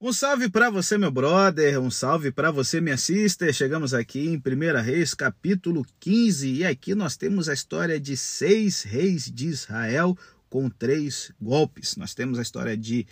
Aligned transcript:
Um 0.00 0.12
salve 0.12 0.50
para 0.50 0.70
você, 0.70 0.98
meu 0.98 1.10
brother, 1.10 1.80
um 1.80 1.90
salve 1.90 2.32
para 2.32 2.50
você, 2.50 2.80
minha 2.80 2.96
sister. 2.96 3.52
Chegamos 3.54 3.94
aqui 3.94 4.26
em 4.28 4.36
1 4.36 4.82
Reis, 4.82 5.14
capítulo 5.14 5.86
15, 6.00 6.52
e 6.52 6.64
aqui 6.64 6.94
nós 6.94 7.16
temos 7.16 7.48
a 7.48 7.54
história 7.54 7.98
de 7.98 8.16
seis 8.16 8.82
reis 8.82 9.30
de 9.30 9.46
Israel 9.46 10.18
com 10.50 10.68
três 10.68 11.32
golpes. 11.40 11.96
Nós 11.96 12.12
temos 12.12 12.38
a 12.38 12.42
história 12.42 12.76
de. 12.76 13.06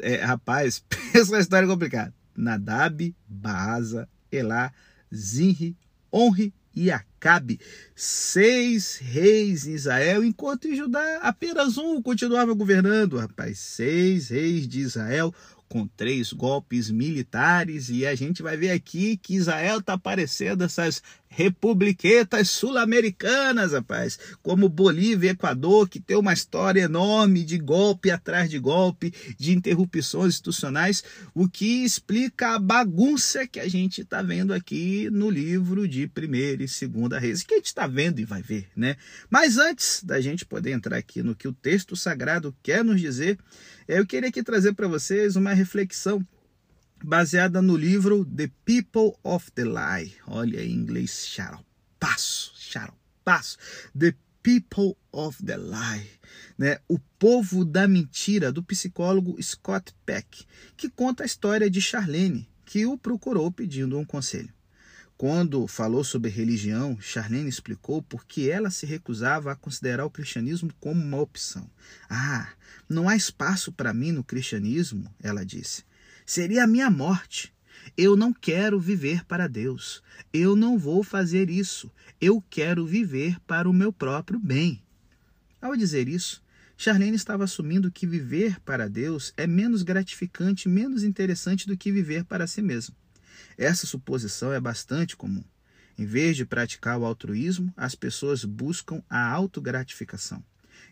É, 0.00 0.16
rapaz, 0.16 0.84
pensa 1.12 1.32
uma 1.32 1.40
história 1.40 1.68
complicada. 1.68 2.12
Nadab, 2.36 3.14
Baasa, 3.26 4.08
Elá, 4.30 4.72
Zinri, 5.14 5.76
Onri 6.12 6.52
e 6.74 6.90
Acabe. 6.90 7.60
Seis 7.94 8.96
reis 8.96 9.66
em 9.66 9.72
Israel, 9.72 10.24
enquanto 10.24 10.68
em 10.68 10.76
Judá 10.76 11.20
apenas 11.22 11.78
um 11.78 12.02
continuava 12.02 12.52
governando, 12.54 13.18
rapaz. 13.18 13.58
Seis 13.58 14.28
reis 14.28 14.68
de 14.68 14.80
Israel 14.80 15.32
com 15.68 15.86
três 15.86 16.32
golpes 16.32 16.90
militares 16.90 17.90
e 17.90 18.06
a 18.06 18.14
gente 18.14 18.42
vai 18.42 18.56
ver 18.56 18.70
aqui 18.70 19.16
que 19.16 19.34
Israel 19.34 19.78
está 19.78 19.98
parecendo 19.98 20.64
essas 20.64 21.02
republiquetas 21.28 22.50
sul-americanas, 22.50 23.72
rapaz, 23.72 24.18
como 24.42 24.68
Bolívia 24.68 25.28
e 25.28 25.32
Equador, 25.32 25.88
que 25.88 26.00
tem 26.00 26.16
uma 26.16 26.32
história 26.32 26.82
enorme 26.82 27.44
de 27.44 27.58
golpe 27.58 28.10
atrás 28.10 28.50
de 28.50 28.58
golpe, 28.58 29.12
de 29.38 29.52
interrupções 29.52 30.34
institucionais, 30.34 31.04
o 31.34 31.48
que 31.48 31.84
explica 31.84 32.54
a 32.54 32.58
bagunça 32.58 33.46
que 33.46 33.60
a 33.60 33.68
gente 33.68 34.00
está 34.00 34.22
vendo 34.22 34.52
aqui 34.52 35.08
no 35.10 35.30
livro 35.30 35.86
de 35.86 36.06
Primeira 36.06 36.62
e 36.62 36.68
Segunda 36.68 37.18
Reis, 37.18 37.42
que 37.42 37.54
a 37.54 37.56
gente 37.58 37.66
está 37.66 37.86
vendo 37.86 38.18
e 38.20 38.24
vai 38.24 38.42
ver, 38.42 38.68
né? 38.74 38.96
Mas 39.30 39.58
antes 39.58 40.02
da 40.02 40.20
gente 40.20 40.44
poder 40.44 40.72
entrar 40.72 40.96
aqui 40.96 41.22
no 41.22 41.34
que 41.34 41.48
o 41.48 41.52
texto 41.52 41.94
sagrado 41.94 42.54
quer 42.62 42.84
nos 42.84 43.00
dizer, 43.00 43.38
eu 43.86 44.06
queria 44.06 44.28
aqui 44.28 44.42
trazer 44.42 44.74
para 44.74 44.88
vocês 44.88 45.36
uma 45.36 45.52
reflexão 45.52 46.24
baseada 47.02 47.62
no 47.62 47.76
livro 47.76 48.24
The 48.24 48.50
People 48.64 49.18
of 49.22 49.50
the 49.52 49.64
Lie. 49.64 50.14
Olha 50.26 50.62
em 50.62 50.72
inglês, 50.72 51.26
xaropasso, 51.26 52.52
xaropasso. 52.56 53.56
The 53.98 54.14
People 54.42 54.96
of 55.12 55.44
the 55.44 55.56
Lie, 55.56 56.08
né? 56.56 56.78
O 56.88 56.98
povo 57.18 57.64
da 57.64 57.86
mentira 57.86 58.50
do 58.50 58.62
psicólogo 58.62 59.40
Scott 59.42 59.94
Peck, 60.06 60.46
que 60.76 60.88
conta 60.88 61.22
a 61.22 61.26
história 61.26 61.68
de 61.68 61.80
Charlene, 61.80 62.48
que 62.64 62.86
o 62.86 62.96
procurou 62.96 63.50
pedindo 63.50 63.98
um 63.98 64.04
conselho. 64.04 64.52
Quando 65.16 65.66
falou 65.66 66.04
sobre 66.04 66.30
religião, 66.30 66.96
Charlene 67.00 67.48
explicou 67.48 68.00
por 68.00 68.24
que 68.24 68.48
ela 68.48 68.70
se 68.70 68.86
recusava 68.86 69.50
a 69.50 69.56
considerar 69.56 70.04
o 70.04 70.10
cristianismo 70.10 70.72
como 70.78 71.02
uma 71.02 71.20
opção. 71.20 71.68
Ah, 72.08 72.48
não 72.88 73.08
há 73.08 73.16
espaço 73.16 73.72
para 73.72 73.92
mim 73.92 74.12
no 74.12 74.22
cristianismo, 74.22 75.12
ela 75.20 75.44
disse 75.44 75.87
seria 76.28 76.64
a 76.64 76.66
minha 76.66 76.90
morte. 76.90 77.54
Eu 77.96 78.14
não 78.14 78.34
quero 78.34 78.78
viver 78.78 79.24
para 79.24 79.48
Deus. 79.48 80.02
Eu 80.30 80.54
não 80.54 80.78
vou 80.78 81.02
fazer 81.02 81.48
isso. 81.48 81.90
Eu 82.20 82.44
quero 82.50 82.86
viver 82.86 83.40
para 83.46 83.68
o 83.68 83.72
meu 83.72 83.90
próprio 83.90 84.38
bem. 84.38 84.82
Ao 85.58 85.74
dizer 85.74 86.06
isso, 86.06 86.42
Charlene 86.76 87.16
estava 87.16 87.44
assumindo 87.44 87.90
que 87.90 88.06
viver 88.06 88.60
para 88.60 88.90
Deus 88.90 89.32
é 89.38 89.46
menos 89.46 89.82
gratificante, 89.82 90.68
menos 90.68 91.02
interessante 91.02 91.66
do 91.66 91.78
que 91.78 91.90
viver 91.90 92.24
para 92.24 92.46
si 92.46 92.60
mesmo. 92.60 92.94
Essa 93.56 93.86
suposição 93.86 94.52
é 94.52 94.60
bastante 94.60 95.16
comum. 95.16 95.42
Em 95.96 96.04
vez 96.04 96.36
de 96.36 96.44
praticar 96.44 96.98
o 96.98 97.06
altruísmo, 97.06 97.72
as 97.74 97.94
pessoas 97.94 98.44
buscam 98.44 99.02
a 99.08 99.26
autogratificação. 99.30 100.44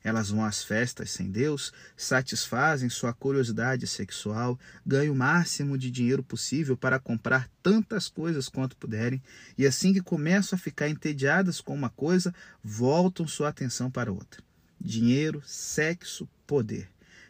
Elas 0.03 0.31
vão 0.31 0.45
às 0.45 0.63
festas 0.63 1.11
sem 1.11 1.31
Deus, 1.31 1.73
satisfazem 1.97 2.89
sua 2.89 3.13
curiosidade 3.13 3.87
sexual, 3.87 4.59
ganham 4.85 5.15
o 5.15 5.17
máximo 5.17 5.77
de 5.77 5.91
dinheiro 5.91 6.23
possível 6.23 6.77
para 6.77 6.99
comprar 6.99 7.49
tantas 7.63 8.09
coisas 8.09 8.49
quanto 8.49 8.77
puderem, 8.77 9.23
e 9.57 9.67
assim 9.67 9.93
que 9.93 10.01
começam 10.01 10.57
a 10.57 10.61
ficar 10.61 10.89
entediadas 10.89 11.61
com 11.61 11.75
uma 11.75 11.91
coisa, 11.91 12.35
voltam 12.63 13.27
sua 13.27 13.49
atenção 13.49 13.91
para 13.91 14.13
outra. 14.13 14.43
Dinheiro, 14.81 15.43
sexo, 15.45 16.29
poder. 16.47 16.89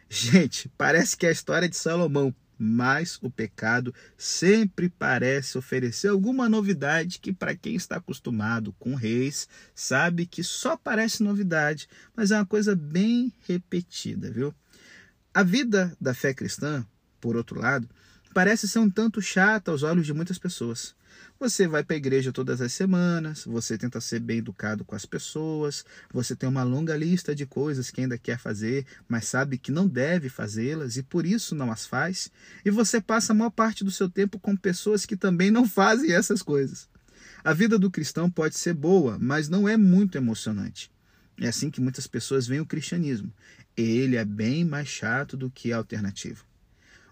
Gente, 0.09 0.69
parece 0.77 1.17
que 1.17 1.25
é 1.25 1.29
a 1.29 1.33
história 1.33 1.67
de 1.67 1.75
Salomão, 1.75 2.33
mas 2.57 3.19
o 3.21 3.29
pecado 3.29 3.93
sempre 4.17 4.89
parece 4.89 5.57
oferecer 5.57 6.07
alguma 6.07 6.49
novidade 6.49 7.19
que, 7.19 7.31
para 7.31 7.55
quem 7.55 7.75
está 7.75 7.97
acostumado 7.97 8.73
com 8.79 8.95
reis, 8.95 9.47
sabe 9.75 10.25
que 10.25 10.43
só 10.43 10.75
parece 10.75 11.23
novidade, 11.23 11.87
mas 12.15 12.31
é 12.31 12.35
uma 12.35 12.45
coisa 12.45 12.75
bem 12.75 13.31
repetida, 13.47 14.31
viu? 14.31 14.53
A 15.33 15.43
vida 15.43 15.95
da 16.01 16.13
fé 16.13 16.33
cristã, 16.33 16.85
por 17.21 17.35
outro 17.35 17.59
lado, 17.59 17.87
parece 18.33 18.67
ser 18.67 18.79
um 18.79 18.89
tanto 18.89 19.21
chata 19.21 19.71
aos 19.71 19.83
olhos 19.83 20.05
de 20.05 20.13
muitas 20.13 20.39
pessoas. 20.39 20.95
Você 21.39 21.67
vai 21.67 21.83
para 21.83 21.95
a 21.95 21.97
igreja 21.97 22.31
todas 22.33 22.61
as 22.61 22.73
semanas, 22.73 23.45
você 23.45 23.77
tenta 23.77 24.01
ser 24.01 24.19
bem 24.19 24.39
educado 24.39 24.83
com 24.83 24.95
as 24.95 25.05
pessoas, 25.05 25.85
você 26.11 26.35
tem 26.35 26.49
uma 26.49 26.63
longa 26.63 26.97
lista 26.97 27.35
de 27.35 27.45
coisas 27.45 27.91
que 27.91 28.01
ainda 28.01 28.17
quer 28.17 28.39
fazer, 28.39 28.87
mas 29.07 29.25
sabe 29.27 29.59
que 29.59 29.71
não 29.71 29.87
deve 29.87 30.29
fazê-las 30.29 30.97
e 30.97 31.03
por 31.03 31.27
isso 31.27 31.53
não 31.53 31.71
as 31.71 31.85
faz, 31.85 32.31
e 32.65 32.71
você 32.71 32.99
passa 32.99 33.33
a 33.33 33.35
maior 33.35 33.51
parte 33.51 33.83
do 33.83 33.91
seu 33.91 34.09
tempo 34.09 34.39
com 34.39 34.55
pessoas 34.55 35.05
que 35.05 35.15
também 35.15 35.51
não 35.51 35.65
fazem 35.69 36.11
essas 36.11 36.41
coisas. 36.41 36.89
A 37.43 37.53
vida 37.53 37.77
do 37.77 37.91
cristão 37.91 38.31
pode 38.31 38.57
ser 38.57 38.73
boa, 38.73 39.19
mas 39.19 39.47
não 39.47 39.69
é 39.69 39.77
muito 39.77 40.17
emocionante. 40.17 40.89
É 41.39 41.47
assim 41.47 41.69
que 41.69 41.79
muitas 41.79 42.07
pessoas 42.07 42.47
veem 42.47 42.61
o 42.61 42.65
cristianismo. 42.65 43.31
Ele 43.75 44.15
é 44.15 44.25
bem 44.25 44.65
mais 44.65 44.87
chato 44.87 45.37
do 45.37 45.51
que 45.51 45.71
a 45.71 45.77
alternativa. 45.77 46.46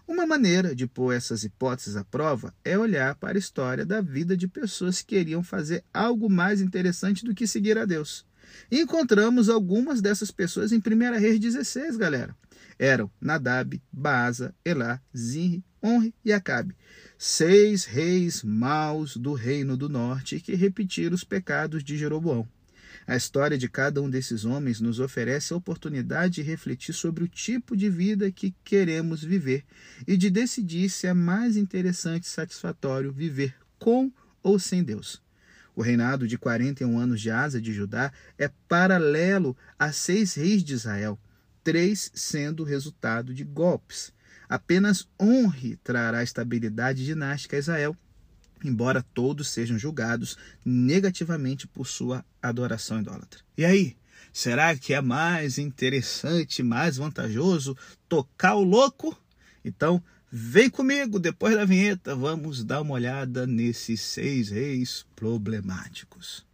Uma 0.06 0.24
maneira 0.24 0.74
de 0.74 0.86
pôr 0.86 1.12
essas 1.12 1.42
hipóteses 1.42 1.96
à 1.96 2.04
prova 2.04 2.54
é 2.64 2.78
olhar 2.78 3.16
para 3.16 3.36
a 3.36 3.38
história 3.38 3.84
da 3.84 4.00
vida 4.00 4.36
de 4.36 4.46
pessoas 4.46 5.02
que 5.02 5.16
queriam 5.16 5.42
fazer 5.42 5.82
algo 5.92 6.30
mais 6.30 6.60
interessante 6.60 7.24
do 7.24 7.34
que 7.34 7.46
seguir 7.46 7.76
a 7.76 7.84
Deus. 7.84 8.24
Encontramos 8.70 9.48
algumas 9.48 10.00
dessas 10.00 10.30
pessoas 10.30 10.70
em 10.70 10.78
1 10.78 11.18
Reis 11.18 11.40
16, 11.40 11.96
galera. 11.96 12.36
Eram 12.78 13.10
Nadab, 13.20 13.82
Baasa, 13.90 14.54
Elá, 14.64 15.00
Zinri, 15.16 15.64
Onre 15.82 16.14
e 16.24 16.32
Acabe. 16.32 16.76
Seis 17.18 17.84
reis 17.84 18.44
maus 18.44 19.16
do 19.16 19.32
reino 19.32 19.76
do 19.76 19.88
norte 19.88 20.38
que 20.38 20.54
repetiram 20.54 21.14
os 21.14 21.24
pecados 21.24 21.82
de 21.82 21.96
Jeroboão. 21.96 22.46
A 23.06 23.14
história 23.14 23.56
de 23.56 23.68
cada 23.68 24.02
um 24.02 24.10
desses 24.10 24.44
homens 24.44 24.80
nos 24.80 24.98
oferece 24.98 25.52
a 25.52 25.56
oportunidade 25.56 26.34
de 26.34 26.42
refletir 26.42 26.92
sobre 26.92 27.22
o 27.22 27.28
tipo 27.28 27.76
de 27.76 27.88
vida 27.88 28.32
que 28.32 28.52
queremos 28.64 29.22
viver 29.22 29.64
e 30.08 30.16
de 30.16 30.28
decidir 30.28 30.90
se 30.90 31.06
é 31.06 31.14
mais 31.14 31.56
interessante 31.56 32.24
e 32.24 32.28
satisfatório 32.28 33.12
viver 33.12 33.54
com 33.78 34.10
ou 34.42 34.58
sem 34.58 34.82
Deus. 34.82 35.22
O 35.76 35.82
reinado 35.82 36.26
de 36.26 36.36
41 36.36 36.98
anos 36.98 37.20
de 37.20 37.30
Asa 37.30 37.60
de 37.60 37.72
Judá 37.72 38.12
é 38.36 38.50
paralelo 38.66 39.56
a 39.78 39.92
seis 39.92 40.34
reis 40.34 40.64
de 40.64 40.74
Israel, 40.74 41.16
três 41.62 42.10
sendo 42.12 42.64
resultado 42.64 43.32
de 43.32 43.44
golpes. 43.44 44.12
Apenas 44.48 45.08
honre 45.20 45.76
trará 45.76 46.24
estabilidade 46.24 47.04
dinástica 47.04 47.56
a 47.56 47.60
Israel 47.60 47.96
embora 48.68 49.04
todos 49.14 49.48
sejam 49.48 49.78
julgados 49.78 50.36
negativamente 50.64 51.66
por 51.66 51.86
sua 51.86 52.24
adoração 52.40 53.00
idólatra. 53.00 53.40
E 53.56 53.64
aí, 53.64 53.96
será 54.32 54.76
que 54.76 54.94
é 54.94 55.00
mais 55.00 55.58
interessante, 55.58 56.62
mais 56.62 56.96
vantajoso 56.96 57.76
tocar 58.08 58.54
o 58.54 58.64
louco? 58.64 59.16
Então, 59.64 60.02
vem 60.30 60.70
comigo, 60.70 61.18
depois 61.18 61.56
da 61.56 61.64
vinheta, 61.64 62.14
vamos 62.14 62.62
dar 62.62 62.82
uma 62.82 62.94
olhada 62.94 63.46
nesses 63.46 64.00
seis 64.00 64.50
reis 64.50 65.04
problemáticos. 65.16 66.45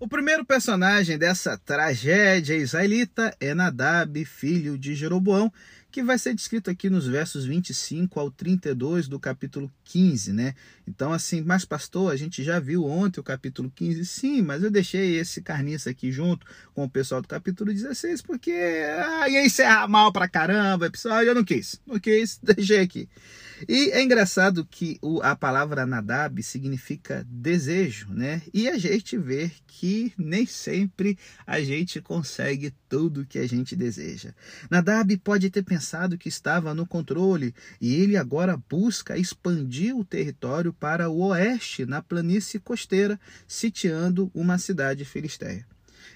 O 0.00 0.06
primeiro 0.06 0.44
personagem 0.44 1.18
dessa 1.18 1.58
tragédia 1.58 2.54
israelita 2.54 3.34
é 3.40 3.52
Nadab, 3.52 4.24
filho 4.24 4.78
de 4.78 4.94
Jeroboão, 4.94 5.52
que 5.98 6.02
vai 6.04 6.16
ser 6.16 6.32
descrito 6.32 6.70
aqui 6.70 6.88
nos 6.88 7.08
versos 7.08 7.44
25 7.44 8.20
ao 8.20 8.30
32 8.30 9.08
do 9.08 9.18
capítulo 9.18 9.68
15, 9.82 10.32
né? 10.32 10.54
Então, 10.86 11.12
assim, 11.12 11.42
mas 11.42 11.64
pastor, 11.64 12.12
a 12.12 12.16
gente 12.16 12.44
já 12.44 12.60
viu 12.60 12.84
ontem 12.84 13.18
o 13.18 13.24
capítulo 13.24 13.68
15, 13.74 14.06
sim, 14.06 14.40
mas 14.40 14.62
eu 14.62 14.70
deixei 14.70 15.18
esse 15.18 15.42
carniça 15.42 15.90
aqui 15.90 16.12
junto 16.12 16.46
com 16.72 16.84
o 16.84 16.88
pessoal 16.88 17.20
do 17.20 17.26
capítulo 17.26 17.72
16, 17.72 18.22
porque 18.22 18.52
ah, 18.52 19.28
ia 19.28 19.44
encerrar 19.44 19.88
mal 19.88 20.12
pra 20.12 20.28
caramba, 20.28 20.88
pessoal, 20.88 21.20
eu 21.24 21.34
não 21.34 21.42
quis, 21.42 21.80
não 21.84 21.98
quis, 21.98 22.38
deixei 22.44 22.78
aqui. 22.78 23.08
E 23.68 23.90
é 23.90 24.00
engraçado 24.00 24.64
que 24.64 24.98
o, 25.02 25.20
a 25.20 25.34
palavra 25.34 25.84
Nadab 25.84 26.40
significa 26.44 27.26
desejo, 27.28 28.06
né? 28.10 28.40
E 28.54 28.68
a 28.68 28.78
gente 28.78 29.18
vê 29.18 29.50
que 29.66 30.12
nem 30.16 30.46
sempre 30.46 31.18
a 31.44 31.60
gente 31.60 32.00
consegue 32.00 32.72
tudo 32.88 33.26
que 33.26 33.38
a 33.38 33.46
gente 33.46 33.76
deseja. 33.76 34.32
Nadab 34.70 35.16
pode 35.18 35.50
ter 35.50 35.62
pensado 35.62 36.16
que 36.16 36.28
estava 36.28 36.74
no 36.74 36.86
controle 36.86 37.54
e 37.80 37.94
ele 37.94 38.16
agora 38.16 38.56
busca 38.68 39.18
expandir 39.18 39.96
o 39.96 40.04
território 40.04 40.72
para 40.72 41.08
o 41.08 41.18
oeste, 41.28 41.84
na 41.84 42.02
planície 42.02 42.58
costeira, 42.58 43.20
sitiando 43.46 44.30
uma 44.34 44.58
cidade 44.58 45.04
filisteia. 45.04 45.66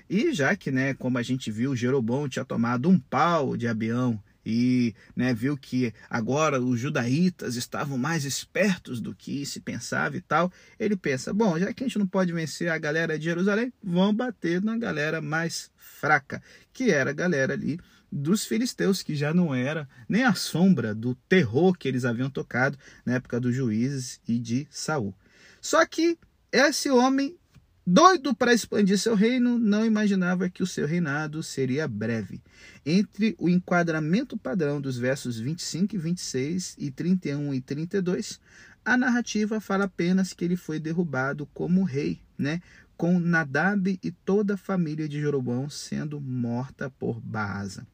E 0.08 0.32
já 0.32 0.56
que, 0.56 0.70
né, 0.70 0.94
como 0.94 1.18
a 1.18 1.22
gente 1.22 1.50
viu, 1.50 1.76
Jeroboão 1.76 2.28
tinha 2.28 2.44
tomado 2.44 2.88
um 2.88 2.98
pau 2.98 3.56
de 3.56 3.68
Abião 3.68 4.20
e 4.44 4.94
né, 5.14 5.32
viu 5.32 5.56
que 5.56 5.92
agora 6.10 6.60
os 6.60 6.78
judaítas 6.78 7.56
estavam 7.56 7.96
mais 7.96 8.24
espertos 8.24 9.00
do 9.00 9.14
que 9.14 9.46
se 9.46 9.60
pensava 9.60 10.16
e 10.16 10.20
tal, 10.20 10.52
ele 10.78 10.96
pensa: 10.96 11.32
bom, 11.32 11.58
já 11.58 11.72
que 11.72 11.84
a 11.84 11.86
gente 11.86 11.98
não 11.98 12.06
pode 12.06 12.32
vencer 12.32 12.68
a 12.68 12.78
galera 12.78 13.18
de 13.18 13.24
Jerusalém, 13.24 13.72
vamos 13.82 14.16
bater 14.16 14.62
na 14.62 14.76
galera 14.76 15.20
mais 15.20 15.70
fraca, 15.76 16.42
que 16.72 16.90
era 16.90 17.10
a 17.10 17.14
galera 17.14 17.54
ali 17.54 17.78
dos 18.10 18.44
filisteus, 18.44 19.02
que 19.02 19.16
já 19.16 19.32
não 19.32 19.54
era 19.54 19.88
nem 20.06 20.24
a 20.24 20.34
sombra 20.34 20.94
do 20.94 21.14
terror 21.14 21.72
que 21.72 21.88
eles 21.88 22.04
haviam 22.04 22.28
tocado 22.28 22.78
na 23.06 23.14
época 23.14 23.40
dos 23.40 23.54
juízes 23.54 24.20
e 24.28 24.38
de 24.38 24.66
Saul. 24.70 25.14
Só 25.60 25.86
que 25.86 26.18
esse 26.52 26.90
homem 26.90 27.38
Doido 27.84 28.32
para 28.32 28.54
expandir 28.54 28.96
seu 28.96 29.16
reino, 29.16 29.58
não 29.58 29.84
imaginava 29.84 30.48
que 30.48 30.62
o 30.62 30.66
seu 30.66 30.86
reinado 30.86 31.42
seria 31.42 31.88
breve. 31.88 32.40
Entre 32.86 33.34
o 33.38 33.48
enquadramento 33.48 34.38
padrão 34.38 34.80
dos 34.80 34.96
versos 34.96 35.40
25 35.40 35.96
e 35.96 35.98
26 35.98 36.76
e 36.78 36.90
31 36.92 37.52
e 37.52 37.60
32, 37.60 38.40
a 38.84 38.96
narrativa 38.96 39.60
fala 39.60 39.86
apenas 39.86 40.32
que 40.32 40.44
ele 40.44 40.54
foi 40.54 40.78
derrubado 40.78 41.44
como 41.52 41.82
rei, 41.82 42.20
né? 42.38 42.60
com 42.96 43.18
Nadab 43.18 43.98
e 44.00 44.10
toda 44.12 44.54
a 44.54 44.56
família 44.56 45.08
de 45.08 45.20
Jeroboão 45.20 45.68
sendo 45.68 46.20
morta 46.20 46.88
por 46.88 47.20
Baasa. 47.20 47.84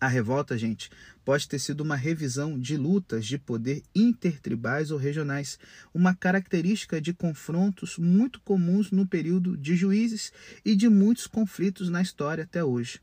A 0.00 0.08
revolta, 0.08 0.56
gente, 0.56 0.90
pode 1.22 1.46
ter 1.46 1.58
sido 1.58 1.82
uma 1.82 1.94
revisão 1.94 2.58
de 2.58 2.74
lutas 2.74 3.26
de 3.26 3.36
poder 3.36 3.82
intertribais 3.94 4.90
ou 4.90 4.96
regionais, 4.96 5.58
uma 5.92 6.14
característica 6.14 6.98
de 6.98 7.12
confrontos 7.12 7.98
muito 7.98 8.40
comuns 8.40 8.90
no 8.90 9.06
período 9.06 9.58
de 9.58 9.76
juízes 9.76 10.32
e 10.64 10.74
de 10.74 10.88
muitos 10.88 11.26
conflitos 11.26 11.90
na 11.90 12.00
história 12.00 12.44
até 12.44 12.64
hoje. 12.64 12.98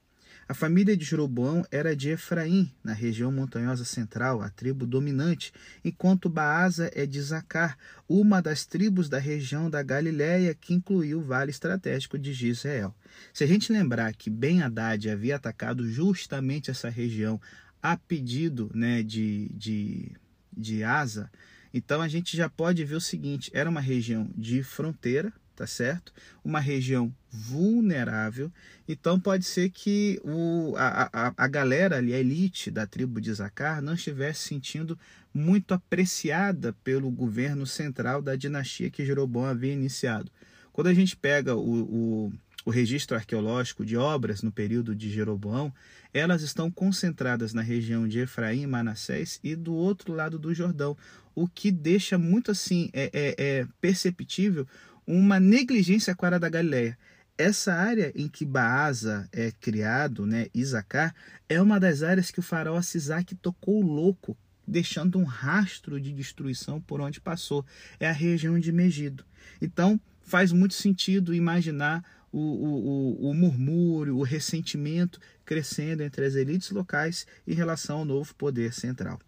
A 0.50 0.54
família 0.54 0.96
de 0.96 1.04
Jeroboão 1.04 1.66
era 1.70 1.94
de 1.94 2.10
Efraim, 2.10 2.72
na 2.82 2.94
região 2.94 3.30
montanhosa 3.30 3.84
central, 3.84 4.42
a 4.42 4.50
tribo 4.50 4.88
dominante, 4.88 5.52
enquanto 5.84 6.30
Baasa 6.30 6.90
é 6.96 7.06
de 7.06 7.22
Zacar, 7.22 7.78
uma 8.08 8.42
das 8.42 8.66
tribos 8.66 9.10
da 9.10 9.20
região 9.20 9.70
da 9.70 9.84
Galiléia 9.84 10.56
que 10.56 10.74
incluiu 10.74 11.20
o 11.20 11.24
vale 11.24 11.52
estratégico 11.52 12.18
de 12.18 12.32
Gisrael. 12.32 12.96
Se 13.34 13.44
a 13.44 13.48
gente 13.48 13.74
lembrar 13.74 14.14
que 14.14 14.30
Ben 14.30 14.62
Haddad 14.62 15.10
havia 15.10 15.36
atacado 15.36 15.86
justamente 15.86 16.72
essa 16.72 16.88
região 16.88 17.42
a 17.84 17.98
pedido 17.98 18.72
né, 18.74 19.04
de, 19.04 19.50
de, 19.54 20.14
de 20.56 20.82
Asa, 20.82 21.30
então 21.74 22.02
a 22.02 22.08
gente 22.08 22.38
já 22.38 22.50
pode 22.50 22.86
ver 22.86 22.96
o 22.96 23.02
seguinte: 23.02 23.52
era 23.54 23.70
uma 23.70 23.82
região 23.82 24.32
de 24.34 24.64
fronteira, 24.64 25.34
tá 25.58 25.66
certo? 25.66 26.14
Uma 26.46 26.60
região 26.60 27.12
vulnerável. 27.32 28.52
Então 28.88 29.20
pode 29.20 29.44
ser 29.44 29.72
que 29.72 30.22
o, 30.24 30.76
a, 30.78 31.10
a, 31.12 31.34
a 31.36 31.48
galera 31.48 31.98
ali, 31.98 32.14
a 32.14 32.20
elite 32.20 32.70
da 32.70 32.86
tribo 32.86 33.20
de 33.20 33.34
Zacar, 33.34 33.82
não 33.82 33.96
estivesse 33.96 34.44
sentindo 34.44 34.98
muito 35.34 35.74
apreciada 35.74 36.74
pelo 36.84 37.10
governo 37.10 37.66
central 37.66 38.22
da 38.22 38.36
dinastia 38.36 38.92
que 38.92 39.06
Jeroboão 39.06 39.46
havia 39.46 39.74
iniciado. 39.74 40.32
Quando 40.72 40.88
a 40.88 40.94
gente 40.94 41.18
pega 41.18 41.56
o, 41.56 42.28
o, 42.28 42.34
o 42.64 42.70
registro 42.70 43.18
arqueológico 43.18 43.84
de 43.84 43.98
obras 43.98 44.44
no 44.44 44.52
período 44.52 44.96
de 44.96 45.10
Jeroboão, 45.10 45.74
elas 46.14 46.44
estão 46.44 46.70
concentradas 46.70 47.52
na 47.52 47.64
região 47.64 48.08
de 48.08 48.20
Efraim 48.20 48.68
Manassés 48.68 49.40
e 49.44 49.56
do 49.56 49.74
outro 49.74 50.14
lado 50.14 50.38
do 50.38 50.54
Jordão, 50.54 50.96
o 51.34 51.48
que 51.48 51.72
deixa 51.72 52.18
muito 52.18 52.50
assim 52.50 52.90
é, 52.94 53.12
é, 53.14 53.36
é 53.38 53.68
perceptível 53.80 54.68
uma 55.08 55.40
negligência 55.40 56.14
com 56.14 56.26
a 56.26 56.28
área 56.28 56.40
da 56.40 56.50
Galileia. 56.50 56.98
Essa 57.38 57.74
área 57.74 58.12
em 58.14 58.28
que 58.28 58.44
Baasa 58.44 59.30
é 59.32 59.52
criado, 59.52 60.26
né, 60.26 60.48
Isacar, 60.54 61.16
é 61.48 61.62
uma 61.62 61.80
das 61.80 62.04
áreas 62.04 62.30
que 62.30 62.40
o 62.40 62.44
faraó 62.44 62.82
Sisaque 62.82 63.36
tocou 63.36 63.82
louco, 63.82 64.36
deixando 64.68 65.18
um 65.18 65.24
rastro 65.24 66.02
de 66.02 66.12
destruição 66.12 66.82
por 66.82 67.00
onde 67.00 67.22
passou. 67.22 67.66
É 68.00 68.10
a 68.10 68.12
região 68.12 68.60
de 68.60 68.72
Megido. 68.72 69.24
Então, 69.62 70.00
faz 70.22 70.52
muito 70.52 70.74
sentido 70.74 71.34
imaginar 71.34 72.04
o, 72.32 72.40
o, 72.40 73.30
o, 73.30 73.34
murmúrio, 73.34 74.18
o 74.18 74.24
ressentimento 74.24 75.20
crescendo 75.46 76.04
entre 76.04 76.26
as 76.26 76.36
elites 76.36 76.72
locais 76.72 77.26
em 77.48 77.54
relação 77.54 78.00
ao 78.00 78.06
novo 78.06 78.36
poder 78.36 78.74
central. 78.74 79.22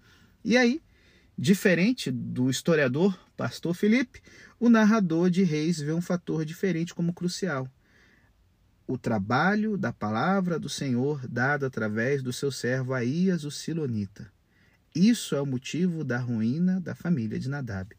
E 0.43 0.57
aí, 0.57 0.81
Diferente 1.41 2.11
do 2.11 2.49
historiador 2.49 3.17
Pastor 3.37 3.73
Felipe, 3.73 4.21
o 4.59 4.69
narrador 4.69 5.29
de 5.29 5.43
Reis 5.43 5.79
vê 5.79 5.93
um 5.93 6.01
fator 6.01 6.43
diferente 6.43 6.93
como 6.93 7.13
crucial. 7.13 7.67
O 8.85 8.97
trabalho 8.97 9.77
da 9.77 9.93
palavra 9.93 10.59
do 10.59 10.67
Senhor 10.67 11.25
dado 11.27 11.65
através 11.65 12.21
do 12.21 12.33
seu 12.33 12.51
servo 12.51 12.93
Aías, 12.93 13.45
o 13.45 13.51
Silonita. 13.51 14.31
Isso 14.93 15.35
é 15.35 15.41
o 15.41 15.45
motivo 15.45 16.03
da 16.03 16.17
ruína 16.17 16.81
da 16.81 16.93
família 16.93 17.39
de 17.39 17.47
Nadab. 17.47 17.95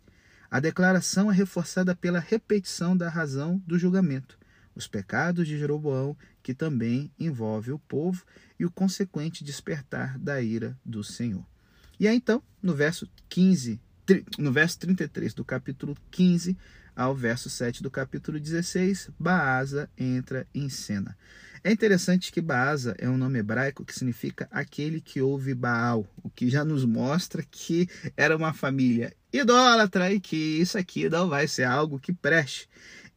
A 0.51 0.59
declaração 0.59 1.31
é 1.31 1.35
reforçada 1.35 1.95
pela 1.95 2.19
repetição 2.19 2.97
da 2.97 3.09
razão 3.09 3.63
do 3.65 3.79
julgamento, 3.79 4.37
os 4.75 4.89
pecados 4.89 5.47
de 5.47 5.57
Jeroboão, 5.57 6.17
que 6.43 6.53
também 6.53 7.11
envolve 7.19 7.71
o 7.71 7.79
povo, 7.79 8.25
e 8.59 8.67
o 8.67 8.71
consequente 8.71 9.45
despertar 9.45 10.19
da 10.19 10.43
ira 10.43 10.77
do 10.85 11.03
Senhor. 11.05 11.47
E 11.99 12.09
aí 12.09 12.17
então, 12.17 12.43
no 12.61 12.75
verso 12.75 13.09
15, 13.29 13.81
no 14.39 14.53
verso 14.53 14.79
33 14.79 15.35
do 15.35 15.45
capítulo 15.45 15.97
15 16.11 16.57
ao 16.95 17.15
verso 17.15 17.49
7 17.49 17.83
do 17.83 17.91
capítulo 17.91 18.39
16, 18.39 19.11
Baasa 19.19 19.89
entra 19.97 20.47
em 20.55 20.69
cena. 20.69 21.17
É 21.63 21.71
interessante 21.71 22.33
que 22.33 22.41
Baasa 22.41 22.95
é 22.99 23.09
um 23.09 23.19
nome 23.19 23.39
hebraico 23.39 23.85
que 23.85 23.93
significa 23.93 24.49
aquele 24.51 25.01
que 25.01 25.21
ouve 25.21 25.55
Baal, 25.55 26.07
o 26.23 26.31
que 26.31 26.49
já 26.49 26.65
nos 26.65 26.85
mostra 26.85 27.45
que 27.51 27.89
era 28.17 28.37
uma 28.37 28.55
família 28.55 29.15
idólatra 29.31 30.13
e 30.13 30.19
que 30.19 30.37
isso 30.37 30.79
aqui 30.79 31.09
não 31.09 31.29
vai 31.29 31.47
ser 31.47 31.65
algo 31.65 32.01
que 32.01 32.13
preste. 32.13 32.69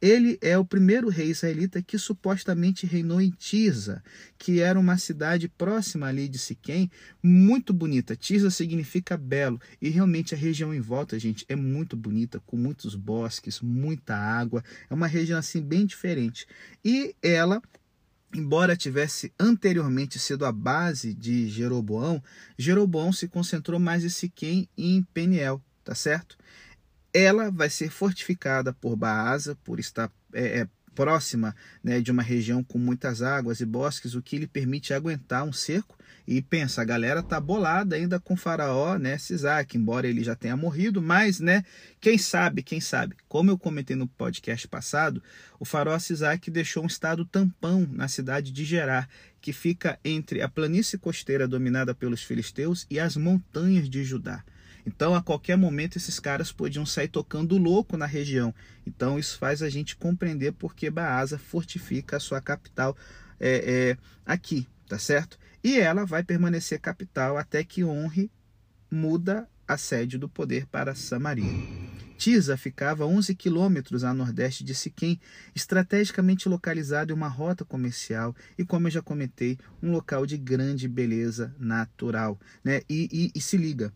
Ele 0.03 0.37
é 0.41 0.57
o 0.57 0.65
primeiro 0.65 1.07
rei 1.07 1.29
israelita 1.29 1.81
que 1.81 1.97
supostamente 1.97 2.85
reinou 2.85 3.21
em 3.21 3.29
Tirza, 3.29 4.03
que 4.37 4.59
era 4.59 4.77
uma 4.77 4.97
cidade 4.97 5.47
próxima 5.47 6.07
ali 6.07 6.27
de 6.27 6.37
Siquém, 6.37 6.91
muito 7.23 7.71
bonita. 7.71 8.13
Tirza 8.13 8.49
significa 8.49 9.15
belo 9.15 9.61
e 9.81 9.87
realmente 9.87 10.35
a 10.35 10.37
região 10.37 10.73
em 10.73 10.81
volta, 10.81 11.17
gente, 11.17 11.45
é 11.47 11.55
muito 11.55 11.95
bonita, 11.95 12.41
com 12.45 12.57
muitos 12.57 12.95
bosques, 12.95 13.61
muita 13.61 14.13
água. 14.13 14.61
É 14.89 14.93
uma 14.93 15.07
região 15.07 15.39
assim 15.39 15.61
bem 15.61 15.85
diferente. 15.85 16.45
E 16.83 17.15
ela 17.23 17.61
Embora 18.35 18.75
tivesse 18.75 19.31
anteriormente 19.39 20.17
sido 20.17 20.43
a 20.43 20.51
base 20.51 21.13
de 21.13 21.47
Jeroboão, 21.47 22.21
Jeroboão 22.57 23.13
se 23.13 23.27
concentrou 23.27 23.79
mais 23.79 24.03
em 24.03 24.09
Siquém 24.09 24.67
e 24.75 24.95
em 24.95 25.03
Peniel, 25.03 25.61
tá 25.83 25.93
certo? 25.93 26.35
Ela 27.13 27.51
vai 27.51 27.69
ser 27.69 27.89
fortificada 27.89 28.73
por 28.73 28.95
Baasa, 28.95 29.55
por 29.63 29.79
estar 29.79 30.11
é, 30.33 30.61
é, 30.61 30.67
próxima 30.93 31.55
né, 31.83 31.99
de 31.99 32.11
uma 32.11 32.23
região 32.23 32.63
com 32.63 32.77
muitas 32.77 33.21
águas 33.21 33.59
e 33.59 33.65
bosques, 33.65 34.15
o 34.15 34.21
que 34.21 34.37
lhe 34.37 34.47
permite 34.47 34.93
aguentar 34.93 35.43
um 35.43 35.53
cerco. 35.53 35.97
E 36.25 36.41
pensa, 36.41 36.81
a 36.81 36.85
galera 36.85 37.21
tá 37.21 37.37
bolada 37.37 37.97
ainda 37.97 38.17
com 38.17 38.37
Faraó, 38.37 38.97
né, 38.97 39.17
Sisaque, 39.17 39.77
embora 39.77 40.07
ele 40.07 40.23
já 40.23 40.33
tenha 40.33 40.55
morrido, 40.55 41.01
mas, 41.01 41.41
né, 41.41 41.65
quem 41.99 42.17
sabe, 42.17 42.63
quem 42.63 42.79
sabe. 42.79 43.17
Como 43.27 43.51
eu 43.51 43.57
comentei 43.57 43.95
no 43.95 44.07
podcast 44.07 44.65
passado, 44.69 45.21
o 45.59 45.65
Faraó 45.65 45.99
Sisaque 45.99 46.49
deixou 46.49 46.83
um 46.83 46.87
estado 46.87 47.25
tampão 47.25 47.85
na 47.91 48.07
cidade 48.07 48.53
de 48.53 48.63
Gerar, 48.63 49.09
que 49.41 49.51
fica 49.51 49.99
entre 50.03 50.41
a 50.41 50.47
planície 50.47 50.97
costeira 50.97 51.45
dominada 51.45 51.93
pelos 51.93 52.23
filisteus 52.23 52.87
e 52.89 52.97
as 52.97 53.17
montanhas 53.17 53.89
de 53.89 54.05
Judá. 54.05 54.45
Então, 54.85 55.15
a 55.15 55.21
qualquer 55.21 55.57
momento, 55.57 55.97
esses 55.97 56.19
caras 56.19 56.51
podiam 56.51 56.85
sair 56.85 57.07
tocando 57.07 57.57
louco 57.57 57.95
na 57.95 58.05
região. 58.05 58.53
Então, 58.85 59.17
isso 59.17 59.37
faz 59.37 59.61
a 59.61 59.69
gente 59.69 59.95
compreender 59.95 60.51
porque 60.53 60.89
Baasa 60.89 61.37
fortifica 61.37 62.17
a 62.17 62.19
sua 62.19 62.41
capital 62.41 62.95
é, 63.39 63.91
é, 63.91 63.97
aqui, 64.25 64.67
tá 64.87 64.99
certo? 64.99 65.37
E 65.63 65.79
ela 65.79 66.05
vai 66.05 66.23
permanecer 66.23 66.79
capital 66.79 67.37
até 67.37 67.63
que 67.63 67.83
honre 67.83 68.29
muda 68.91 69.47
a 69.67 69.77
sede 69.77 70.17
do 70.17 70.27
poder 70.27 70.65
para 70.67 70.93
Samaria. 70.93 71.93
Tisa 72.17 72.55
ficava 72.55 73.03
a 73.03 73.07
11 73.07 73.35
quilômetros 73.35 74.03
a 74.03 74.13
nordeste 74.13 74.63
de 74.63 74.73
Siquém, 74.73 75.19
estrategicamente 75.55 76.47
localizado 76.47 77.11
em 77.11 77.15
uma 77.15 77.27
rota 77.27 77.65
comercial 77.65 78.35
e, 78.57 78.63
como 78.63 78.87
eu 78.87 78.91
já 78.91 79.01
comentei, 79.01 79.57
um 79.81 79.91
local 79.91 80.25
de 80.25 80.37
grande 80.37 80.87
beleza 80.87 81.53
natural. 81.59 82.39
Né? 82.63 82.81
E, 82.89 83.09
e, 83.11 83.31
e 83.37 83.41
se 83.41 83.57
liga, 83.57 83.91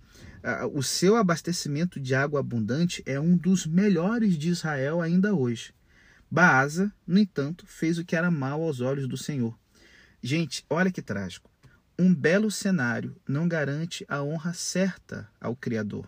o 0.73 0.81
seu 0.81 1.15
abastecimento 1.15 1.99
de 1.99 2.15
água 2.15 2.39
abundante 2.39 3.03
é 3.05 3.19
um 3.19 3.35
dos 3.35 3.65
melhores 3.65 4.37
de 4.37 4.49
Israel 4.49 5.01
ainda 5.01 5.33
hoje. 5.33 5.73
Baasa, 6.29 6.91
no 7.05 7.19
entanto, 7.19 7.65
fez 7.65 7.97
o 7.97 8.05
que 8.05 8.15
era 8.15 8.31
mal 8.31 8.61
aos 8.61 8.81
olhos 8.81 9.07
do 9.07 9.17
Senhor. 9.17 9.57
Gente, 10.21 10.65
olha 10.69 10.91
que 10.91 11.01
trágico. 11.01 11.49
Um 11.97 12.13
belo 12.13 12.51
cenário 12.51 13.15
não 13.27 13.47
garante 13.47 14.05
a 14.07 14.21
honra 14.21 14.53
certa 14.53 15.27
ao 15.39 15.55
Criador. 15.55 16.07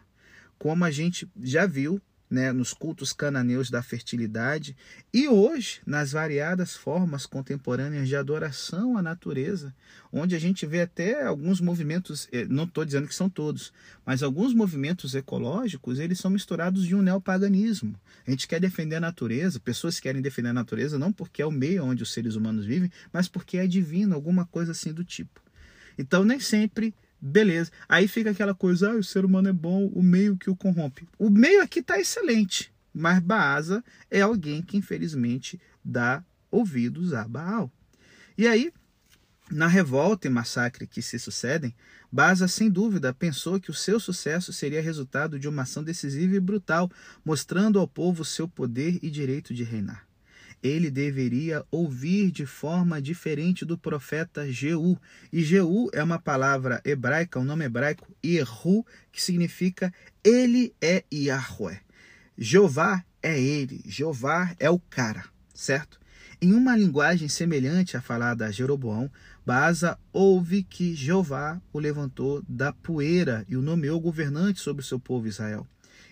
Como 0.58 0.84
a 0.86 0.91
gente 0.91 1.29
já 1.41 1.65
viu 1.65 2.01
né, 2.29 2.51
nos 2.51 2.74
cultos 2.74 3.12
cananeus 3.12 3.71
da 3.71 3.81
fertilidade 3.81 4.77
e 5.12 5.27
hoje 5.27 5.81
nas 5.86 6.12
variadas 6.12 6.75
formas 6.75 7.25
contemporâneas 7.25 8.07
de 8.07 8.15
adoração 8.15 8.98
à 8.98 9.01
natureza, 9.01 9.74
onde 10.13 10.36
a 10.36 10.39
gente 10.39 10.65
vê 10.65 10.81
até 10.81 11.25
alguns 11.25 11.59
movimentos, 11.59 12.27
eh, 12.31 12.45
não 12.48 12.65
estou 12.65 12.86
dizendo 12.86 13.07
que 13.07 13.15
são 13.15 13.29
todos, 13.29 13.74
mas 14.05 14.21
alguns 14.21 14.53
movimentos 14.53 15.15
ecológicos, 15.15 15.98
eles 15.98 16.19
são 16.19 16.29
misturados 16.29 16.86
de 16.86 16.95
um 16.95 17.01
neopaganismo. 17.01 18.00
A 18.27 18.29
gente 18.29 18.48
quer 18.48 18.59
defender 18.59 18.98
a 18.98 19.01
natureza, 19.01 19.59
pessoas 19.59 20.00
querem 20.00 20.21
defender 20.21 20.50
a 20.50 20.53
natureza 20.53 21.00
não 21.00 21.12
porque 21.12 21.41
é 21.41 21.45
o 21.45 21.51
meio 21.51 21.83
onde 21.83 22.03
os 22.03 22.13
seres 22.13 22.36
humanos 22.36 22.65
vivem, 22.65 22.91
mas 23.12 23.27
porque 23.27 23.57
é 23.57 23.65
divino, 23.65 24.13
alguma 24.13 24.45
coisa 24.45 24.71
assim 24.71 24.93
do 24.93 25.03
tipo. 25.03 25.41
Então 25.98 26.24
nem 26.24 26.39
sempre 26.39 26.93
Beleza. 27.22 27.72
Aí 27.88 28.08
fica 28.08 28.32
aquela 28.32 28.56
coisa, 28.56 28.92
ah, 28.92 28.96
o 28.96 29.04
ser 29.04 29.26
humano 29.26 29.50
é 29.50 29.54
bom, 29.54 29.88
o 29.88 30.02
meio 30.02 30.38
que 30.38 30.50
o 30.50 30.56
corrompe. 30.56 31.08
O 31.18 31.30
meio 31.30 31.62
aqui 31.62 31.80
está 31.80 32.00
excelente, 32.00 32.74
mas 32.94 33.20
Baasa 33.20 33.84
é 34.10 34.22
alguém 34.22 34.62
que 34.62 34.78
infelizmente 34.78 35.60
dá 35.84 36.24
ouvidos 36.50 37.14
a 37.14 37.28
Baal. 37.28 37.72
E 38.38 38.48
aí, 38.48 38.72
na 39.52 39.68
revolta 39.68 40.28
e 40.28 40.30
massacre 40.30 40.88
que 40.88 41.02
se 41.02 41.20
sucedem, 41.20 41.76
Baasa 42.12 42.48
sem 42.48 42.70
dúvida 42.70 43.14
pensou 43.14 43.60
que 43.60 43.70
o 43.70 43.74
seu 43.74 44.00
sucesso 44.00 44.54
seria 44.54 44.82
resultado 44.82 45.38
de 45.38 45.48
uma 45.48 45.64
ação 45.64 45.84
decisiva 45.84 46.36
e 46.36 46.40
brutal, 46.40 46.90
mostrando 47.24 47.80
ao 47.80 47.88
povo 47.88 48.24
seu 48.24 48.48
poder 48.48 48.98
e 49.04 49.12
direito 49.12 49.54
de 49.54 49.64
reinar 49.64 50.09
ele 50.62 50.92
deveria 50.92 51.66
ouvir 51.72 52.32
de 52.32 52.46
forma 52.46 53.01
diferente 53.01 53.66
do 53.66 53.78
profeta 53.78 54.51
Jeú. 54.51 54.98
E 55.32 55.44
Jeú 55.44 55.89
é 55.94 56.04
uma 56.04 56.20
palavra 56.20 56.82
hebraica, 56.84 57.39
um 57.39 57.44
nome 57.44 57.66
hebraico, 57.66 58.08
Erru, 58.24 58.86
que 59.12 59.22
significa 59.22 59.94
ele 60.24 60.74
é 60.82 61.04
Yahweh. 61.13 61.80
Jeová 62.38 63.04
é 63.22 63.39
ele, 63.39 63.82
Jeová 63.86 64.56
é 64.60 64.70
o 64.70 64.80
cara, 64.80 65.25
certo? 65.54 66.00
Em 66.42 66.54
uma 66.54 66.75
linguagem 66.78 67.28
semelhante 67.28 67.98
à 67.98 68.01
falada 68.01 68.46
a 68.46 68.51
Jeroboão, 68.51 69.12
Baasa 69.46 70.00
ouve 70.13 70.63
que 70.63 70.96
Jeová 70.96 71.62
o 71.74 71.80
levantou 71.80 72.42
da 72.48 72.72
poeira 72.72 73.46
e 73.50 73.58
o 73.58 73.62
nomeou 73.62 74.00
governante 74.00 74.62
sobre 74.62 74.82
o 74.82 74.86
seu 74.86 74.98
povo 74.98 75.28
Israel. 75.28 75.68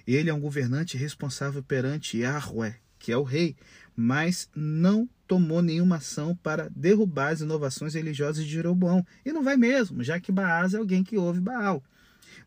Ele 0.06 0.30
é 0.30 0.34
um 0.34 0.40
governante 0.40 0.98
responsável 0.98 1.64
perante 1.64 2.18
Yahweh, 2.18 2.76
que 3.00 3.12
é 3.12 3.18
o 3.18 3.24
rei, 3.24 3.56
mas 4.00 4.48
não 4.56 5.10
tomou 5.28 5.60
nenhuma 5.60 5.96
ação 5.96 6.36
para 6.36 6.70
derrubar 6.70 7.30
as 7.30 7.42
inovações 7.42 7.96
religiosas 7.96 8.46
de 8.46 8.52
Jeroboão. 8.52 9.04
E 9.26 9.34
não 9.34 9.44
vai 9.44 9.58
mesmo, 9.58 10.04
já 10.04 10.20
que 10.20 10.32
Baás 10.32 10.76
é 10.76 10.78
alguém 10.78 11.04
que 11.04 11.18
ouve 11.18 11.42
Baal. 11.42 11.84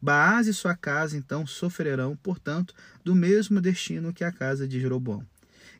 Baás 0.00 0.46
e 0.46 0.54
sua 0.54 0.76
casa, 0.76 1.16
então, 1.16 1.44
sofrerão, 1.44 2.16
portanto, 2.22 2.72
do 3.04 3.14
mesmo 3.14 3.60
destino 3.60 4.12
que 4.12 4.22
a 4.22 4.30
casa 4.30 4.66
de 4.66 4.80
Jeroboão. 4.80 5.26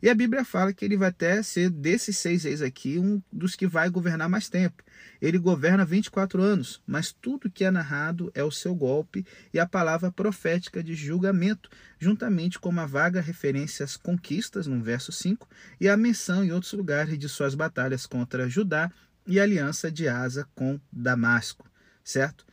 E 0.02 0.09
a 0.09 0.14
Bíblia 0.14 0.45
fala 0.45 0.73
que 0.73 0.85
ele 0.85 0.97
vai 0.97 1.11
até 1.11 1.42
ser, 1.42 1.69
desses 1.69 2.16
seis 2.16 2.45
reis 2.45 2.62
aqui, 2.62 2.99
um 2.99 3.23
dos 3.30 3.54
que 3.54 3.66
vai 3.66 3.90
governar 3.90 4.30
mais 4.30 4.49
tempo. 4.49 4.83
Ele 5.21 5.38
governa 5.38 5.85
24 5.85 6.42
anos, 6.42 6.80
mas 6.87 7.12
tudo 7.12 7.50
que 7.50 7.64
é 7.64 7.71
narrado 7.71 8.30
é 8.35 8.42
o 8.42 8.50
seu 8.50 8.75
golpe 8.75 9.26
e 9.52 9.59
a 9.59 9.66
palavra 9.66 10.11
profética 10.11 10.83
de 10.83 10.95
julgamento, 10.95 11.69
juntamente 11.99 12.59
com 12.59 12.71
uma 12.71 12.87
vaga 12.87 13.21
referência 13.21 13.85
às 13.85 13.97
conquistas, 13.97 14.66
no 14.66 14.83
verso 14.83 15.12
5, 15.12 15.47
e 15.78 15.88
a 15.88 15.97
menção 15.97 16.42
em 16.42 16.52
outros 16.52 16.73
lugares 16.73 17.19
de 17.19 17.28
suas 17.28 17.54
batalhas 17.54 18.07
contra 18.07 18.49
Judá 18.49 18.90
e 19.26 19.38
a 19.38 19.42
aliança 19.42 19.90
de 19.90 20.09
Asa 20.09 20.49
com 20.54 20.80
Damasco, 20.90 21.71
certo? 22.02 22.47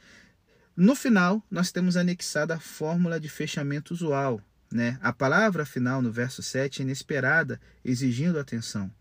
No 0.75 0.95
final, 0.95 1.41
nós 1.49 1.71
temos 1.71 1.97
anexada 1.97 2.55
a 2.55 2.59
fórmula 2.59 3.19
de 3.19 3.29
fechamento 3.29 3.93
usual, 3.93 4.41
né? 4.71 4.97
A 5.01 5.13
palavra 5.13 5.65
final 5.65 6.01
no 6.01 6.11
verso 6.11 6.43
7 6.43 6.81
é 6.81 6.83
inesperada, 6.83 7.59
exigindo 7.83 8.39
atenção. 8.39 8.91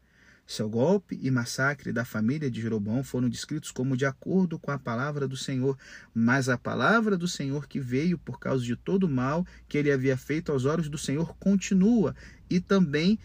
Seu 0.47 0.69
golpe 0.69 1.19
e 1.21 1.29
massacre 1.29 1.93
da 1.93 2.05
família 2.05 2.49
de 2.49 2.61
Jeroboão 2.61 3.03
foram 3.03 3.29
descritos 3.29 3.73
como 3.73 3.97
de 3.97 4.07
acordo 4.07 4.61
com 4.61 4.71
a 4.71 4.79
palavra 4.79 5.27
do 5.27 5.37
Senhor, 5.37 5.77
mas 6.15 6.49
a 6.49 6.57
palavra 6.57 7.17
do 7.17 7.27
Senhor 7.27 7.67
que 7.67 7.81
veio 7.81 8.17
por 8.17 8.39
causa 8.39 8.65
de 8.65 8.77
todo 8.77 9.05
o 9.05 9.09
mal 9.09 9.45
que 9.69 9.77
ele 9.77 9.91
havia 9.91 10.17
feito 10.17 10.53
aos 10.53 10.65
olhos 10.65 10.89
do 10.89 10.97
Senhor 10.97 11.37
continua 11.39 12.15
e 12.49 12.61
também 12.61 13.19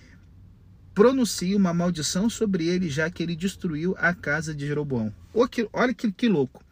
pronuncia 0.95 1.55
uma 1.55 1.73
maldição 1.73 2.27
sobre 2.27 2.67
ele, 2.67 2.89
já 2.89 3.07
que 3.09 3.21
ele 3.21 3.35
destruiu 3.35 3.95
a 3.99 4.15
casa 4.15 4.53
de 4.53 4.65
Jeroboão. 4.65 5.13
Olha 5.71 5.93
que, 5.93 6.11
que 6.11 6.27
louco. 6.27 6.63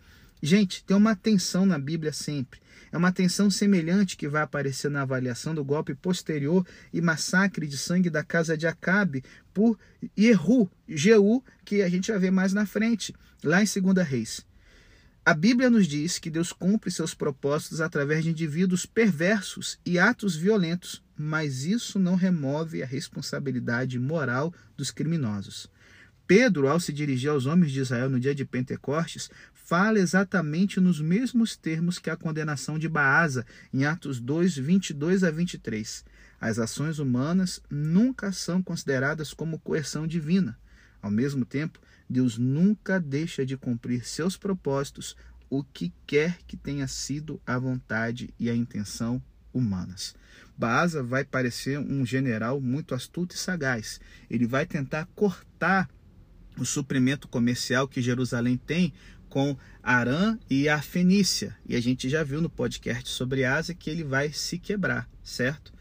Gente, 0.41 0.83
tem 0.83 0.97
uma 0.97 1.15
tensão 1.15 1.65
na 1.65 1.77
Bíblia 1.77 2.11
sempre. 2.11 2.59
É 2.91 2.97
uma 2.97 3.11
tensão 3.11 3.49
semelhante 3.49 4.17
que 4.17 4.27
vai 4.27 4.41
aparecer 4.41 4.89
na 4.89 5.03
avaliação 5.03 5.53
do 5.53 5.63
golpe 5.63 5.93
posterior 5.93 6.65
e 6.91 7.01
massacre 7.01 7.67
de 7.67 7.77
sangue 7.77 8.09
da 8.09 8.23
casa 8.23 8.57
de 8.57 8.67
Acabe 8.67 9.23
por 9.53 9.77
Jehu, 10.17 10.69
Jeú, 10.87 11.43
que 11.63 11.81
a 11.81 11.89
gente 11.89 12.11
vai 12.11 12.19
ver 12.19 12.31
mais 12.31 12.53
na 12.53 12.65
frente, 12.65 13.13
lá 13.43 13.61
em 13.61 13.65
2 13.65 14.07
Reis. 14.07 14.45
A 15.25 15.33
Bíblia 15.33 15.69
nos 15.69 15.87
diz 15.87 16.17
que 16.17 16.31
Deus 16.31 16.51
cumpre 16.51 16.89
seus 16.89 17.13
propósitos 17.13 17.81
através 17.81 18.23
de 18.23 18.31
indivíduos 18.31 18.85
perversos 18.85 19.77
e 19.85 19.99
atos 19.99 20.35
violentos, 20.35 21.03
mas 21.15 21.65
isso 21.65 21.99
não 21.99 22.15
remove 22.15 22.81
a 22.81 22.85
responsabilidade 22.85 23.99
moral 23.99 24.51
dos 24.75 24.89
criminosos. 24.89 25.69
Pedro, 26.25 26.67
ao 26.67 26.79
se 26.79 26.93
dirigir 26.93 27.29
aos 27.29 27.45
homens 27.45 27.71
de 27.71 27.79
Israel 27.79 28.09
no 28.09 28.19
dia 28.19 28.33
de 28.33 28.45
Pentecostes, 28.45 29.29
fala 29.69 29.99
exatamente 29.99 30.79
nos 30.79 30.99
mesmos 30.99 31.55
termos 31.55 31.99
que 31.99 32.09
a 32.09 32.17
condenação 32.17 32.79
de 32.79 32.89
Baasa, 32.89 33.45
em 33.71 33.85
Atos 33.85 34.19
2, 34.19 34.57
22 34.57 35.23
a 35.23 35.29
23. 35.29 36.03
As 36.41 36.57
ações 36.57 36.97
humanas 36.97 37.61
nunca 37.69 38.31
são 38.31 38.63
consideradas 38.63 39.31
como 39.31 39.59
coerção 39.59 40.07
divina. 40.07 40.57
Ao 40.99 41.11
mesmo 41.11 41.45
tempo, 41.45 41.79
Deus 42.09 42.35
nunca 42.35 42.99
deixa 42.99 43.45
de 43.45 43.55
cumprir 43.55 44.03
seus 44.07 44.35
propósitos, 44.35 45.15
o 45.51 45.63
que 45.63 45.93
quer 46.07 46.39
que 46.47 46.57
tenha 46.57 46.87
sido 46.87 47.39
a 47.45 47.59
vontade 47.59 48.33
e 48.39 48.49
a 48.49 48.55
intenção 48.55 49.21
humanas. 49.53 50.15
Baasa 50.57 51.03
vai 51.03 51.23
parecer 51.23 51.77
um 51.77 52.03
general 52.03 52.59
muito 52.59 52.95
astuto 52.95 53.35
e 53.35 53.37
sagaz. 53.37 54.01
Ele 54.31 54.47
vai 54.47 54.65
tentar 54.65 55.07
cortar 55.13 55.87
o 56.57 56.65
suprimento 56.65 57.27
comercial 57.27 57.87
que 57.87 58.01
Jerusalém 58.01 58.57
tem 58.57 58.93
com 59.29 59.55
Arã 59.81 60.37
e 60.49 60.67
a 60.67 60.81
Fenícia. 60.81 61.55
E 61.65 61.75
a 61.75 61.81
gente 61.81 62.09
já 62.09 62.23
viu 62.23 62.41
no 62.41 62.49
podcast 62.49 63.09
sobre 63.09 63.45
Ásia 63.45 63.75
que 63.75 63.89
ele 63.89 64.03
vai 64.03 64.33
se 64.33 64.57
quebrar, 64.57 65.07
certo? 65.23 65.71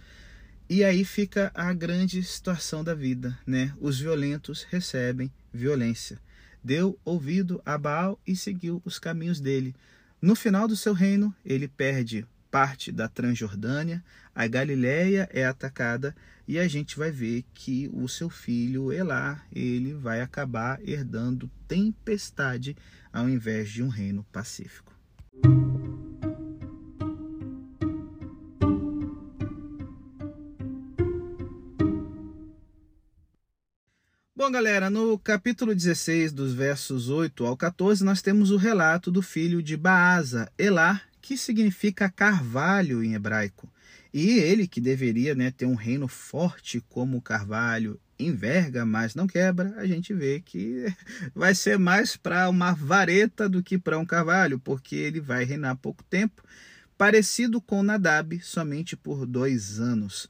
E 0.69 0.85
aí 0.85 1.05
fica 1.05 1.51
a 1.55 1.73
grande 1.73 2.23
situação 2.23 2.85
da 2.85 2.95
vida, 2.95 3.39
né? 3.47 3.75
Os 3.81 3.99
violentos 3.99 4.67
recebem 4.69 5.33
violência. 5.53 6.21
Deu 6.63 6.99
ouvido 7.05 7.63
a 7.65 7.79
Baal 7.79 8.21
e 8.27 8.37
seguiu 8.37 8.83
os 8.85 8.99
caminhos 8.99 9.41
dele. 9.41 9.75
No 10.21 10.37
final 10.37 10.69
do 10.69 10.77
seu 10.77 10.93
reino, 10.93 11.35
ele 11.45 11.67
perde 11.67 12.27
parte 12.51 12.91
da 12.91 13.09
Transjordânia, 13.09 14.05
a 14.35 14.47
Galileia 14.47 15.29
é 15.33 15.45
atacada 15.45 16.15
e 16.47 16.59
a 16.59 16.67
gente 16.67 16.99
vai 16.99 17.11
ver 17.11 17.45
que 17.53 17.91
o 17.93 18.09
seu 18.09 18.31
filho 18.31 18.93
Elá, 18.93 19.43
ele 19.53 19.95
vai 19.95 20.21
acabar 20.21 20.81
herdando 20.87 21.51
tempestade 21.67 22.77
ao 23.13 23.29
invés 23.29 23.71
de 23.71 23.83
um 23.83 23.89
reino 23.89 24.25
pacífico. 24.33 24.93
Bom, 34.49 34.53
galera, 34.53 34.89
no 34.89 35.19
capítulo 35.19 35.75
16, 35.75 36.33
dos 36.33 36.55
versos 36.55 37.09
8 37.09 37.45
ao 37.45 37.57
14, 37.57 38.05
nós 38.05 38.23
temos 38.23 38.51
o 38.51 38.57
relato 38.57 39.11
do 39.11 39.21
filho 39.21 39.63
de 39.63 39.77
Baasa, 39.77 40.51
Elá, 40.57 41.03
que 41.21 41.37
significa 41.37 42.09
carvalho 42.09 43.05
em 43.05 43.15
hebraico. 43.15 43.69
E 44.15 44.39
ele, 44.39 44.67
que 44.67 44.81
deveria 44.81 45.35
né, 45.35 45.51
ter 45.51 45.67
um 45.67 45.75
reino 45.75 46.09
forte 46.09 46.81
como 46.89 47.19
o 47.19 47.21
carvalho, 47.21 48.01
enverga, 48.19 48.85
mas 48.85 49.15
não 49.15 49.27
quebra, 49.27 49.75
a 49.77 49.87
gente 49.87 50.13
vê 50.13 50.41
que 50.41 50.87
vai 51.35 51.55
ser 51.55 51.79
mais 51.79 52.17
para 52.17 52.49
uma 52.49 52.73
vareta 52.73 53.49
do 53.49 53.63
que 53.63 53.79
para 53.79 53.99
um 53.99 54.05
carvalho, 54.05 54.59
porque 54.59 54.97
ele 54.97 55.21
vai 55.21 55.45
reinar 55.45 55.77
pouco 55.77 56.03
tempo, 56.05 56.43
parecido 56.97 57.61
com 57.61 57.83
Nadab, 57.83 58.41
somente 58.41 58.97
por 58.97 59.25
dois 59.25 59.79
anos. 59.79 60.29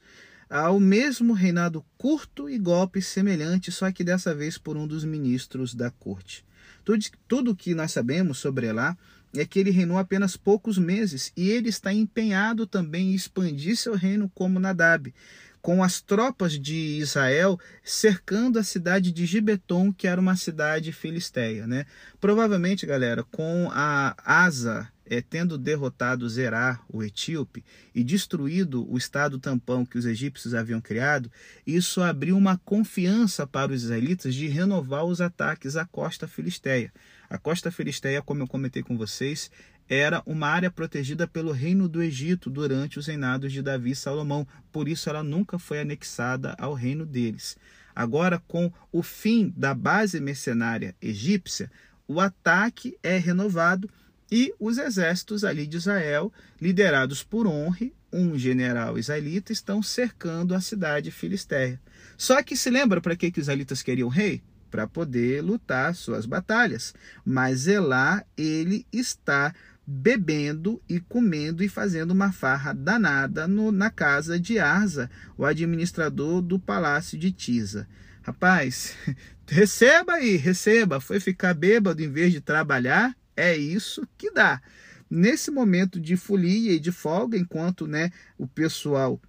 Ao 0.49 0.79
mesmo 0.79 1.33
reinado 1.33 1.85
curto 1.97 2.49
e 2.49 2.57
golpe 2.57 3.01
semelhante, 3.01 3.71
só 3.71 3.91
que 3.91 4.03
dessa 4.03 4.33
vez 4.33 4.57
por 4.57 4.77
um 4.77 4.87
dos 4.87 5.03
ministros 5.03 5.75
da 5.75 5.91
corte. 5.91 6.43
Tudo, 6.83 7.05
tudo 7.27 7.55
que 7.55 7.75
nós 7.75 7.91
sabemos 7.91 8.39
sobre 8.39 8.67
Elá 8.67 8.97
é 9.35 9.45
que 9.45 9.59
ele 9.59 9.69
reinou 9.69 9.97
apenas 9.97 10.35
poucos 10.35 10.77
meses 10.77 11.31
e 11.37 11.49
ele 11.49 11.69
está 11.69 11.93
empenhado 11.93 12.65
também 12.65 13.11
em 13.11 13.13
expandir 13.13 13.77
seu 13.77 13.93
reino 13.93 14.29
como 14.33 14.59
Nadab. 14.59 15.13
Com 15.61 15.83
as 15.83 16.01
tropas 16.01 16.59
de 16.59 16.97
Israel 16.99 17.59
cercando 17.83 18.59
a 18.59 18.63
cidade 18.63 19.11
de 19.11 19.25
Gibeton, 19.25 19.91
que 19.91 20.07
era 20.07 20.19
uma 20.19 20.35
cidade 20.35 20.91
filisteia. 20.91 21.67
Né? 21.67 21.85
Provavelmente, 22.19 22.85
galera, 22.85 23.23
com 23.23 23.69
a 23.71 24.15
Asa 24.23 24.89
é, 25.09 25.21
tendo 25.21 25.57
derrotado 25.57 26.29
Zerá, 26.29 26.79
o 26.87 27.03
etíope, 27.03 27.65
e 27.95 28.03
destruído 28.03 28.89
o 28.89 28.97
estado 28.97 29.39
tampão 29.39 29.83
que 29.83 29.97
os 29.97 30.05
egípcios 30.05 30.53
haviam 30.53 30.79
criado, 30.79 31.31
isso 31.65 32.01
abriu 32.01 32.37
uma 32.37 32.57
confiança 32.57 33.47
para 33.47 33.73
os 33.73 33.83
israelitas 33.83 34.35
de 34.35 34.47
renovar 34.47 35.03
os 35.05 35.19
ataques 35.19 35.75
à 35.75 35.83
costa 35.83 36.27
filisteia. 36.27 36.93
A 37.27 37.37
costa 37.37 37.71
filisteia, 37.71 38.21
como 38.21 38.43
eu 38.43 38.47
comentei 38.47 38.83
com 38.83 38.97
vocês, 38.97 39.49
era 39.89 40.21
uma 40.23 40.47
área 40.47 40.69
protegida 40.69 41.27
pelo 41.27 41.51
reino 41.51 41.89
do 41.89 42.01
Egito 42.01 42.47
durante 42.47 42.99
os 42.99 43.07
reinados 43.07 43.51
de 43.51 43.63
Davi 43.63 43.91
e 43.91 43.95
Salomão, 43.95 44.47
por 44.71 44.87
isso 44.87 45.09
ela 45.09 45.23
nunca 45.23 45.57
foi 45.57 45.79
anexada 45.79 46.55
ao 46.59 46.75
reino 46.75 47.07
deles. 47.07 47.57
Agora, 47.95 48.41
com 48.47 48.71
o 48.91 49.01
fim 49.01 49.51
da 49.57 49.73
base 49.73 50.19
mercenária 50.19 50.95
egípcia, 51.01 51.71
o 52.07 52.19
ataque 52.19 52.97
é 53.01 53.17
renovado 53.17 53.89
e 54.31 54.53
os 54.59 54.77
exércitos 54.77 55.43
ali 55.43 55.65
de 55.65 55.77
Israel, 55.77 56.31
liderados 56.61 57.23
por 57.23 57.47
Honre, 57.47 57.93
um 58.13 58.37
general 58.37 58.97
israelita, 58.97 59.51
estão 59.51 59.81
cercando 59.81 60.53
a 60.53 60.61
cidade 60.61 61.09
filisteia. 61.09 61.81
Só 62.15 62.41
que 62.43 62.55
se 62.55 62.69
lembra 62.69 63.01
para 63.01 63.15
que, 63.15 63.31
que 63.31 63.39
os 63.39 63.45
israelitas 63.45 63.81
queriam 63.81 64.07
rei? 64.07 64.43
Para 64.69 64.87
poder 64.87 65.41
lutar 65.41 65.95
suas 65.95 66.27
batalhas. 66.27 66.93
Mas 67.25 67.65
Elá, 67.65 68.23
ele 68.37 68.85
está 68.93 69.53
bebendo 69.91 70.79
e 70.87 70.99
comendo 70.99 71.63
e 71.63 71.67
fazendo 71.67 72.11
uma 72.11 72.31
farra 72.31 72.73
danada 72.73 73.47
no, 73.47 73.71
na 73.71 73.89
casa 73.89 74.39
de 74.39 74.59
Arza, 74.59 75.09
o 75.35 75.43
administrador 75.43 76.43
do 76.43 76.59
palácio 76.59 77.17
de 77.17 77.31
Tisa. 77.31 77.87
Rapaz, 78.21 78.95
receba 79.49 80.13
aí, 80.13 80.35
receba. 80.37 81.01
Foi 81.01 81.19
ficar 81.19 81.55
bêbado 81.55 82.03
em 82.03 82.11
vez 82.11 82.31
de 82.31 82.39
trabalhar? 82.39 83.17
É 83.35 83.57
isso 83.57 84.07
que 84.15 84.29
dá. 84.29 84.61
Nesse 85.09 85.49
momento 85.49 85.99
de 85.99 86.15
folia 86.15 86.73
e 86.73 86.79
de 86.79 86.91
folga, 86.91 87.35
enquanto 87.35 87.87
né, 87.87 88.11
o 88.37 88.47
pessoal 88.47 89.19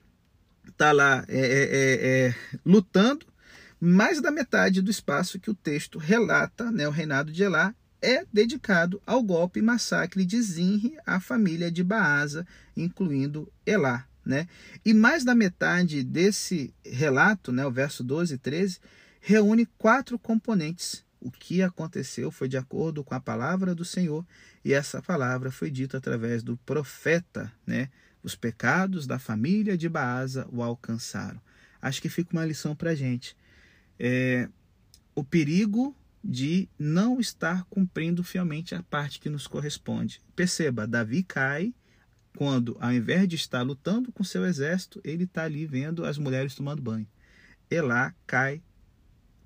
está 0.68 0.92
lá 0.92 1.24
é, 1.26 1.38
é, 1.38 1.42
é, 1.42 2.26
é, 2.28 2.34
lutando, 2.66 3.24
mais 3.80 4.20
da 4.20 4.30
metade 4.30 4.82
do 4.82 4.90
espaço 4.90 5.40
que 5.40 5.50
o 5.50 5.54
texto 5.54 5.98
relata, 5.98 6.70
né, 6.70 6.86
o 6.86 6.90
reinado 6.90 7.32
de 7.32 7.42
Elá, 7.42 7.74
é 8.02 8.24
dedicado 8.32 9.00
ao 9.06 9.22
golpe 9.22 9.60
e 9.60 9.62
massacre 9.62 10.24
de 10.24 10.40
Zinri 10.40 10.96
à 11.06 11.20
família 11.20 11.70
de 11.70 11.82
Baasa, 11.82 12.46
incluindo 12.76 13.50
Elá. 13.64 14.06
Né? 14.24 14.46
E 14.84 14.92
mais 14.92 15.24
da 15.24 15.34
metade 15.34 16.04
desse 16.04 16.74
relato, 16.84 17.50
né, 17.50 17.64
o 17.64 17.70
verso 17.70 18.04
12 18.04 18.34
e 18.34 18.38
13, 18.38 18.78
reúne 19.20 19.66
quatro 19.78 20.18
componentes 20.18 21.04
o 21.20 21.30
que 21.30 21.62
aconteceu 21.62 22.30
foi 22.30 22.48
de 22.48 22.56
acordo 22.56 23.04
com 23.04 23.14
a 23.14 23.20
palavra 23.20 23.74
do 23.74 23.84
Senhor, 23.84 24.26
e 24.64 24.72
essa 24.72 25.02
palavra 25.02 25.50
foi 25.50 25.70
dita 25.70 25.98
através 25.98 26.42
do 26.42 26.56
profeta, 26.56 27.52
né? 27.66 27.90
Os 28.22 28.34
pecados 28.34 29.06
da 29.06 29.18
família 29.18 29.76
de 29.76 29.88
Baasa 29.88 30.48
o 30.50 30.62
alcançaram. 30.62 31.40
Acho 31.80 32.00
que 32.00 32.08
fica 32.08 32.32
uma 32.32 32.44
lição 32.44 32.74
para 32.74 32.90
a 32.90 32.94
gente. 32.94 33.36
É, 33.98 34.48
o 35.14 35.22
perigo 35.22 35.94
de 36.22 36.68
não 36.78 37.18
estar 37.18 37.64
cumprindo 37.64 38.22
fielmente 38.22 38.74
a 38.74 38.82
parte 38.82 39.18
que 39.18 39.30
nos 39.30 39.46
corresponde. 39.46 40.20
Perceba, 40.36 40.86
Davi 40.86 41.22
cai 41.22 41.74
quando, 42.36 42.76
ao 42.80 42.92
invés 42.92 43.26
de 43.26 43.36
estar 43.36 43.62
lutando 43.62 44.12
com 44.12 44.22
seu 44.22 44.46
exército, 44.46 45.00
ele 45.02 45.24
está 45.24 45.44
ali 45.44 45.66
vendo 45.66 46.04
as 46.04 46.18
mulheres 46.18 46.54
tomando 46.54 46.82
banho. 46.82 47.06
Elá 47.70 48.14
cai 48.26 48.62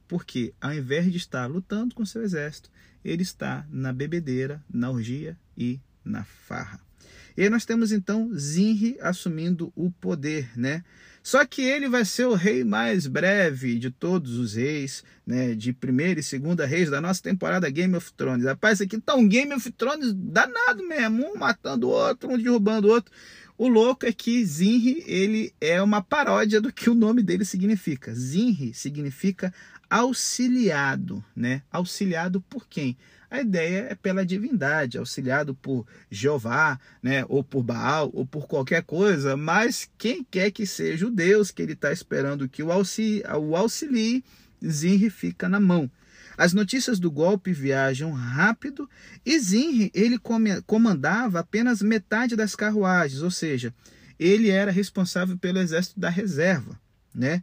porque, 0.07 0.55
ao 0.61 0.75
invés 0.75 1.11
de 1.11 1.17
estar 1.17 1.47
lutando 1.47 1.95
com 1.95 2.05
seu 2.05 2.23
exército, 2.23 2.71
ele 3.05 3.23
está 3.23 3.67
na 3.71 3.93
bebedeira, 3.93 4.63
na 4.73 4.91
orgia 4.91 5.39
e 5.57 5.81
na 6.05 6.25
farra. 6.25 6.81
E 7.37 7.43
aí 7.43 7.51
nós 7.51 7.65
temos 7.65 7.91
então 7.91 8.33
Zinri 8.35 8.97
assumindo 9.01 9.73
o 9.75 9.91
poder, 9.91 10.51
né? 10.57 10.85
Só 11.25 11.43
que 11.47 11.63
ele 11.63 11.89
vai 11.89 12.05
ser 12.05 12.27
o 12.27 12.35
rei 12.35 12.63
mais 12.65 13.07
breve 13.07 13.79
de 13.79 13.91
todos 13.91 14.37
os 14.37 14.57
reis, 14.57 15.03
né? 15.27 15.55
De 15.55 15.73
primeira 15.73 16.21
e 16.21 16.23
segunda 16.23 16.67
reis 16.67 16.91
da 16.91 17.01
nossa 17.01 17.23
temporada 17.23 17.71
Game 17.71 17.97
of 17.97 18.13
Thrones. 18.13 18.45
Rapaz, 18.45 18.75
isso 18.75 18.83
aqui 18.83 19.01
tá 19.01 19.15
um 19.15 19.27
Game 19.27 19.55
of 19.55 19.73
Thrones 19.73 20.13
danado 20.13 20.87
mesmo, 20.87 21.25
um 21.25 21.39
matando 21.39 21.89
o 21.89 21.91
outro, 21.91 22.31
um 22.31 22.37
derrubando 22.37 22.89
o 22.89 22.91
outro. 22.91 23.11
O 23.57 23.69
louco 23.69 24.05
é 24.05 24.13
que 24.13 24.45
Zinri, 24.45 25.03
ele 25.07 25.55
é 25.63 25.81
uma 25.81 26.03
paródia 26.03 26.61
do 26.61 26.71
que 26.71 26.91
o 26.91 26.95
nome 26.95 27.23
dele 27.23 27.47
significa. 27.47 28.13
Zinri 28.15 28.75
significa 28.75 29.55
auxiliado, 29.89 31.25
né? 31.35 31.63
Auxiliado 31.71 32.41
por 32.41 32.67
quem? 32.67 32.97
A 33.31 33.41
ideia 33.41 33.89
é 33.91 33.95
pela 33.95 34.25
divindade, 34.25 34.97
auxiliado 34.97 35.55
por 35.55 35.87
Jeová, 36.11 36.79
né? 37.03 37.25
Ou 37.29 37.43
por 37.43 37.63
Baal, 37.63 38.11
ou 38.13 38.25
por 38.25 38.47
qualquer 38.47 38.83
coisa, 38.83 39.37
mas 39.37 39.91
quem 39.99 40.23
quer 40.23 40.51
que 40.51 40.67
seja 40.67 41.07
o 41.07 41.11
Deus 41.11 41.51
que 41.51 41.63
ele 41.63 41.73
está 41.73 41.91
esperando 41.91 42.49
que 42.49 42.63
o 42.63 42.71
auxilie, 42.71 43.23
o 43.37 43.57
auxilie, 43.57 44.25
Zinri 44.65 45.11
fica 45.11 45.49
na 45.49 45.59
mão. 45.61 45.91
As 46.37 46.53
notícias 46.53 46.99
do 46.99 47.11
golpe 47.11 47.53
viajam 47.53 48.13
rápido 48.13 48.89
e 49.25 49.39
Zinri 49.39 49.91
ele 49.95 50.19
comandava 50.67 51.41
apenas 51.41 51.81
metade 51.81 52.35
das 52.35 52.57
carruagens, 52.57 53.23
ou 53.23 53.31
seja, 53.31 53.73
ele 54.19 54.51
era 54.51 54.71
responsável 54.71 55.37
pelo 55.39 55.59
exército 55.59 55.99
da 55.99 56.09
reserva, 56.09 56.81
né? 57.15 57.43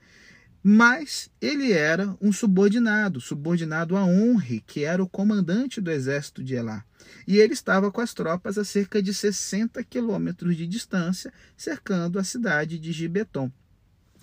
Mas 0.63 1.29
ele 1.41 1.71
era 1.71 2.15
um 2.21 2.31
subordinado, 2.31 3.19
subordinado 3.19 3.97
a 3.97 4.05
Honre, 4.05 4.61
que 4.61 4.83
era 4.83 5.01
o 5.01 5.09
comandante 5.09 5.81
do 5.81 5.89
exército 5.89 6.43
de 6.43 6.53
Elá. 6.53 6.85
E 7.27 7.37
ele 7.37 7.53
estava 7.53 7.91
com 7.91 7.99
as 7.99 8.13
tropas 8.13 8.57
a 8.57 8.63
cerca 8.63 9.01
de 9.01 9.13
60 9.13 9.83
quilômetros 9.83 10.55
de 10.55 10.67
distância, 10.67 11.33
cercando 11.57 12.19
a 12.19 12.23
cidade 12.23 12.77
de 12.77 12.91
Gibeton. 12.91 13.51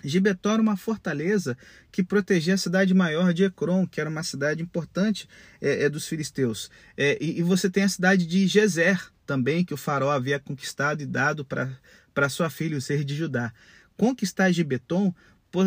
Gibeton 0.04 0.52
era 0.52 0.62
uma 0.62 0.76
fortaleza 0.76 1.56
que 1.90 2.04
protegia 2.04 2.54
a 2.54 2.58
cidade 2.58 2.94
maior 2.94 3.34
de 3.34 3.44
Ecrom, 3.44 3.84
que 3.86 4.00
era 4.00 4.08
uma 4.08 4.22
cidade 4.22 4.62
importante 4.62 5.28
é, 5.60 5.84
é 5.84 5.88
dos 5.88 6.06
filisteus. 6.06 6.70
É, 6.96 7.18
e, 7.20 7.40
e, 7.40 7.42
você 7.42 7.68
tem 7.68 7.82
a 7.82 7.88
cidade 7.88 8.24
de 8.26 8.46
Gezer 8.46 9.10
também, 9.26 9.64
que 9.64 9.74
o 9.74 9.76
faraó 9.76 10.10
havia 10.10 10.38
conquistado 10.38 11.02
e 11.02 11.06
dado 11.06 11.44
para 11.44 12.28
sua 12.28 12.48
filha, 12.48 12.78
o 12.78 12.80
ser 12.80 13.02
de 13.02 13.16
Judá. 13.16 13.52
Conquistar 13.96 14.52
Gibeton 14.52 15.12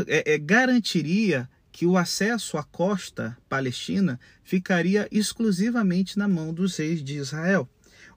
é, 0.08 0.34
é, 0.34 0.38
garantiria 0.38 1.50
que 1.72 1.86
o 1.86 1.98
acesso 1.98 2.58
à 2.58 2.64
costa 2.64 3.38
palestina 3.48 4.20
ficaria 4.44 5.08
exclusivamente 5.12 6.18
na 6.18 6.28
mão 6.28 6.54
dos 6.54 6.78
reis 6.78 7.04
de 7.04 7.18
Israel. 7.18 7.68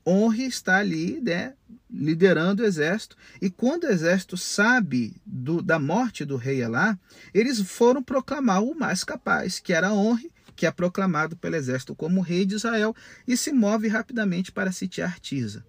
Honre 0.06 0.44
está 0.44 0.78
ali, 0.78 1.20
né, 1.20 1.54
liderando 1.90 2.62
o 2.62 2.66
exército, 2.66 3.16
e 3.40 3.48
quando 3.48 3.84
o 3.84 3.90
exército 3.90 4.37
sabe 4.37 5.16
do, 5.24 5.62
da 5.62 5.78
morte 5.78 6.24
do 6.24 6.37
rei 6.37 6.62
Elá, 6.62 6.98
eles 7.32 7.60
foram 7.60 8.02
proclamar 8.02 8.62
o 8.62 8.74
mais 8.74 9.04
capaz, 9.04 9.60
que 9.60 9.72
era 9.72 9.92
Honre, 9.92 10.30
que 10.56 10.66
é 10.66 10.70
proclamado 10.70 11.37
pelo 11.37 11.56
exército 11.56 11.94
como 11.94 12.20
rei 12.20 12.44
de 12.44 12.54
Israel, 12.54 12.94
e 13.26 13.37
se 13.37 13.52
move 13.52 13.88
rapidamente 13.88 14.52
para 14.52 14.72
sitiar 14.72 15.18
Tisa. 15.20 15.64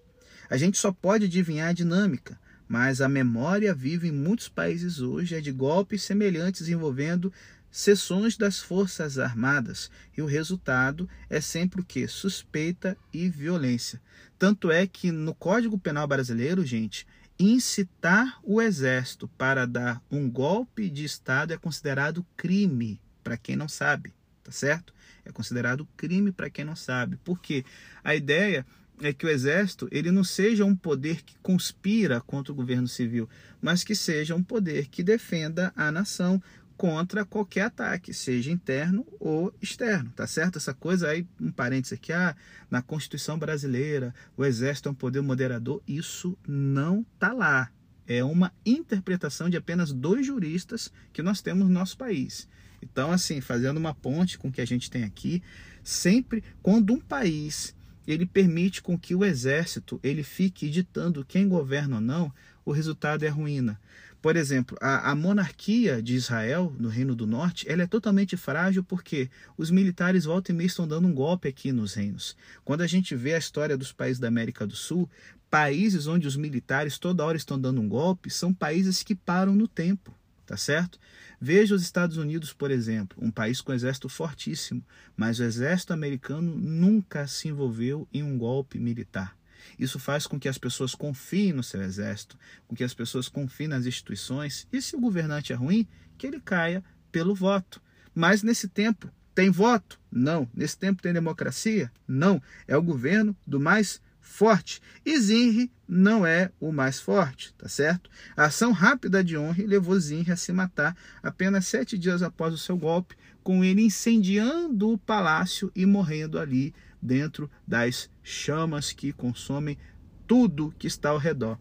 A 0.50 0.56
gente 0.56 0.78
só 0.78 0.92
pode 0.92 1.24
adivinhar 1.24 1.70
a 1.70 1.72
dinâmica, 1.72 2.38
mas 2.68 3.00
a 3.00 3.08
memória 3.08 3.74
vive 3.74 4.08
em 4.08 4.12
muitos 4.12 4.48
países 4.48 5.00
hoje 5.00 5.34
é 5.34 5.40
de 5.40 5.52
golpes 5.52 6.02
semelhantes 6.02 6.68
envolvendo 6.68 7.32
seções 7.70 8.36
das 8.36 8.58
Forças 8.58 9.18
Armadas, 9.18 9.90
e 10.16 10.22
o 10.22 10.26
resultado 10.26 11.08
é 11.28 11.40
sempre 11.40 11.80
o 11.80 11.84
que? 11.84 12.08
Suspeita 12.08 12.96
e 13.12 13.28
violência. 13.28 14.00
Tanto 14.38 14.70
é 14.70 14.86
que 14.86 15.10
no 15.10 15.34
Código 15.34 15.78
Penal 15.78 16.06
Brasileiro, 16.06 16.64
gente, 16.64 17.06
incitar 17.38 18.38
o 18.42 18.62
exército 18.62 19.28
para 19.36 19.66
dar 19.66 20.02
um 20.10 20.30
golpe 20.30 20.88
de 20.88 21.04
Estado 21.04 21.52
é 21.52 21.58
considerado 21.58 22.24
crime, 22.36 23.00
para 23.22 23.36
quem 23.36 23.56
não 23.56 23.68
sabe, 23.68 24.14
tá 24.42 24.50
certo? 24.50 24.94
É 25.24 25.32
considerado 25.32 25.86
crime 25.96 26.32
para 26.32 26.48
quem 26.48 26.64
não 26.64 26.76
sabe. 26.76 27.18
Porque 27.24 27.64
a 28.02 28.14
ideia 28.14 28.64
é 29.00 29.12
que 29.12 29.26
o 29.26 29.28
exército 29.28 29.88
ele 29.90 30.10
não 30.10 30.24
seja 30.24 30.64
um 30.64 30.74
poder 30.74 31.22
que 31.22 31.36
conspira 31.42 32.20
contra 32.20 32.52
o 32.52 32.56
governo 32.56 32.88
civil, 32.88 33.28
mas 33.60 33.84
que 33.84 33.94
seja 33.94 34.34
um 34.34 34.42
poder 34.42 34.88
que 34.88 35.02
defenda 35.02 35.72
a 35.76 35.92
nação 35.92 36.42
contra 36.76 37.24
qualquer 37.24 37.62
ataque, 37.62 38.12
seja 38.12 38.50
interno 38.50 39.06
ou 39.18 39.52
externo, 39.62 40.10
tá 40.14 40.26
certo? 40.26 40.58
Essa 40.58 40.74
coisa 40.74 41.08
aí, 41.08 41.26
um 41.40 41.50
parênteses 41.50 41.94
aqui, 41.94 42.12
ah, 42.12 42.36
na 42.70 42.82
Constituição 42.82 43.38
brasileira, 43.38 44.14
o 44.36 44.44
exército 44.44 44.88
é 44.88 44.92
um 44.92 44.94
poder 44.94 45.22
moderador, 45.22 45.82
isso 45.86 46.36
não 46.46 47.04
tá 47.18 47.32
lá. 47.32 47.70
É 48.06 48.22
uma 48.22 48.52
interpretação 48.64 49.48
de 49.48 49.56
apenas 49.56 49.92
dois 49.92 50.26
juristas 50.26 50.92
que 51.12 51.22
nós 51.22 51.40
temos 51.40 51.66
no 51.66 51.72
nosso 51.72 51.96
país. 51.96 52.46
Então, 52.80 53.10
assim, 53.10 53.40
fazendo 53.40 53.78
uma 53.78 53.94
ponte 53.94 54.38
com 54.38 54.48
o 54.48 54.52
que 54.52 54.60
a 54.60 54.66
gente 54.66 54.90
tem 54.90 55.02
aqui, 55.02 55.42
sempre 55.82 56.44
quando 56.62 56.92
um 56.92 57.00
país 57.00 57.74
ele 58.06 58.26
permite 58.26 58.82
com 58.82 58.98
que 58.98 59.14
o 59.14 59.24
exército 59.24 59.98
ele 60.02 60.22
fique 60.22 60.68
ditando 60.68 61.24
quem 61.24 61.48
governa 61.48 61.96
ou 61.96 62.02
não, 62.02 62.32
o 62.64 62.72
resultado 62.72 63.24
é 63.24 63.28
ruína. 63.28 63.80
Por 64.20 64.34
exemplo, 64.34 64.76
a, 64.80 65.10
a, 65.10 65.14
monarquia 65.14 66.02
de 66.02 66.14
Israel, 66.14 66.74
no 66.78 66.88
Reino 66.88 67.14
do 67.14 67.26
Norte, 67.26 67.64
ela 67.68 67.82
é 67.82 67.86
totalmente 67.86 68.36
frágil 68.36 68.82
porque 68.82 69.30
os 69.56 69.70
militares 69.70 70.24
volta 70.24 70.50
e 70.50 70.54
meia 70.54 70.66
estão 70.66 70.88
dando 70.88 71.06
um 71.06 71.14
golpe 71.14 71.46
aqui 71.46 71.70
nos 71.70 71.94
reinos. 71.94 72.36
Quando 72.64 72.80
a 72.80 72.86
gente 72.86 73.14
vê 73.14 73.34
a 73.34 73.38
história 73.38 73.76
dos 73.76 73.92
países 73.92 74.18
da 74.18 74.26
América 74.26 74.66
do 74.66 74.74
Sul, 74.74 75.08
países 75.48 76.06
onde 76.06 76.26
os 76.26 76.36
militares 76.36 76.98
toda 76.98 77.24
hora 77.24 77.36
estão 77.36 77.60
dando 77.60 77.80
um 77.80 77.88
golpe 77.88 78.28
são 78.28 78.52
países 78.52 79.02
que 79.02 79.14
param 79.14 79.54
no 79.54 79.68
tempo, 79.68 80.12
tá 80.46 80.56
certo? 80.56 80.98
Veja 81.40 81.74
os 81.74 81.82
Estados 81.82 82.16
Unidos, 82.16 82.52
por 82.52 82.70
exemplo, 82.70 83.18
um 83.20 83.30
país 83.30 83.60
com 83.60 83.72
exército 83.72 84.08
fortíssimo, 84.08 84.82
mas 85.16 85.38
o 85.38 85.44
exército 85.44 85.92
americano 85.92 86.56
nunca 86.56 87.26
se 87.26 87.48
envolveu 87.48 88.08
em 88.12 88.22
um 88.22 88.38
golpe 88.38 88.78
militar. 88.78 89.36
Isso 89.78 89.98
faz 89.98 90.26
com 90.26 90.38
que 90.38 90.48
as 90.48 90.56
pessoas 90.56 90.94
confiem 90.94 91.52
no 91.52 91.62
seu 91.62 91.82
exército, 91.82 92.38
com 92.66 92.74
que 92.74 92.84
as 92.84 92.94
pessoas 92.94 93.28
confiem 93.28 93.68
nas 93.68 93.84
instituições, 93.84 94.66
e 94.72 94.80
se 94.80 94.94
o 94.94 95.00
governante 95.00 95.52
é 95.52 95.56
ruim, 95.56 95.86
que 96.16 96.26
ele 96.26 96.40
caia 96.40 96.82
pelo 97.10 97.34
voto. 97.34 97.82
Mas 98.14 98.42
nesse 98.42 98.68
tempo, 98.68 99.10
tem 99.34 99.50
voto? 99.50 100.00
Não. 100.10 100.48
Nesse 100.54 100.78
tempo 100.78 101.02
tem 101.02 101.12
democracia? 101.12 101.92
Não. 102.08 102.40
É 102.66 102.76
o 102.76 102.82
governo 102.82 103.36
do 103.46 103.60
mais 103.60 104.00
forte. 104.26 104.82
E 105.04 105.18
Zinri 105.18 105.70
não 105.88 106.26
é 106.26 106.50
o 106.60 106.72
mais 106.72 107.00
forte, 107.00 107.54
tá 107.54 107.68
certo? 107.68 108.10
A 108.36 108.46
ação 108.46 108.72
rápida 108.72 109.22
de 109.22 109.38
Honre 109.38 109.66
levou 109.66 109.98
Zinri 109.98 110.32
a 110.32 110.36
se 110.36 110.52
matar 110.52 110.96
apenas 111.22 111.66
sete 111.66 111.96
dias 111.96 112.22
após 112.22 112.52
o 112.52 112.58
seu 112.58 112.76
golpe, 112.76 113.16
com 113.42 113.64
ele 113.64 113.82
incendiando 113.82 114.90
o 114.90 114.98
palácio 114.98 115.70
e 115.74 115.86
morrendo 115.86 116.38
ali 116.38 116.74
dentro 117.00 117.48
das 117.66 118.10
chamas 118.22 118.92
que 118.92 119.12
consomem 119.12 119.78
tudo 120.26 120.74
que 120.76 120.88
está 120.88 121.10
ao 121.10 121.18
redor. 121.18 121.56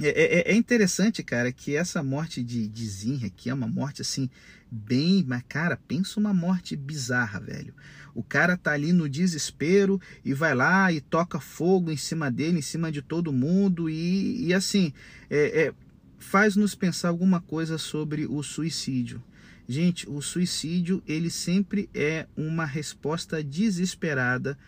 É, 0.00 0.08
é, 0.08 0.52
é, 0.52 0.54
interessante, 0.54 1.22
cara, 1.22 1.50
que 1.50 1.74
essa 1.74 2.02
morte 2.02 2.42
de, 2.42 2.68
de 2.68 2.86
Zinri 2.86 3.26
aqui 3.26 3.50
é 3.50 3.54
uma 3.54 3.66
morte 3.66 4.02
assim, 4.02 4.30
bem. 4.70 5.24
Mas, 5.26 5.42
cara, 5.48 5.76
pensa 5.76 6.20
uma 6.20 6.32
morte 6.32 6.76
bizarra, 6.76 7.40
velho. 7.40 7.74
O 8.14 8.22
cara 8.22 8.56
tá 8.56 8.72
ali 8.72 8.92
no 8.92 9.08
desespero 9.08 10.00
e 10.24 10.32
vai 10.34 10.54
lá 10.54 10.92
e 10.92 11.00
toca 11.00 11.40
fogo 11.40 11.90
em 11.90 11.96
cima 11.96 12.30
dele, 12.30 12.58
em 12.58 12.62
cima 12.62 12.90
de 12.90 13.02
todo 13.02 13.32
mundo, 13.32 13.88
e, 13.88 14.46
e 14.46 14.54
assim, 14.54 14.92
é, 15.30 15.66
é, 15.66 15.74
faz 16.18 16.56
nos 16.56 16.74
pensar 16.74 17.08
alguma 17.08 17.40
coisa 17.40 17.78
sobre 17.78 18.26
o 18.26 18.42
suicídio. 18.42 19.22
Gente, 19.68 20.08
o 20.08 20.22
suicídio 20.22 21.02
ele 21.06 21.28
sempre 21.28 21.90
é 21.92 22.26
uma 22.36 22.64
resposta 22.64 23.44
desesperada 23.44 24.58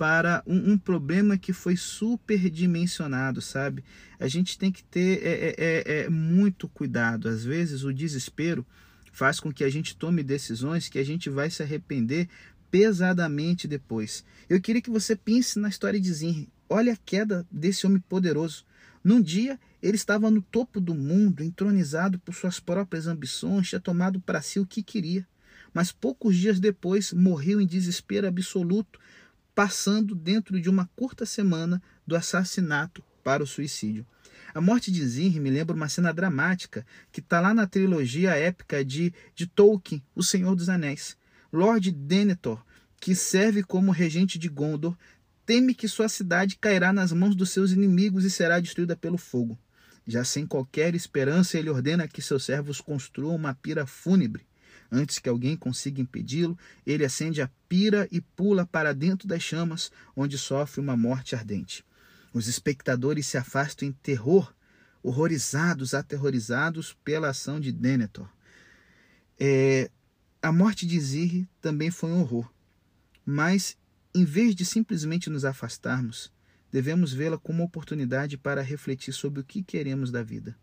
para 0.00 0.42
um, 0.46 0.72
um, 0.72 0.78
problema 0.78 1.36
que 1.36 1.52
foi 1.52 1.76
superdimensionado, 1.76 3.42
sabe? 3.42 3.84
A 4.18 4.26
gente 4.28 4.56
tem 4.56 4.72
que 4.72 4.82
ter 4.82 5.22
é, 5.22 5.28
é, 5.28 5.54
é, 5.58 6.04
é, 6.04 6.08
muito 6.08 6.66
cuidado. 6.66 7.28
Às 7.28 7.44
vezes 7.44 7.84
o 7.84 7.92
desespero 7.92 8.66
faz 9.12 9.38
com 9.38 9.52
que 9.52 9.62
a 9.62 9.68
gente 9.68 9.94
tome 9.94 10.22
decisões 10.22 10.88
que 10.88 10.98
a 10.98 11.04
gente 11.04 11.28
vai 11.28 11.50
se 11.50 11.62
arrepender 11.62 12.30
pesadamente 12.70 13.68
depois. 13.68 14.24
Eu 14.48 14.58
queria 14.58 14.80
que 14.80 14.88
você 14.88 15.14
pense 15.14 15.58
na 15.58 15.68
história 15.68 16.00
de 16.00 16.10
Zinri. 16.10 16.48
Olha 16.66 16.94
a 16.94 16.98
queda 17.04 17.46
desse 17.50 17.86
homem 17.86 18.00
poderoso. 18.00 18.64
Num 19.04 19.20
dia, 19.20 19.60
ele 19.82 19.96
estava 19.96 20.30
no 20.30 20.40
topo 20.40 20.80
do 20.80 20.94
mundo, 20.94 21.44
entronizado 21.44 22.18
por 22.20 22.34
suas 22.34 22.58
próprias 22.58 23.06
ambições, 23.06 23.68
tinha 23.68 23.78
tomado 23.78 24.18
para 24.18 24.40
si 24.40 24.58
o 24.58 24.64
que 24.64 24.82
queria. 24.82 25.28
Mas 25.74 25.92
poucos 25.92 26.34
dias 26.36 26.58
depois 26.58 27.12
morreu 27.12 27.60
em 27.60 27.66
desespero 27.66 28.26
absoluto, 28.26 28.98
passando 29.54 30.14
dentro 30.14 30.60
de 30.60 30.68
uma 30.68 30.88
curta 30.96 31.26
semana 31.26 31.82
do 32.06 32.16
assassinato 32.16 33.02
para 33.22 33.42
o 33.42 33.46
suicídio. 33.46 34.06
A 34.52 34.60
morte 34.60 34.90
de 34.90 35.06
Zinri 35.06 35.38
me 35.38 35.50
lembra 35.50 35.76
uma 35.76 35.88
cena 35.88 36.12
dramática 36.12 36.84
que 37.12 37.20
está 37.20 37.40
lá 37.40 37.54
na 37.54 37.66
trilogia 37.66 38.32
épica 38.32 38.84
de, 38.84 39.12
de 39.34 39.46
Tolkien, 39.46 40.02
O 40.14 40.22
Senhor 40.22 40.56
dos 40.56 40.68
Anéis. 40.68 41.16
Lord 41.52 41.90
Denethor, 41.92 42.64
que 43.00 43.14
serve 43.14 43.62
como 43.62 43.92
regente 43.92 44.38
de 44.38 44.48
Gondor, 44.48 44.96
teme 45.46 45.74
que 45.74 45.88
sua 45.88 46.08
cidade 46.08 46.56
cairá 46.56 46.92
nas 46.92 47.12
mãos 47.12 47.34
dos 47.34 47.50
seus 47.50 47.72
inimigos 47.72 48.24
e 48.24 48.30
será 48.30 48.60
destruída 48.60 48.96
pelo 48.96 49.18
fogo. 49.18 49.58
Já 50.06 50.24
sem 50.24 50.46
qualquer 50.46 50.94
esperança, 50.94 51.58
ele 51.58 51.70
ordena 51.70 52.08
que 52.08 52.22
seus 52.22 52.44
servos 52.44 52.80
construam 52.80 53.36
uma 53.36 53.54
pira 53.54 53.86
fúnebre. 53.86 54.46
Antes 54.90 55.20
que 55.20 55.28
alguém 55.28 55.56
consiga 55.56 56.00
impedi-lo, 56.00 56.58
ele 56.84 57.04
acende 57.04 57.40
a 57.40 57.48
pira 57.68 58.08
e 58.10 58.20
pula 58.20 58.66
para 58.66 58.92
dentro 58.92 59.28
das 59.28 59.42
chamas, 59.42 59.92
onde 60.16 60.36
sofre 60.36 60.80
uma 60.80 60.96
morte 60.96 61.36
ardente. 61.36 61.84
Os 62.32 62.48
espectadores 62.48 63.26
se 63.26 63.38
afastam 63.38 63.88
em 63.88 63.92
terror, 63.92 64.52
horrorizados, 65.02 65.94
aterrorizados 65.94 66.92
pela 67.04 67.28
ação 67.28 67.60
de 67.60 67.70
Denethor. 67.70 68.28
É, 69.38 69.90
a 70.42 70.50
morte 70.50 70.84
de 70.86 70.98
Zirri 70.98 71.48
também 71.60 71.90
foi 71.90 72.10
um 72.10 72.20
horror, 72.20 72.52
mas 73.24 73.78
em 74.12 74.24
vez 74.24 74.56
de 74.56 74.64
simplesmente 74.64 75.30
nos 75.30 75.44
afastarmos, 75.44 76.32
devemos 76.70 77.12
vê-la 77.12 77.38
como 77.38 77.62
oportunidade 77.62 78.36
para 78.36 78.60
refletir 78.60 79.12
sobre 79.12 79.40
o 79.40 79.44
que 79.44 79.62
queremos 79.62 80.10
da 80.10 80.22
vida. 80.22 80.56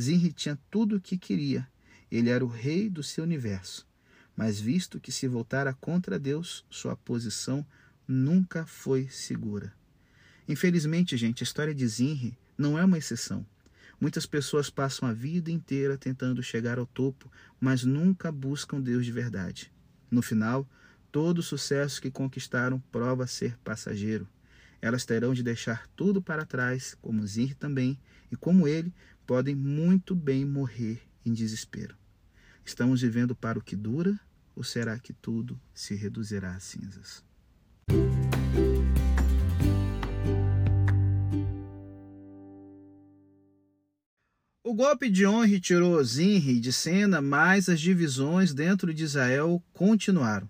Zinri 0.00 0.32
tinha 0.32 0.58
tudo 0.70 0.96
o 0.96 1.00
que 1.00 1.18
queria 1.18 1.66
ele 2.10 2.30
era 2.30 2.44
o 2.44 2.48
rei 2.48 2.88
do 2.88 3.02
seu 3.02 3.24
universo. 3.24 3.86
Mas 4.36 4.60
visto 4.60 5.00
que 5.00 5.10
se 5.10 5.26
voltara 5.26 5.72
contra 5.74 6.18
Deus, 6.18 6.64
sua 6.68 6.96
posição 6.96 7.66
nunca 8.06 8.66
foi 8.66 9.08
segura. 9.08 9.72
Infelizmente, 10.48 11.16
gente, 11.16 11.42
a 11.42 11.44
história 11.44 11.74
de 11.74 11.86
Zinri 11.88 12.38
não 12.56 12.78
é 12.78 12.84
uma 12.84 12.98
exceção. 12.98 13.44
Muitas 14.00 14.26
pessoas 14.26 14.68
passam 14.68 15.08
a 15.08 15.12
vida 15.12 15.50
inteira 15.50 15.96
tentando 15.96 16.42
chegar 16.42 16.78
ao 16.78 16.86
topo, 16.86 17.30
mas 17.58 17.82
nunca 17.82 18.30
buscam 18.30 18.80
Deus 18.80 19.06
de 19.06 19.10
verdade. 19.10 19.72
No 20.10 20.20
final, 20.20 20.68
todo 21.10 21.38
o 21.38 21.42
sucesso 21.42 22.00
que 22.00 22.10
conquistaram 22.10 22.78
prova 22.92 23.26
ser 23.26 23.56
passageiro. 23.64 24.28
Elas 24.82 25.06
terão 25.06 25.32
de 25.32 25.42
deixar 25.42 25.86
tudo 25.96 26.20
para 26.20 26.44
trás, 26.44 26.96
como 27.00 27.26
Zinri 27.26 27.54
também, 27.54 27.98
e 28.30 28.36
como 28.36 28.68
ele, 28.68 28.92
podem 29.26 29.54
muito 29.54 30.14
bem 30.14 30.44
morrer 30.44 31.00
em 31.28 31.32
desespero. 31.32 31.96
Estamos 32.64 33.02
vivendo 33.02 33.34
para 33.34 33.58
o 33.58 33.62
que 33.62 33.76
dura 33.76 34.18
ou 34.54 34.64
será 34.64 34.98
que 34.98 35.12
tudo 35.12 35.60
se 35.74 35.94
reduzirá 35.94 36.54
a 36.54 36.60
cinzas? 36.60 37.22
O 44.64 44.74
golpe 44.74 45.08
de 45.08 45.24
honra 45.24 45.60
tirou 45.60 46.02
Zinri 46.02 46.58
de 46.58 46.72
cena, 46.72 47.20
mas 47.20 47.68
as 47.68 47.80
divisões 47.80 48.52
dentro 48.52 48.92
de 48.92 49.04
Israel 49.04 49.62
continuaram. 49.72 50.48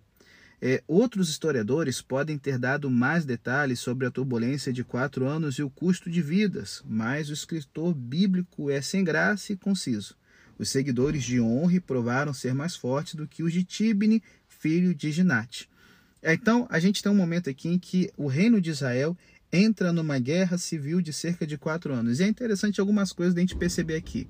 É, 0.61 0.83
outros 0.89 1.29
historiadores 1.29 2.01
podem 2.01 2.39
ter 2.39 2.59
dado 2.59 2.91
mais 2.91 3.27
detalhes 3.27 3.79
sobre 3.79 4.07
a 4.07 4.11
turbulência 4.11 4.73
de 4.73 4.83
quatro 4.83 5.27
anos 5.27 5.57
e 5.57 5.62
o 5.62 5.69
custo 5.69 6.09
de 6.09 6.23
vidas, 6.23 6.83
mas 6.87 7.29
o 7.29 7.35
escritor 7.35 7.93
bíblico 7.93 8.71
é 8.71 8.81
sem 8.81 9.05
graça 9.05 9.53
e 9.53 9.57
conciso. 9.57 10.17
Os 10.59 10.71
seguidores 10.71 11.23
de 11.23 11.40
Onre 11.40 11.81
provaram 11.81 12.33
ser 12.33 12.55
mais 12.55 12.75
fortes 12.75 13.14
do 13.14 13.27
que 13.27 13.42
os 13.42 13.53
de 13.53 13.62
Tibni, 13.62 14.23
filho 14.49 14.95
de 14.95 15.12
Ginate. 15.12 15.69
Então, 16.23 16.66
a 16.71 16.79
gente 16.81 17.03
tem 17.03 17.12
um 17.12 17.16
momento 17.16 17.49
aqui 17.51 17.69
em 17.69 17.79
que 17.79 18.11
o 18.16 18.27
reino 18.27 18.61
de 18.61 18.71
Israel 18.71 19.16
entra 19.53 19.92
numa 19.92 20.19
guerra 20.19 20.59
civil 20.59 21.01
de 21.01 21.12
cerca 21.12 21.47
de 21.47 21.57
quatro 21.57 21.92
anos. 21.92 22.21
E 22.21 22.25
é 22.25 22.27
interessante 22.27 22.81
algumas 22.81 23.12
coisas 23.12 23.35
da 23.35 23.40
gente 23.40 23.57
perceber 23.57 23.97
aqui. 23.97 24.27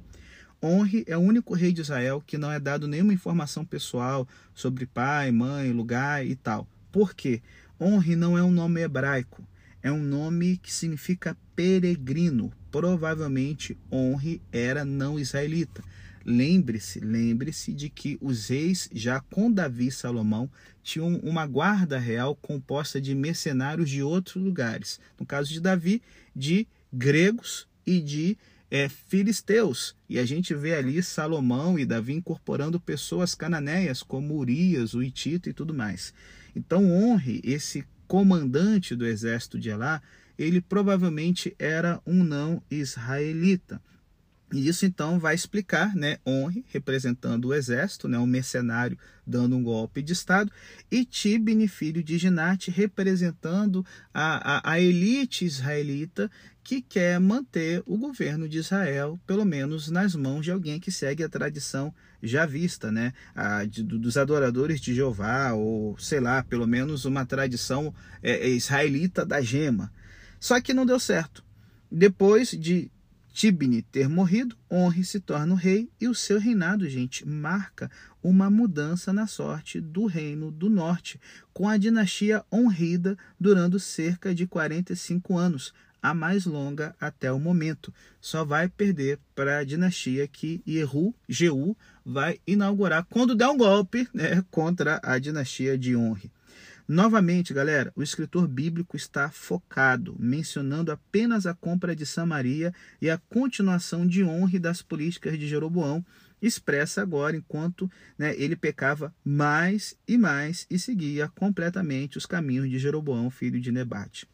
Onre 0.60 1.04
é 1.06 1.16
o 1.16 1.20
único 1.20 1.54
rei 1.54 1.72
de 1.72 1.80
Israel 1.80 2.22
que 2.26 2.38
não 2.38 2.50
é 2.50 2.58
dado 2.58 2.88
nenhuma 2.88 3.12
informação 3.12 3.64
pessoal 3.64 4.26
sobre 4.54 4.86
pai, 4.86 5.30
mãe, 5.30 5.70
lugar 5.72 6.26
e 6.26 6.34
tal. 6.34 6.66
Por 6.90 7.14
quê? 7.14 7.42
Onre 7.78 8.16
não 8.16 8.38
é 8.38 8.42
um 8.42 8.50
nome 8.50 8.80
hebraico, 8.80 9.46
é 9.82 9.92
um 9.92 10.02
nome 10.02 10.56
que 10.56 10.72
significa 10.72 11.36
peregrino. 11.54 12.52
Provavelmente 12.70 13.76
Onre 13.90 14.40
era 14.50 14.84
não 14.84 15.18
israelita. 15.18 15.82
Lembre-se, 16.28 16.98
lembre-se 16.98 17.72
de 17.72 17.88
que 17.88 18.18
os 18.20 18.48
reis, 18.48 18.90
já 18.92 19.20
com 19.20 19.48
Davi 19.48 19.86
e 19.86 19.92
Salomão, 19.92 20.50
tinham 20.82 21.18
uma 21.18 21.46
guarda 21.46 22.00
real 22.00 22.34
composta 22.34 23.00
de 23.00 23.14
mercenários 23.14 23.88
de 23.88 24.02
outros 24.02 24.42
lugares. 24.42 24.98
No 25.20 25.24
caso 25.24 25.52
de 25.52 25.60
Davi, 25.60 26.02
de 26.34 26.66
gregos 26.92 27.68
e 27.86 28.00
de 28.00 28.36
é, 28.68 28.88
filisteus. 28.88 29.94
E 30.08 30.18
a 30.18 30.26
gente 30.26 30.52
vê 30.52 30.74
ali 30.74 31.00
Salomão 31.00 31.78
e 31.78 31.86
Davi 31.86 32.14
incorporando 32.14 32.80
pessoas 32.80 33.32
cananeias, 33.32 34.02
como 34.02 34.36
Urias, 34.36 34.94
o 34.94 35.04
Itito 35.04 35.48
e 35.48 35.52
tudo 35.52 35.72
mais. 35.72 36.12
Então 36.56 36.90
honre 36.90 37.40
esse 37.44 37.84
comandante 38.08 38.96
do 38.96 39.06
exército 39.06 39.60
de 39.60 39.68
Elá, 39.68 40.02
ele 40.36 40.60
provavelmente 40.60 41.54
era 41.56 42.00
um 42.04 42.24
não 42.24 42.60
israelita. 42.68 43.80
E 44.56 44.68
isso 44.68 44.86
então 44.86 45.18
vai 45.18 45.34
explicar, 45.34 45.94
né, 45.94 46.18
Honre 46.26 46.64
representando 46.68 47.46
o 47.46 47.54
exército, 47.54 48.08
né, 48.08 48.18
um 48.18 48.26
mercenário 48.26 48.98
dando 49.26 49.56
um 49.56 49.62
golpe 49.62 50.00
de 50.00 50.12
estado, 50.12 50.50
e 50.90 51.04
Tibni, 51.04 51.68
filho 51.68 52.02
de 52.02 52.16
Ginate, 52.16 52.70
representando 52.70 53.84
a, 54.14 54.70
a, 54.70 54.72
a, 54.72 54.80
elite 54.80 55.44
israelita 55.44 56.30
que 56.64 56.80
quer 56.80 57.20
manter 57.20 57.82
o 57.84 57.98
governo 57.98 58.48
de 58.48 58.58
Israel, 58.58 59.20
pelo 59.26 59.44
menos 59.44 59.90
nas 59.90 60.14
mãos 60.14 60.44
de 60.44 60.50
alguém 60.50 60.80
que 60.80 60.90
segue 60.90 61.22
a 61.22 61.28
tradição 61.28 61.92
já 62.22 62.46
vista, 62.46 62.90
né, 62.90 63.12
a, 63.34 63.64
de, 63.64 63.82
dos 63.82 64.16
adoradores 64.16 64.80
de 64.80 64.94
Jeová, 64.94 65.52
ou 65.52 65.98
sei 65.98 66.20
lá, 66.20 66.42
pelo 66.42 66.66
menos 66.66 67.04
uma 67.04 67.26
tradição 67.26 67.94
é, 68.22 68.32
é 68.32 68.48
israelita 68.48 69.24
da 69.24 69.40
gema. 69.42 69.92
Só 70.40 70.60
que 70.60 70.72
não 70.72 70.86
deu 70.86 70.98
certo. 70.98 71.44
Depois 71.90 72.50
de 72.50 72.90
Tibni 73.36 73.82
ter 73.82 74.08
morrido, 74.08 74.56
Honre 74.72 75.04
se 75.04 75.20
torna 75.20 75.52
o 75.52 75.58
rei 75.58 75.90
e 76.00 76.08
o 76.08 76.14
seu 76.14 76.40
reinado, 76.40 76.88
gente, 76.88 77.28
marca 77.28 77.90
uma 78.22 78.48
mudança 78.48 79.12
na 79.12 79.26
sorte 79.26 79.78
do 79.78 80.06
reino 80.06 80.50
do 80.50 80.70
norte, 80.70 81.20
com 81.52 81.68
a 81.68 81.76
dinastia 81.76 82.42
honrida 82.50 83.14
durando 83.38 83.78
cerca 83.78 84.34
de 84.34 84.46
45 84.46 85.36
anos, 85.36 85.74
a 86.00 86.14
mais 86.14 86.46
longa 86.46 86.96
até 86.98 87.30
o 87.30 87.38
momento. 87.38 87.92
Só 88.22 88.42
vai 88.42 88.70
perder 88.70 89.18
para 89.34 89.58
a 89.58 89.64
dinastia 89.64 90.26
que 90.26 90.62
Yehu, 90.66 91.14
Jeú, 91.28 91.76
vai 92.02 92.40
inaugurar 92.46 93.04
quando 93.04 93.34
der 93.34 93.48
um 93.48 93.58
golpe 93.58 94.08
né, 94.14 94.42
contra 94.50 94.98
a 95.02 95.18
dinastia 95.18 95.76
de 95.76 95.94
Honre. 95.94 96.32
Novamente, 96.88 97.52
galera, 97.52 97.92
o 97.96 98.02
escritor 98.02 98.46
bíblico 98.46 98.96
está 98.96 99.28
focado, 99.28 100.14
mencionando 100.20 100.92
apenas 100.92 101.44
a 101.44 101.52
compra 101.52 101.96
de 101.96 102.06
Samaria 102.06 102.72
e 103.02 103.10
a 103.10 103.18
continuação 103.18 104.06
de 104.06 104.22
honra 104.22 104.60
das 104.60 104.82
políticas 104.82 105.36
de 105.36 105.48
Jeroboão, 105.48 106.04
expressa 106.40 107.02
agora 107.02 107.36
enquanto 107.36 107.90
né, 108.16 108.36
ele 108.36 108.54
pecava 108.54 109.12
mais 109.24 109.96
e 110.06 110.16
mais 110.16 110.64
e 110.70 110.78
seguia 110.78 111.28
completamente 111.28 112.18
os 112.18 112.26
caminhos 112.26 112.70
de 112.70 112.78
Jeroboão, 112.78 113.30
filho 113.30 113.60
de 113.60 113.72
Nebate. 113.72 114.28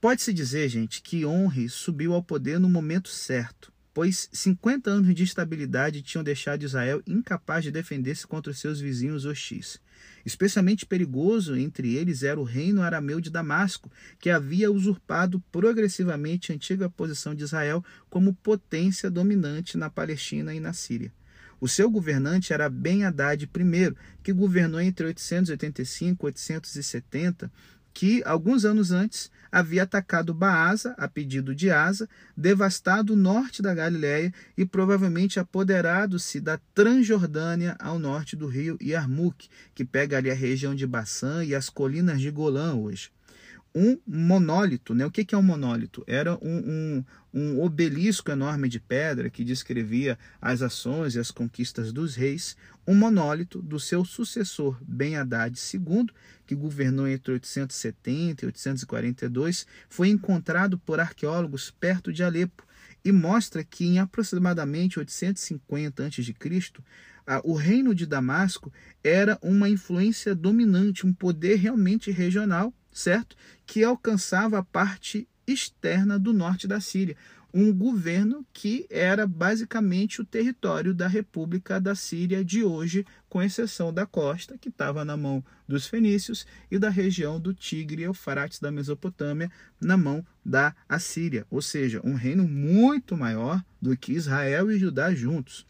Pode-se 0.00 0.32
dizer, 0.32 0.68
gente, 0.68 1.02
que 1.02 1.26
Honre 1.26 1.68
subiu 1.68 2.12
ao 2.12 2.22
poder 2.22 2.60
no 2.60 2.68
momento 2.68 3.08
certo, 3.08 3.72
pois 3.92 4.28
50 4.32 4.88
anos 4.88 5.12
de 5.12 5.24
estabilidade 5.24 6.02
tinham 6.02 6.22
deixado 6.22 6.62
Israel 6.62 7.02
incapaz 7.06 7.64
de 7.64 7.72
defender-se 7.72 8.24
contra 8.24 8.52
os 8.52 8.60
seus 8.60 8.78
vizinhos 8.78 9.24
hostis. 9.24 9.80
Especialmente 10.24 10.86
perigoso 10.86 11.56
entre 11.56 11.94
eles 11.94 12.22
era 12.22 12.40
o 12.40 12.44
reino 12.44 12.82
arameu 12.82 13.20
de 13.20 13.30
Damasco, 13.30 13.90
que 14.18 14.30
havia 14.30 14.70
usurpado 14.70 15.40
progressivamente 15.52 16.50
a 16.50 16.54
antiga 16.54 16.90
posição 16.90 17.34
de 17.34 17.44
Israel 17.44 17.84
como 18.08 18.34
potência 18.34 19.10
dominante 19.10 19.76
na 19.76 19.88
Palestina 19.88 20.54
e 20.54 20.60
na 20.60 20.72
Síria. 20.72 21.12
O 21.58 21.66
seu 21.66 21.90
governante 21.90 22.52
era 22.52 22.68
Ben 22.68 23.04
Haddad 23.04 23.44
I, 23.44 23.94
que 24.22 24.32
governou 24.32 24.80
entre 24.80 25.06
885 25.06 26.24
e 26.24 26.28
870 26.28 27.50
que, 27.96 28.22
alguns 28.26 28.66
anos 28.66 28.92
antes, 28.92 29.30
havia 29.50 29.84
atacado 29.84 30.34
Baasa, 30.34 30.94
a 30.98 31.08
pedido 31.08 31.54
de 31.54 31.70
Asa, 31.70 32.06
devastado 32.36 33.14
o 33.14 33.16
norte 33.16 33.62
da 33.62 33.74
Galiléia 33.74 34.34
e 34.54 34.66
provavelmente 34.66 35.40
apoderado-se 35.40 36.38
da 36.38 36.60
Transjordânia 36.74 37.74
ao 37.78 37.98
norte 37.98 38.36
do 38.36 38.48
rio 38.48 38.76
Yarmuk, 38.82 39.48
que 39.74 39.82
pega 39.82 40.18
ali 40.18 40.30
a 40.30 40.34
região 40.34 40.74
de 40.74 40.86
Bassã 40.86 41.42
e 41.42 41.54
as 41.54 41.70
colinas 41.70 42.20
de 42.20 42.30
Golã 42.30 42.74
hoje 42.74 43.15
um 43.76 44.00
monólito. 44.06 44.94
Né? 44.94 45.04
O 45.04 45.10
que 45.10 45.34
é 45.34 45.38
um 45.38 45.42
monólito? 45.42 46.02
Era 46.06 46.34
um, 46.36 46.40
um, 46.42 47.04
um, 47.34 47.60
obelisco 47.60 48.30
enorme 48.30 48.70
de 48.70 48.80
pedra 48.80 49.28
que 49.28 49.44
descrevia 49.44 50.18
as 50.40 50.62
ações 50.62 51.14
e 51.14 51.18
as 51.18 51.30
conquistas 51.30 51.92
dos 51.92 52.14
reis. 52.14 52.56
Um 52.86 52.94
monólito 52.94 53.60
do 53.60 53.78
seu 53.78 54.02
sucessor, 54.02 54.78
Ben 54.80 55.16
Haddad 55.16 55.54
II, 55.74 56.06
que 56.46 56.54
governou 56.54 57.06
entre 57.06 57.32
870 57.32 58.44
e 58.44 58.46
842, 58.46 59.66
foi 59.90 60.08
encontrado 60.08 60.78
por 60.78 60.98
arqueólogos 60.98 61.70
perto 61.70 62.10
de 62.10 62.24
Alepo 62.24 62.64
e 63.04 63.12
mostra 63.12 63.62
que 63.62 63.84
em 63.84 63.98
aproximadamente 63.98 64.98
850 64.98 66.06
a.C., 66.06 66.34
o 67.44 67.54
reino 67.54 67.94
de 67.94 68.06
Damasco 68.06 68.72
era 69.02 69.36
uma 69.42 69.68
influência 69.68 70.34
dominante, 70.34 71.06
um 71.06 71.12
poder 71.12 71.56
realmente 71.56 72.10
regional 72.10 72.72
certo? 72.96 73.36
Que 73.66 73.84
alcançava 73.84 74.58
a 74.58 74.64
parte 74.64 75.28
externa 75.46 76.18
do 76.18 76.32
norte 76.32 76.66
da 76.66 76.80
Síria, 76.80 77.16
um 77.52 77.72
governo 77.72 78.44
que 78.52 78.86
era 78.90 79.26
basicamente 79.26 80.20
o 80.20 80.24
território 80.24 80.92
da 80.92 81.06
República 81.06 81.80
da 81.80 81.94
Síria 81.94 82.44
de 82.44 82.64
hoje, 82.64 83.06
com 83.28 83.42
exceção 83.42 83.92
da 83.92 84.04
costa, 84.04 84.58
que 84.58 84.68
estava 84.68 85.04
na 85.04 85.16
mão 85.16 85.44
dos 85.68 85.86
fenícios, 85.86 86.46
e 86.70 86.78
da 86.78 86.88
região 86.88 87.38
do 87.38 87.54
Tigre 87.54 88.02
e 88.02 88.04
Eufrates 88.04 88.60
da 88.60 88.70
Mesopotâmia, 88.70 89.50
na 89.80 89.96
mão 89.96 90.24
da 90.44 90.74
Assíria, 90.88 91.46
ou 91.50 91.62
seja, 91.62 92.00
um 92.04 92.14
reino 92.14 92.46
muito 92.46 93.16
maior 93.16 93.62
do 93.80 93.96
que 93.96 94.12
Israel 94.12 94.70
e 94.70 94.78
Judá 94.78 95.14
juntos. 95.14 95.66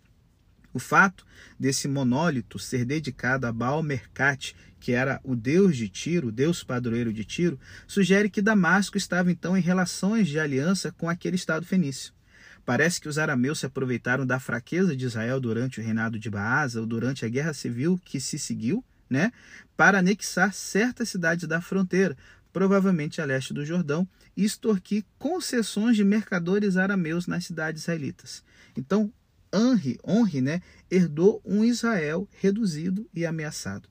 O 0.77 0.79
fato 0.79 1.25
desse 1.59 1.89
monólito 1.89 2.59
ser 2.59 2.85
dedicado 2.85 3.47
a 3.47 3.51
Baal 3.51 3.83
Mercate, 3.83 4.55
que 4.79 4.93
era 4.93 5.19
o 5.25 5.35
deus 5.35 5.75
de 5.75 5.89
Tiro, 5.89 6.29
o 6.29 6.31
deus 6.31 6.63
padroeiro 6.63 7.15
de 7.15 7.25
Tiro, 7.25 7.59
sugere 7.89 8.29
que 8.29 8.43
Damasco 8.43 8.99
estava 8.99 9.33
então 9.33 9.57
em 9.57 9.63
relações 9.63 10.29
de 10.29 10.39
aliança 10.39 10.93
com 10.93 11.09
aquele 11.09 11.35
estado 11.35 11.65
fenício. 11.65 12.13
Parece 12.63 13.01
que 13.01 13.09
os 13.09 13.17
arameus 13.17 13.61
se 13.61 13.65
aproveitaram 13.65 14.27
da 14.27 14.39
fraqueza 14.39 14.95
de 14.95 15.07
Israel 15.07 15.41
durante 15.41 15.81
o 15.81 15.83
reinado 15.83 16.19
de 16.19 16.29
Baasa 16.29 16.79
ou 16.79 16.87
durante 16.87 17.25
a 17.25 17.29
guerra 17.31 17.55
civil 17.55 17.99
que 18.05 18.21
se 18.21 18.39
seguiu, 18.39 18.85
né, 19.09 19.33
para 19.79 20.01
anexar 20.01 20.53
certas 20.53 21.09
cidades 21.09 21.49
da 21.49 21.63
fronteira, 21.63 22.15
provavelmente 22.53 23.19
a 23.23 23.25
leste 23.25 23.55
do 23.55 23.65
Jordão, 23.65 24.07
e 24.37 24.45
extorquir 24.45 25.07
concessões 25.19 25.97
de 25.97 26.05
mercadores 26.05 26.77
arameus 26.77 27.27
nas 27.27 27.47
cidades 27.47 27.81
israelitas. 27.81 28.45
Então, 28.77 29.11
Henri, 29.57 29.99
Henri 30.07 30.41
né, 30.43 30.61
herdou 30.91 31.41
um 31.45 31.65
Israel 31.65 32.29
reduzido 32.41 33.09
e 33.15 33.25
ameaçado. 33.25 33.89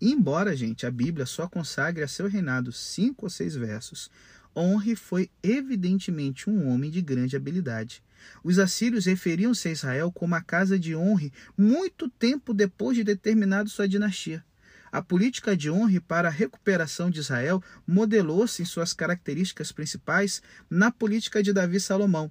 Embora, 0.00 0.56
gente, 0.56 0.86
a 0.86 0.90
Bíblia 0.90 1.26
só 1.26 1.46
consagre 1.46 2.02
a 2.02 2.08
seu 2.08 2.26
reinado 2.26 2.72
cinco 2.72 3.26
ou 3.26 3.30
seis 3.30 3.54
versos, 3.54 4.10
Henri 4.56 4.96
foi 4.96 5.30
evidentemente 5.42 6.48
um 6.48 6.68
homem 6.68 6.90
de 6.90 7.02
grande 7.02 7.36
habilidade. 7.36 8.02
Os 8.42 8.58
assírios 8.58 9.04
referiam-se 9.04 9.68
a 9.68 9.72
Israel 9.72 10.10
como 10.10 10.34
a 10.34 10.40
casa 10.40 10.78
de 10.78 10.96
Honre 10.96 11.32
muito 11.56 12.08
tempo 12.08 12.54
depois 12.54 12.96
de 12.96 13.04
determinado 13.04 13.68
sua 13.68 13.86
dinastia. 13.86 14.42
A 14.90 15.02
política 15.02 15.56
de 15.56 15.70
Honre 15.70 16.00
para 16.00 16.28
a 16.28 16.30
recuperação 16.30 17.10
de 17.10 17.18
Israel 17.20 17.62
modelou-se 17.86 18.62
em 18.62 18.64
suas 18.64 18.92
características 18.92 19.72
principais 19.72 20.40
na 20.70 20.90
política 20.90 21.42
de 21.42 21.52
Davi 21.52 21.80
Salomão. 21.80 22.30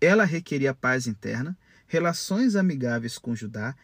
Ela 0.00 0.24
requeria 0.24 0.72
paz 0.72 1.06
interna, 1.06 1.58
relações 1.86 2.56
amigáveis 2.56 3.18
com 3.18 3.34
Judá, 3.34 3.74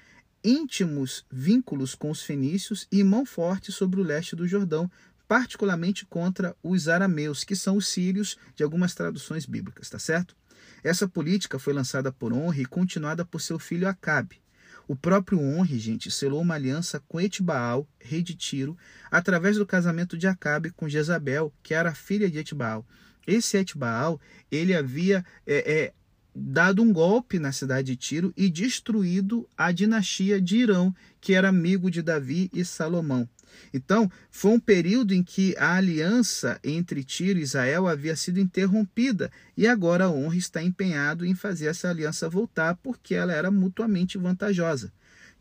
íntimos 0.45 1.25
vínculos 1.31 1.95
com 1.95 2.11
os 2.11 2.23
fenícios 2.23 2.87
e 2.91 3.03
mão 3.05 3.25
forte 3.25 3.71
sobre 3.71 4.01
o 4.01 4.05
leste 4.05 4.35
do 4.35 4.47
Jordão, 4.47 4.91
particularmente 5.29 6.05
contra 6.05 6.57
os 6.63 6.89
arameus, 6.89 7.45
que 7.45 7.57
são 7.57 7.77
os 7.77 7.87
sírios 7.87 8.37
de 8.55 8.63
algumas 8.63 8.95
traduções 8.95 9.47
bíblicas, 9.47 9.89
tá 9.89 9.99
certo? 9.99 10.37
Essa 10.83 11.09
política 11.09 11.59
foi 11.59 11.73
lançada 11.73 12.11
por 12.11 12.33
Honre 12.33 12.63
e 12.63 12.67
continuada 12.67 13.25
por 13.25 13.41
seu 13.41 13.59
filho 13.59 13.89
Acabe. 13.89 14.43
O 14.89 14.97
próprio 14.97 15.41
Honre, 15.41 15.79
gente, 15.79 16.11
selou 16.11 16.43
uma 16.43 16.55
aliança 16.55 17.01
com 17.09 17.21
Etbaal, 17.21 17.89
rei 18.01 18.23
de 18.23 18.35
Tiro, 18.35 18.77
através 19.11 19.57
do 19.57 19.65
casamento 19.65 20.19
de 20.19 20.27
Acabe 20.27 20.71
com 20.71 20.89
Jezabel, 20.89 21.53
que 21.63 21.73
era 21.73 21.95
filha 21.95 22.29
de 22.29 22.39
Etbaal. 22.39 22.85
Esse 23.27 23.57
Etbaal, 23.57 24.21
ele 24.51 24.75
havia 24.75 25.25
é, 25.47 25.73
é, 25.73 25.93
dado 26.35 26.83
um 26.83 26.93
golpe 26.93 27.39
na 27.39 27.53
cidade 27.53 27.93
de 27.93 27.97
Tiro 27.97 28.33
e 28.37 28.49
destruído 28.49 29.49
a 29.57 29.71
dinastia 29.71 30.41
de 30.41 30.57
Irão, 30.59 30.95
que 31.21 31.35
era 31.35 31.49
amigo 31.49 31.91
de 31.91 32.03
Davi 32.03 32.51
e 32.53 32.65
Salomão. 32.65 33.29
Então, 33.73 34.11
foi 34.31 34.53
um 34.53 34.61
período 34.61 35.13
em 35.13 35.23
que 35.23 35.55
a 35.59 35.75
aliança 35.75 36.59
entre 36.65 37.05
Tiro 37.05 37.39
e 37.39 37.43
Israel 37.43 37.87
havia 37.87 38.17
sido 38.17 38.41
interrompida 38.41 39.31
e 39.57 39.67
agora 39.67 40.05
a 40.07 40.11
honra 40.11 40.37
está 40.37 40.63
empenhado 40.63 41.27
em 41.27 41.35
fazer 41.35 41.67
essa 41.67 41.91
aliança 41.91 42.29
voltar 42.29 42.77
porque 42.77 43.15
ela 43.15 43.33
era 43.33 43.51
mutuamente 43.51 44.17
vantajosa. 44.17 44.93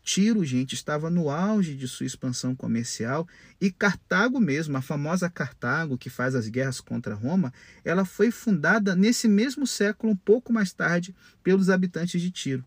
Tiro, 0.02 0.44
gente, 0.44 0.74
estava 0.74 1.08
no 1.08 1.30
auge 1.30 1.76
de 1.76 1.86
sua 1.86 2.04
expansão 2.04 2.56
comercial 2.56 3.26
e 3.60 3.70
Cartago 3.70 4.40
mesmo, 4.40 4.76
a 4.76 4.82
famosa 4.82 5.30
Cartago 5.30 5.96
que 5.96 6.10
faz 6.10 6.34
as 6.34 6.48
guerras 6.48 6.80
contra 6.80 7.14
Roma, 7.14 7.52
ela 7.84 8.04
foi 8.04 8.32
fundada 8.32 8.96
nesse 8.96 9.28
mesmo 9.28 9.66
século, 9.66 10.12
um 10.12 10.16
pouco 10.16 10.52
mais 10.52 10.72
tarde, 10.72 11.14
pelos 11.42 11.70
habitantes 11.70 12.20
de 12.20 12.30
Tiro. 12.32 12.64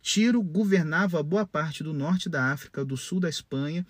Tiro 0.00 0.40
governava 0.40 1.20
boa 1.24 1.44
parte 1.44 1.82
do 1.82 1.92
norte 1.92 2.28
da 2.28 2.52
África, 2.52 2.84
do 2.84 2.96
sul 2.96 3.18
da 3.18 3.28
Espanha 3.28 3.84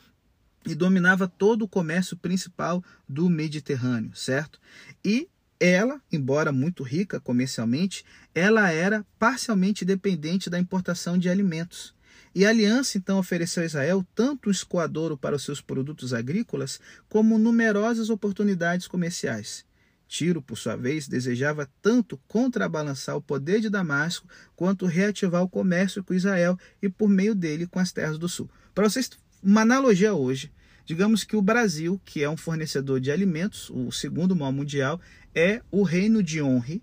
e 0.65 0.75
dominava 0.75 1.29
todo 1.29 1.63
o 1.63 1.69
comércio 1.69 2.17
principal 2.17 2.83
do 3.07 3.29
Mediterrâneo, 3.29 4.17
certo? 4.17 4.59
E 5.05 5.29
ela, 5.61 6.01
embora 6.11 6.53
muito 6.53 6.83
rica 6.83 7.21
comercialmente, 7.21 8.05
ela 8.35 8.71
era 8.71 9.05
parcialmente 9.19 9.85
dependente 9.85 10.49
da 10.49 10.59
importação 10.59 11.19
de 11.19 11.29
alimentos. 11.29 11.96
E 12.37 12.45
a 12.45 12.51
aliança 12.51 12.99
então 12.99 13.19
ofereceu 13.19 13.63
a 13.63 13.67
Israel 13.67 14.07
tanto 14.15 14.51
um 14.51 14.53
escoadouro 14.53 15.17
para 15.17 15.35
os 15.35 15.43
seus 15.43 15.63
produtos 15.63 16.13
agrícolas, 16.13 16.79
como 17.09 17.39
numerosas 17.39 18.11
oportunidades 18.11 18.87
comerciais. 18.87 19.65
Tiro, 20.07 20.43
por 20.43 20.59
sua 20.59 20.77
vez, 20.77 21.09
desejava 21.09 21.67
tanto 21.81 22.21
contrabalançar 22.29 23.17
o 23.17 23.23
poder 23.23 23.63
de 23.63 23.71
Damasco 23.71 24.29
quanto 24.55 24.85
reativar 24.85 25.43
o 25.43 25.49
comércio 25.49 26.05
com 26.05 26.13
Israel 26.13 26.59
e, 26.83 26.91
por 26.91 27.09
meio 27.09 27.35
dele, 27.35 27.67
com 27.67 27.79
as 27.79 27.91
terras 27.91 28.19
do 28.19 28.29
sul. 28.29 28.51
Para 28.75 28.87
vocês, 28.87 29.09
uma 29.43 29.63
analogia 29.63 30.13
hoje, 30.13 30.53
digamos 30.85 31.25
que 31.25 31.37
o 31.37 31.43
Brasil, 31.43 31.99
que 32.05 32.23
é 32.23 32.29
um 32.29 32.37
fornecedor 32.37 33.01
de 33.01 33.11
alimentos, 33.11 33.71
o 33.71 33.91
segundo 33.91 34.37
maior 34.37 34.53
mundial, 34.53 35.01
é 35.35 35.63
o 35.71 35.83
reino 35.83 36.23
de 36.23 36.43
Honre, 36.43 36.83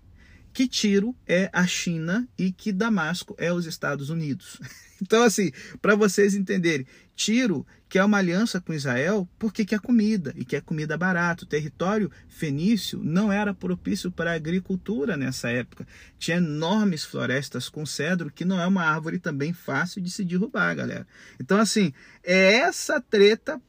que 0.54 0.68
Tiro 0.68 1.14
é 1.26 1.50
a 1.52 1.66
China 1.66 2.28
e 2.38 2.52
que 2.52 2.72
Damasco 2.72 3.34
é 3.36 3.52
os 3.52 3.66
Estados 3.66 4.08
Unidos. 4.08 4.60
Então, 5.02 5.24
assim, 5.24 5.50
para 5.82 5.96
vocês 5.96 6.34
entenderem, 6.34 6.86
Tiro 7.16 7.66
quer 7.88 8.04
uma 8.04 8.16
aliança 8.16 8.60
com 8.60 8.72
Israel 8.72 9.28
porque 9.38 9.64
quer 9.64 9.80
comida 9.80 10.32
e 10.36 10.44
quer 10.44 10.62
comida 10.62 10.96
barata. 10.96 11.44
O 11.44 11.48
território 11.48 12.10
fenício 12.28 13.02
não 13.02 13.30
era 13.30 13.52
propício 13.52 14.10
para 14.10 14.30
a 14.30 14.34
agricultura 14.34 15.16
nessa 15.16 15.50
época. 15.50 15.86
Tinha 16.16 16.38
enormes 16.38 17.04
florestas 17.04 17.68
com 17.68 17.84
cedro, 17.84 18.30
que 18.30 18.44
não 18.44 18.58
é 18.58 18.66
uma 18.66 18.84
árvore 18.84 19.18
também 19.18 19.52
fácil 19.52 20.00
de 20.00 20.08
se 20.08 20.24
derrubar, 20.24 20.74
galera. 20.74 21.06
Então, 21.38 21.58
assim, 21.58 21.92
é 22.22 22.54
essa 22.54 22.98
treta 23.00 23.60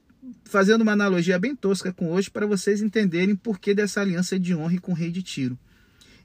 fazendo 0.45 0.83
uma 0.83 0.93
analogia 0.93 1.39
bem 1.39 1.55
tosca 1.55 1.91
com 1.91 2.11
hoje 2.11 2.29
para 2.29 2.45
vocês 2.45 2.81
entenderem 2.81 3.35
por 3.35 3.59
que 3.59 3.73
dessa 3.73 3.99
aliança 3.99 4.39
de 4.39 4.55
honra 4.55 4.79
com 4.79 4.91
o 4.91 4.95
rei 4.95 5.11
de 5.11 5.23
Tiro. 5.23 5.57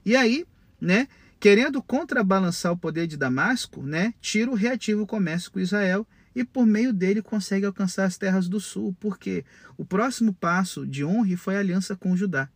E 0.05 0.15
aí, 0.15 0.45
né, 0.79 1.07
querendo 1.39 1.81
contrabalançar 1.81 2.71
o 2.71 2.77
poder 2.77 3.07
de 3.07 3.17
Damasco, 3.17 3.83
né, 3.83 4.13
Tiro 4.21 4.53
reativa 4.53 5.01
o 5.01 5.07
comércio 5.07 5.51
com 5.51 5.59
Israel 5.59 6.07
e 6.35 6.43
por 6.43 6.65
meio 6.65 6.93
dele 6.93 7.21
consegue 7.21 7.65
alcançar 7.65 8.05
as 8.05 8.17
terras 8.17 8.47
do 8.47 8.59
sul, 8.59 8.95
porque 8.99 9.43
o 9.77 9.85
próximo 9.85 10.33
passo 10.33 10.85
de 10.85 11.03
honra 11.03 11.37
foi 11.37 11.55
a 11.55 11.59
aliança 11.59 11.95
com 11.95 12.15
Judá. 12.15 12.49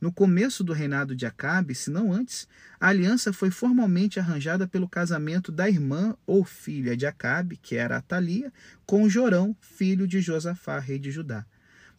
No 0.00 0.10
começo 0.10 0.64
do 0.64 0.72
reinado 0.72 1.14
de 1.14 1.26
Acabe, 1.26 1.74
se 1.74 1.90
não 1.90 2.10
antes, 2.10 2.48
a 2.80 2.88
aliança 2.88 3.34
foi 3.34 3.50
formalmente 3.50 4.18
arranjada 4.18 4.66
pelo 4.66 4.88
casamento 4.88 5.52
da 5.52 5.68
irmã 5.68 6.16
ou 6.26 6.42
filha 6.42 6.96
de 6.96 7.04
Acabe, 7.04 7.58
que 7.58 7.76
era 7.76 7.98
Atalia, 7.98 8.50
com 8.86 9.08
Jorão, 9.10 9.54
filho 9.60 10.08
de 10.08 10.22
Josafá, 10.22 10.78
rei 10.78 10.98
de 10.98 11.10
Judá. 11.10 11.44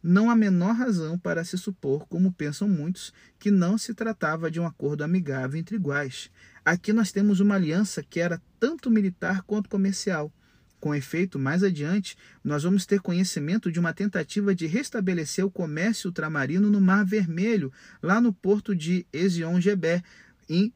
Não 0.04 0.32
há 0.32 0.36
menor 0.36 0.74
razão 0.74 1.18
para 1.18 1.44
se 1.44 1.58
supor, 1.58 2.08
como 2.08 2.32
pensam 2.32 2.68
muitos, 2.68 3.14
que 3.38 3.52
não 3.52 3.78
se 3.78 3.94
tratava 3.94 4.50
de 4.50 4.60
um 4.60 4.66
acordo 4.66 5.04
amigável 5.04 5.60
entre 5.60 5.76
iguais. 5.76 6.32
Aqui 6.66 6.92
nós 6.92 7.12
temos 7.12 7.40
uma 7.40 7.56
aliança 7.56 8.02
que 8.02 8.20
era 8.20 8.42
tanto 8.60 8.90
militar 8.90 9.44
quanto 9.44 9.70
comercial. 9.70 10.34
Com 10.80 10.96
efeito, 10.96 11.38
mais 11.38 11.64
adiante, 11.64 12.18
nós 12.44 12.64
vamos 12.64 12.88
ter 12.88 13.00
conhecimento 13.00 13.72
de 13.72 13.80
uma 13.80 13.94
tentativa 13.94 14.56
de 14.56 14.66
restabelecer 14.66 15.46
o 15.46 15.52
comércio 15.52 16.08
ultramarino 16.08 16.72
no 16.72 16.82
Mar 16.82 17.06
Vermelho, 17.06 17.72
lá 18.02 18.20
no 18.20 18.34
porto 18.34 18.76
de 18.76 19.06
Ezion-Geber, 19.14 20.04
em 20.50 20.74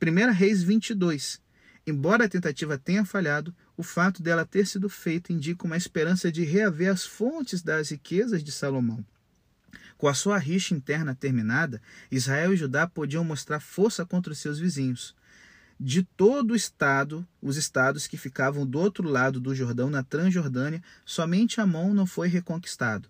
1 0.00 0.32
Reis 0.32 0.62
22. 0.62 1.40
Embora 1.84 2.26
a 2.26 2.28
tentativa 2.28 2.78
tenha 2.78 3.04
falhado, 3.04 3.52
o 3.78 3.82
fato 3.82 4.22
dela 4.22 4.44
ter 4.44 4.66
sido 4.66 4.90
feita 4.90 5.32
indica 5.32 5.64
uma 5.64 5.76
esperança 5.76 6.30
de 6.30 6.44
reaver 6.44 6.92
as 6.92 7.06
fontes 7.06 7.62
das 7.62 7.88
riquezas 7.88 8.44
de 8.44 8.52
Salomão. 8.52 9.02
Com 9.96 10.06
a 10.06 10.14
sua 10.14 10.36
rixa 10.36 10.74
interna 10.74 11.14
terminada, 11.14 11.80
Israel 12.10 12.52
e 12.52 12.56
Judá 12.56 12.86
podiam 12.86 13.24
mostrar 13.24 13.60
força 13.60 14.04
contra 14.04 14.32
os 14.32 14.38
seus 14.38 14.58
vizinhos 14.58 15.16
de 15.80 16.02
todo 16.02 16.50
o 16.50 16.56
estado, 16.56 17.26
os 17.40 17.56
estados 17.56 18.06
que 18.06 18.16
ficavam 18.16 18.66
do 18.66 18.80
outro 18.80 19.08
lado 19.08 19.38
do 19.38 19.54
Jordão, 19.54 19.88
na 19.88 20.02
Transjordânia, 20.02 20.82
somente 21.04 21.60
Amon 21.60 21.94
não 21.94 22.06
foi 22.06 22.26
reconquistado. 22.26 23.08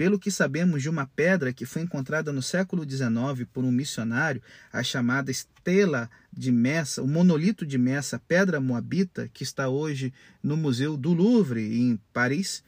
Pelo 0.00 0.18
que 0.18 0.30
sabemos 0.30 0.80
de 0.80 0.88
uma 0.88 1.06
pedra 1.06 1.52
que 1.52 1.66
foi 1.66 1.82
encontrada 1.82 2.32
no 2.32 2.40
século 2.40 2.88
XIX 2.88 3.46
por 3.52 3.64
um 3.64 3.70
missionário, 3.70 4.40
a 4.72 4.82
chamada 4.82 5.30
Estela 5.30 6.10
de 6.32 6.50
Messa, 6.50 7.02
o 7.02 7.06
monolito 7.06 7.66
de 7.66 7.76
Messa, 7.76 8.18
pedra 8.18 8.58
moabita, 8.62 9.28
que 9.30 9.42
está 9.42 9.68
hoje 9.68 10.10
no 10.42 10.56
Museu 10.56 10.96
do 10.96 11.12
Louvre, 11.12 11.60
em 11.78 12.00
Paris, 12.14 12.64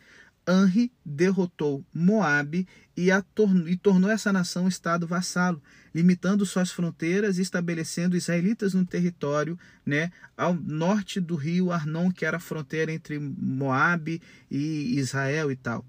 Henri 0.46 0.92
derrotou 1.02 1.82
Moabe 1.94 2.68
e, 2.94 3.08
tornou, 3.34 3.66
e 3.66 3.78
tornou 3.78 4.10
essa 4.10 4.30
nação 4.30 4.66
um 4.66 4.68
estado 4.68 5.06
vassalo, 5.06 5.62
limitando 5.94 6.44
suas 6.44 6.70
fronteiras 6.70 7.38
e 7.38 7.40
estabelecendo 7.40 8.14
israelitas 8.14 8.74
no 8.74 8.84
território 8.84 9.58
né, 9.86 10.12
ao 10.36 10.52
norte 10.52 11.18
do 11.18 11.34
rio 11.34 11.72
Arnon, 11.72 12.12
que 12.12 12.26
era 12.26 12.36
a 12.36 12.40
fronteira 12.40 12.92
entre 12.92 13.18
Moabe 13.18 14.20
e 14.50 14.98
Israel 14.98 15.50
e 15.50 15.56
tal. 15.56 15.82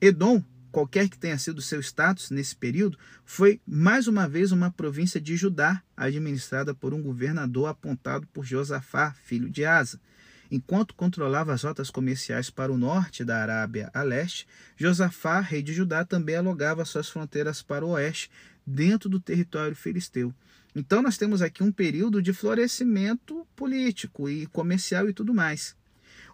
Edom, 0.00 0.42
qualquer 0.70 1.08
que 1.08 1.18
tenha 1.18 1.38
sido 1.38 1.62
seu 1.62 1.80
status 1.80 2.30
nesse 2.30 2.54
período, 2.54 2.98
foi 3.24 3.60
mais 3.66 4.06
uma 4.06 4.28
vez 4.28 4.52
uma 4.52 4.70
província 4.70 5.20
de 5.20 5.36
Judá, 5.36 5.82
administrada 5.96 6.74
por 6.74 6.94
um 6.94 7.02
governador 7.02 7.68
apontado 7.68 8.26
por 8.28 8.44
Josafá, 8.44 9.14
filho 9.24 9.50
de 9.50 9.64
Asa. 9.64 10.00
Enquanto 10.50 10.94
controlava 10.94 11.52
as 11.52 11.62
rotas 11.62 11.90
comerciais 11.90 12.48
para 12.48 12.72
o 12.72 12.78
norte 12.78 13.24
da 13.24 13.42
Arábia 13.42 13.90
a 13.92 14.02
leste, 14.02 14.46
Josafá, 14.76 15.40
rei 15.40 15.62
de 15.62 15.74
Judá, 15.74 16.04
também 16.04 16.36
alongava 16.36 16.84
suas 16.84 17.08
fronteiras 17.08 17.62
para 17.62 17.84
o 17.84 17.90
oeste, 17.90 18.30
dentro 18.66 19.08
do 19.08 19.20
território 19.20 19.76
filisteu. 19.76 20.34
Então 20.74 21.02
nós 21.02 21.18
temos 21.18 21.42
aqui 21.42 21.62
um 21.62 21.72
período 21.72 22.22
de 22.22 22.32
florescimento 22.32 23.46
político 23.56 24.28
e 24.28 24.46
comercial 24.46 25.08
e 25.08 25.12
tudo 25.12 25.34
mais. 25.34 25.76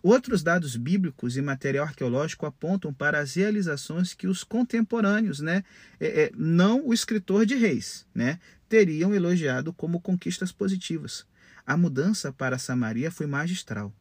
Outros 0.04 0.42
dados 0.42 0.76
bíblicos 0.76 1.34
e 1.34 1.40
material 1.40 1.86
arqueológico 1.86 2.44
apontam 2.44 2.92
para 2.92 3.20
as 3.20 3.36
realizações 3.36 4.12
que 4.12 4.26
os 4.26 4.44
contemporâneos, 4.44 5.40
né, 5.40 5.64
é, 5.98 6.24
é, 6.24 6.32
não 6.36 6.86
o 6.86 6.92
escritor 6.92 7.46
de 7.46 7.54
reis, 7.54 8.06
né, 8.14 8.38
teriam 8.68 9.14
elogiado 9.14 9.72
como 9.72 10.02
conquistas 10.02 10.52
positivas. 10.52 11.24
A 11.66 11.74
mudança 11.74 12.30
para 12.30 12.58
Samaria 12.58 13.10
foi 13.10 13.26
magistral 13.26 13.94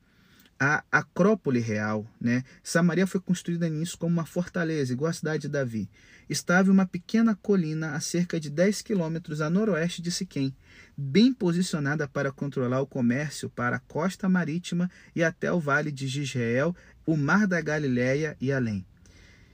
a 0.63 0.83
Acrópole 0.89 1.59
Real. 1.59 2.07
Né? 2.21 2.43
Samaria 2.63 3.05
foi 3.05 3.19
construída 3.19 3.67
nisso 3.67 3.97
como 3.97 4.13
uma 4.13 4.25
fortaleza, 4.25 4.93
igual 4.93 5.09
a 5.09 5.13
cidade 5.13 5.41
de 5.43 5.49
Davi. 5.49 5.89
Estava 6.29 6.69
em 6.69 6.71
uma 6.71 6.85
pequena 6.85 7.35
colina 7.35 7.91
a 7.91 7.99
cerca 7.99 8.39
de 8.39 8.49
10 8.49 8.81
quilômetros 8.81 9.41
a 9.41 9.49
noroeste 9.49 10.01
de 10.01 10.09
Siquém, 10.09 10.55
bem 10.97 11.33
posicionada 11.33 12.07
para 12.07 12.31
controlar 12.31 12.79
o 12.79 12.87
comércio 12.87 13.49
para 13.49 13.75
a 13.75 13.79
costa 13.79 14.29
marítima 14.29 14.89
e 15.13 15.21
até 15.21 15.51
o 15.51 15.59
vale 15.59 15.91
de 15.91 16.07
Gisrael, 16.07 16.73
o 17.05 17.17
mar 17.17 17.45
da 17.45 17.59
Galileia 17.59 18.37
e 18.39 18.51
além. 18.51 18.85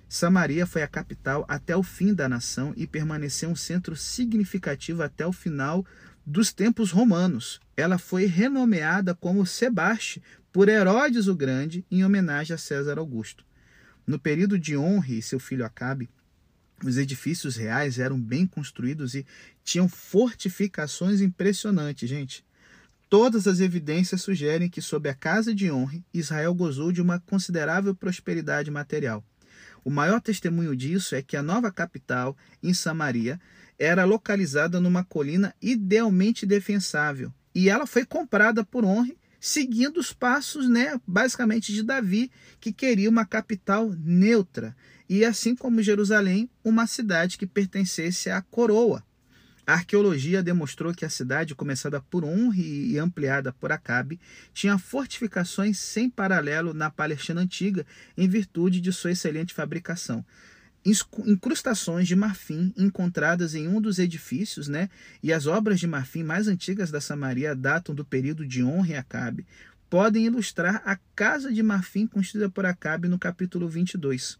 Samaria 0.07 0.65
foi 0.65 0.83
a 0.83 0.87
capital 0.87 1.43
até 1.47 1.75
o 1.75 1.83
fim 1.83 2.13
da 2.13 2.29
nação 2.29 2.73
e 2.77 2.85
permaneceu 2.85 3.49
um 3.49 3.55
centro 3.55 3.95
significativo 3.95 5.01
até 5.01 5.25
o 5.25 5.33
final 5.33 5.85
dos 6.25 6.53
tempos 6.53 6.91
romanos. 6.91 7.59
Ela 7.75 7.97
foi 7.97 8.25
renomeada 8.25 9.15
como 9.15 9.45
Sebaste 9.45 10.21
por 10.51 10.67
Herodes 10.67 11.27
o 11.27 11.35
Grande 11.35 11.85
em 11.91 12.03
homenagem 12.03 12.55
a 12.55 12.57
César 12.57 12.97
Augusto. 12.97 13.45
No 14.05 14.17
período 14.17 14.57
de 14.57 14.75
Honre 14.75 15.19
e 15.19 15.21
seu 15.21 15.39
filho 15.39 15.65
Acabe, 15.65 16.09
os 16.83 16.97
edifícios 16.97 17.55
reais 17.55 17.99
eram 17.99 18.19
bem 18.19 18.47
construídos 18.47 19.13
e 19.13 19.25
tinham 19.63 19.87
fortificações 19.87 21.21
impressionantes, 21.21 22.09
gente. 22.09 22.43
Todas 23.09 23.47
as 23.47 23.59
evidências 23.59 24.21
sugerem 24.21 24.69
que, 24.69 24.81
sob 24.81 25.09
a 25.09 25.13
casa 25.13 25.53
de 25.53 25.71
Honre, 25.71 26.03
Israel 26.13 26.53
gozou 26.53 26.91
de 26.91 27.01
uma 27.01 27.19
considerável 27.19 27.93
prosperidade 27.93 28.71
material. 28.71 29.23
O 29.83 29.89
maior 29.89 30.21
testemunho 30.21 30.75
disso 30.75 31.15
é 31.15 31.21
que 31.21 31.35
a 31.35 31.43
nova 31.43 31.71
capital, 31.71 32.35
em 32.61 32.73
Samaria, 32.73 33.39
era 33.77 34.05
localizada 34.05 34.79
numa 34.79 35.03
colina 35.03 35.53
idealmente 35.61 36.45
defensável, 36.45 37.33
e 37.53 37.69
ela 37.69 37.85
foi 37.85 38.05
comprada 38.05 38.63
por 38.63 38.85
Honre 38.85 39.18
seguindo 39.39 39.99
os 39.99 40.11
passos, 40.11 40.69
né, 40.69 40.99
basicamente 41.07 41.73
de 41.73 41.83
Davi, 41.83 42.31
que 42.59 42.73
queria 42.73 43.09
uma 43.09 43.25
capital 43.25 43.89
neutra, 43.97 44.75
e 45.07 45.23
assim 45.25 45.55
como 45.55 45.81
Jerusalém, 45.81 46.49
uma 46.63 46.85
cidade 46.85 47.37
que 47.37 47.47
pertencesse 47.47 48.29
à 48.29 48.41
coroa. 48.41 49.03
A 49.65 49.73
arqueologia 49.73 50.41
demonstrou 50.41 50.93
que 50.93 51.05
a 51.05 51.09
cidade, 51.09 51.53
começada 51.53 52.01
por 52.01 52.23
Honre 52.23 52.91
e 52.91 52.97
ampliada 52.97 53.53
por 53.53 53.71
Acabe, 53.71 54.19
tinha 54.51 54.79
fortificações 54.79 55.77
sem 55.77 56.09
paralelo 56.09 56.73
na 56.73 56.89
Palestina 56.89 57.41
antiga, 57.41 57.85
em 58.17 58.27
virtude 58.27 58.81
de 58.81 58.91
sua 58.91 59.11
excelente 59.11 59.53
fabricação 59.53 60.25
incrustações 60.85 62.07
de 62.07 62.15
marfim 62.15 62.73
encontradas 62.77 63.53
em 63.53 63.67
um 63.67 63.81
dos 63.81 63.99
edifícios, 63.99 64.67
né? 64.67 64.89
E 65.21 65.33
as 65.33 65.45
obras 65.45 65.79
de 65.79 65.87
marfim 65.87 66.23
mais 66.23 66.47
antigas 66.47 66.89
da 66.89 67.01
Samaria 67.01 67.55
datam 67.55 67.93
do 67.93 68.05
período 68.05 68.45
de 68.45 68.63
Honra 68.63 68.89
e 68.89 68.95
Acabe, 68.95 69.45
podem 69.89 70.25
ilustrar 70.25 70.81
a 70.85 70.97
casa 71.15 71.51
de 71.51 71.63
marfim 71.63 72.05
construída 72.05 72.49
por 72.49 72.65
Acabe 72.65 73.07
no 73.07 73.17
capítulo 73.17 73.67
22. 73.67 74.37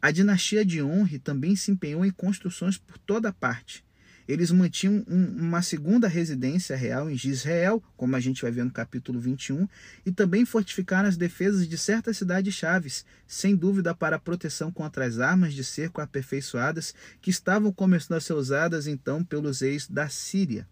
A 0.00 0.10
dinastia 0.10 0.64
de 0.64 0.82
Honre 0.82 1.18
também 1.18 1.54
se 1.54 1.70
empenhou 1.70 2.04
em 2.04 2.10
construções 2.10 2.78
por 2.78 2.96
toda 2.98 3.32
parte. 3.32 3.84
Eles 4.30 4.52
mantinham 4.52 5.04
um, 5.08 5.24
uma 5.38 5.60
segunda 5.60 6.06
residência 6.06 6.76
real 6.76 7.10
em 7.10 7.16
Gisrael, 7.16 7.82
como 7.96 8.14
a 8.14 8.20
gente 8.20 8.42
vai 8.42 8.50
ver 8.52 8.64
no 8.64 8.70
capítulo 8.70 9.18
21, 9.18 9.66
e 10.06 10.12
também 10.12 10.44
fortificaram 10.44 11.08
as 11.08 11.16
defesas 11.16 11.66
de 11.66 11.76
certas 11.76 12.18
cidades 12.18 12.54
chaves, 12.54 13.04
sem 13.26 13.56
dúvida 13.56 13.92
para 13.92 14.16
a 14.16 14.20
proteção 14.20 14.70
contra 14.70 15.04
as 15.04 15.18
armas 15.18 15.52
de 15.52 15.64
cerco 15.64 16.00
aperfeiçoadas 16.00 16.94
que 17.20 17.30
estavam 17.30 17.72
começando 17.72 18.18
a 18.18 18.20
ser 18.20 18.34
usadas 18.34 18.86
então 18.86 19.24
pelos 19.24 19.62
reis 19.62 19.88
da 19.88 20.08
Síria. 20.08 20.64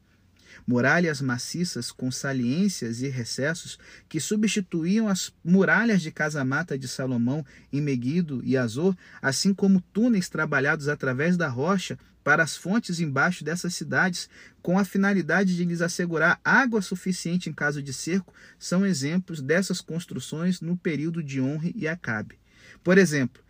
Muralhas 0.67 1.21
maciças 1.21 1.91
com 1.91 2.11
saliências 2.11 3.01
e 3.01 3.09
recessos 3.09 3.79
que 4.09 4.21
substituíam 4.21 5.09
as 5.09 5.33
muralhas 5.45 6.01
de 6.01 6.11
casa-mata 6.11 6.79
de 6.79 6.87
Salomão 6.87 7.45
em 7.73 7.81
Meguido 7.81 8.41
e 8.45 8.57
Azor, 8.57 8.97
assim 9.21 9.53
como 9.53 9.81
túneis 9.93 10.29
trabalhados 10.29 10.89
através 10.89 11.37
da 11.37 11.49
rocha 11.49 11.99
para 12.29 12.43
as 12.43 12.59
fontes 12.59 13.01
embaixo 13.01 13.43
dessas 13.43 13.75
cidades, 13.75 14.29
com 14.61 14.79
a 14.79 14.85
finalidade 14.85 15.57
de 15.57 15.65
lhes 15.65 15.81
assegurar 15.81 16.39
água 16.45 16.83
suficiente 16.83 17.49
em 17.49 17.55
caso 17.55 17.83
de 17.83 17.91
cerco, 17.91 18.35
são 18.59 18.85
exemplos 18.85 19.41
dessas 19.41 19.81
construções 19.81 20.61
no 20.61 20.77
período 20.77 21.23
de 21.23 21.41
Honre 21.41 21.73
e 21.75 21.89
Acabe. 21.89 22.39
Por 22.85 22.99
exemplo, 22.99 23.43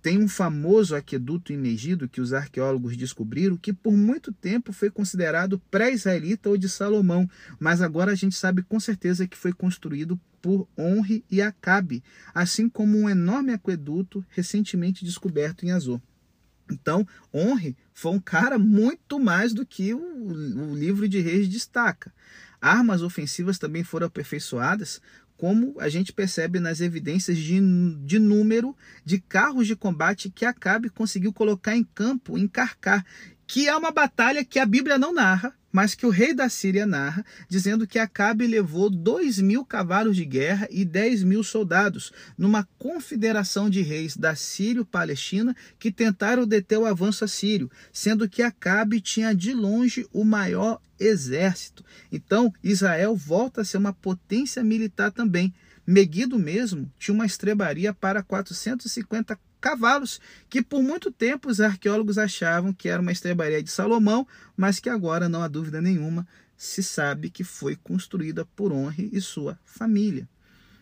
tem 0.00 0.16
um 0.16 0.26
famoso 0.26 0.96
aqueduto 0.96 1.52
em 1.52 1.58
Megido 1.58 2.08
que 2.08 2.22
os 2.22 2.32
arqueólogos 2.32 2.96
descobriram 2.96 3.58
que 3.58 3.70
por 3.70 3.92
muito 3.92 4.32
tempo 4.32 4.72
foi 4.72 4.88
considerado 4.88 5.58
pré-israelita 5.70 6.48
ou 6.48 6.56
de 6.56 6.70
Salomão, 6.70 7.28
mas 7.60 7.82
agora 7.82 8.12
a 8.12 8.14
gente 8.16 8.34
sabe 8.34 8.62
com 8.62 8.80
certeza 8.80 9.28
que 9.28 9.36
foi 9.36 9.52
construído 9.52 10.18
por 10.40 10.66
Honre 10.78 11.22
e 11.30 11.42
Acabe, 11.42 12.02
assim 12.32 12.66
como 12.66 12.96
um 12.96 13.10
enorme 13.10 13.52
aqueduto 13.52 14.24
recentemente 14.30 15.04
descoberto 15.04 15.66
em 15.66 15.70
Azor. 15.70 16.00
Então, 16.70 17.06
Honre 17.34 17.76
foi 17.92 18.12
um 18.12 18.20
cara 18.20 18.58
muito 18.58 19.18
mais 19.18 19.52
do 19.52 19.66
que 19.66 19.92
o, 19.92 20.00
o 20.00 20.74
livro 20.74 21.08
de 21.08 21.20
Reis 21.20 21.48
destaca. 21.48 22.12
Armas 22.60 23.02
ofensivas 23.02 23.58
também 23.58 23.82
foram 23.82 24.06
aperfeiçoadas, 24.06 25.00
como 25.36 25.74
a 25.80 25.88
gente 25.88 26.12
percebe 26.12 26.60
nas 26.60 26.80
evidências 26.80 27.36
de, 27.36 27.60
de 28.04 28.18
número 28.20 28.76
de 29.04 29.18
carros 29.18 29.66
de 29.66 29.74
combate 29.74 30.30
que 30.30 30.44
Acabe 30.44 30.88
conseguiu 30.88 31.32
colocar 31.32 31.76
em 31.76 31.82
campo, 31.82 32.38
em 32.38 32.46
Carcar, 32.46 33.04
que 33.46 33.68
é 33.68 33.76
uma 33.76 33.90
batalha 33.90 34.44
que 34.44 34.58
a 34.58 34.66
Bíblia 34.66 34.98
não 34.98 35.12
narra, 35.12 35.54
mas 35.72 35.94
que 35.94 36.04
o 36.04 36.10
rei 36.10 36.34
da 36.34 36.50
Síria 36.50 36.84
narra, 36.84 37.24
dizendo 37.48 37.86
que 37.86 37.98
Acabe 37.98 38.46
levou 38.46 38.90
dois 38.90 39.38
mil 39.38 39.64
cavalos 39.64 40.14
de 40.14 40.24
guerra 40.24 40.68
e 40.70 40.84
dez 40.84 41.22
mil 41.22 41.42
soldados, 41.42 42.12
numa 42.36 42.68
confederação 42.78 43.70
de 43.70 43.80
reis 43.80 44.14
da 44.14 44.36
Sírio-Palestina 44.36 45.56
que 45.78 45.90
tentaram 45.90 46.46
deter 46.46 46.78
o 46.78 46.84
avanço 46.84 47.24
assírio, 47.24 47.70
sendo 47.90 48.28
que 48.28 48.42
Acabe 48.42 49.00
tinha 49.00 49.34
de 49.34 49.54
longe 49.54 50.06
o 50.12 50.24
maior 50.24 50.78
exército. 51.00 51.84
Então, 52.10 52.52
Israel 52.62 53.16
volta 53.16 53.62
a 53.62 53.64
ser 53.64 53.78
uma 53.78 53.94
potência 53.94 54.62
militar 54.62 55.10
também. 55.10 55.54
Meguido 55.86 56.38
mesmo 56.38 56.92
tinha 56.98 57.14
uma 57.14 57.26
estrebaria 57.26 57.92
para 57.92 58.22
450 58.22 59.38
cavalos, 59.62 60.20
que 60.50 60.60
por 60.60 60.82
muito 60.82 61.10
tempo 61.10 61.48
os 61.48 61.60
arqueólogos 61.60 62.18
achavam 62.18 62.72
que 62.72 62.88
era 62.88 63.00
uma 63.00 63.12
estrebaria 63.12 63.62
de 63.62 63.70
Salomão, 63.70 64.26
mas 64.56 64.80
que 64.80 64.90
agora, 64.90 65.28
não 65.28 65.42
há 65.42 65.48
dúvida 65.48 65.80
nenhuma, 65.80 66.26
se 66.56 66.82
sabe 66.82 67.30
que 67.30 67.44
foi 67.44 67.76
construída 67.76 68.44
por 68.44 68.72
Honre 68.72 69.08
e 69.12 69.20
sua 69.20 69.58
família. 69.64 70.28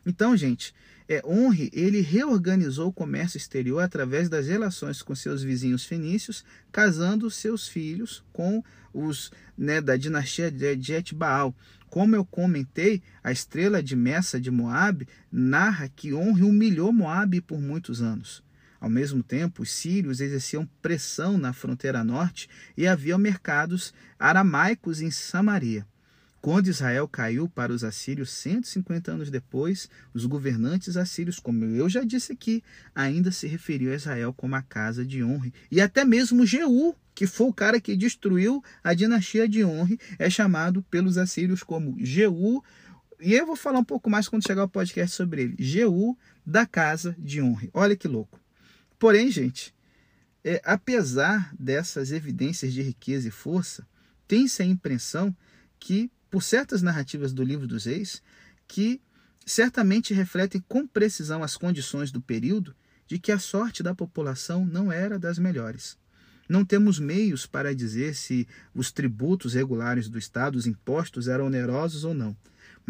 Então, 0.04 0.36
gente, 0.36 0.74
é, 1.06 1.22
Honre 1.24 1.70
ele 1.72 2.00
reorganizou 2.00 2.88
o 2.88 2.92
comércio 2.92 3.36
exterior 3.36 3.80
através 3.80 4.28
das 4.28 4.46
relações 4.46 5.02
com 5.02 5.14
seus 5.14 5.42
vizinhos 5.42 5.84
fenícios, 5.84 6.44
casando 6.72 7.30
seus 7.30 7.68
filhos 7.68 8.24
com 8.32 8.64
os 8.94 9.30
né, 9.56 9.80
da 9.80 9.96
dinastia 9.96 10.50
de 10.50 10.92
Etbaal. 10.94 11.54
Como 11.90 12.14
eu 12.14 12.24
comentei, 12.24 13.02
a 13.22 13.30
estrela 13.30 13.82
de 13.82 13.94
Messa 13.94 14.40
de 14.40 14.50
Moabe 14.50 15.06
narra 15.30 15.88
que 15.88 16.14
Honre 16.14 16.44
humilhou 16.44 16.92
Moabe 16.92 17.40
por 17.40 17.60
muitos 17.60 18.00
anos. 18.00 18.42
Ao 18.80 18.88
mesmo 18.88 19.22
tempo, 19.22 19.62
os 19.62 19.70
sírios 19.70 20.20
exerciam 20.20 20.68
pressão 20.80 21.36
na 21.36 21.52
fronteira 21.52 22.02
norte 22.02 22.48
e 22.76 22.86
havia 22.86 23.18
mercados 23.18 23.92
aramaicos 24.18 25.02
em 25.02 25.10
Samaria. 25.10 25.86
Quando 26.40 26.68
Israel 26.68 27.06
caiu 27.06 27.46
para 27.46 27.70
os 27.70 27.84
assírios 27.84 28.30
150 28.30 29.12
anos 29.12 29.30
depois, 29.30 29.90
os 30.14 30.24
governantes 30.24 30.96
assírios, 30.96 31.38
como 31.38 31.66
eu 31.66 31.86
já 31.86 32.02
disse 32.02 32.32
aqui, 32.32 32.64
ainda 32.94 33.30
se 33.30 33.46
referiam 33.46 33.92
a 33.92 33.96
Israel 33.96 34.32
como 34.32 34.56
a 34.56 34.62
casa 34.62 35.04
de 35.04 35.22
Honre. 35.22 35.52
E 35.70 35.82
até 35.82 36.02
mesmo 36.02 36.46
Jeú, 36.46 36.94
que 37.14 37.26
foi 37.26 37.48
o 37.48 37.52
cara 37.52 37.78
que 37.78 37.94
destruiu 37.94 38.64
a 38.82 38.94
dinastia 38.94 39.46
de 39.46 39.62
Honre, 39.62 40.00
é 40.18 40.30
chamado 40.30 40.82
pelos 40.84 41.18
assírios 41.18 41.62
como 41.62 41.94
Jeú. 42.02 42.64
E 43.20 43.34
eu 43.34 43.44
vou 43.44 43.56
falar 43.56 43.80
um 43.80 43.84
pouco 43.84 44.08
mais 44.08 44.26
quando 44.26 44.46
chegar 44.46 44.64
o 44.64 44.68
podcast 44.68 45.14
sobre 45.14 45.42
ele. 45.42 45.56
Jeú 45.58 46.16
da 46.46 46.64
casa 46.64 47.14
de 47.18 47.42
Honre. 47.42 47.68
Olha 47.74 47.94
que 47.94 48.08
louco. 48.08 48.39
Porém, 49.00 49.30
gente, 49.30 49.74
é, 50.44 50.60
apesar 50.62 51.54
dessas 51.58 52.12
evidências 52.12 52.70
de 52.70 52.82
riqueza 52.82 53.28
e 53.28 53.30
força, 53.30 53.88
tem-se 54.28 54.62
a 54.62 54.66
impressão 54.66 55.34
que, 55.78 56.10
por 56.30 56.42
certas 56.42 56.82
narrativas 56.82 57.32
do 57.32 57.42
livro 57.42 57.66
dos 57.66 57.86
reis, 57.86 58.22
que 58.68 59.00
certamente 59.46 60.12
refletem 60.12 60.62
com 60.68 60.86
precisão 60.86 61.42
as 61.42 61.56
condições 61.56 62.12
do 62.12 62.20
período 62.20 62.76
de 63.06 63.18
que 63.18 63.32
a 63.32 63.38
sorte 63.38 63.82
da 63.82 63.94
população 63.94 64.66
não 64.66 64.92
era 64.92 65.18
das 65.18 65.38
melhores. 65.38 65.98
Não 66.46 66.62
temos 66.62 66.98
meios 66.98 67.46
para 67.46 67.74
dizer 67.74 68.14
se 68.14 68.46
os 68.74 68.92
tributos 68.92 69.54
regulares 69.54 70.10
do 70.10 70.18
Estado, 70.18 70.56
os 70.56 70.66
impostos, 70.66 71.26
eram 71.26 71.46
onerosos 71.46 72.04
ou 72.04 72.12
não 72.12 72.36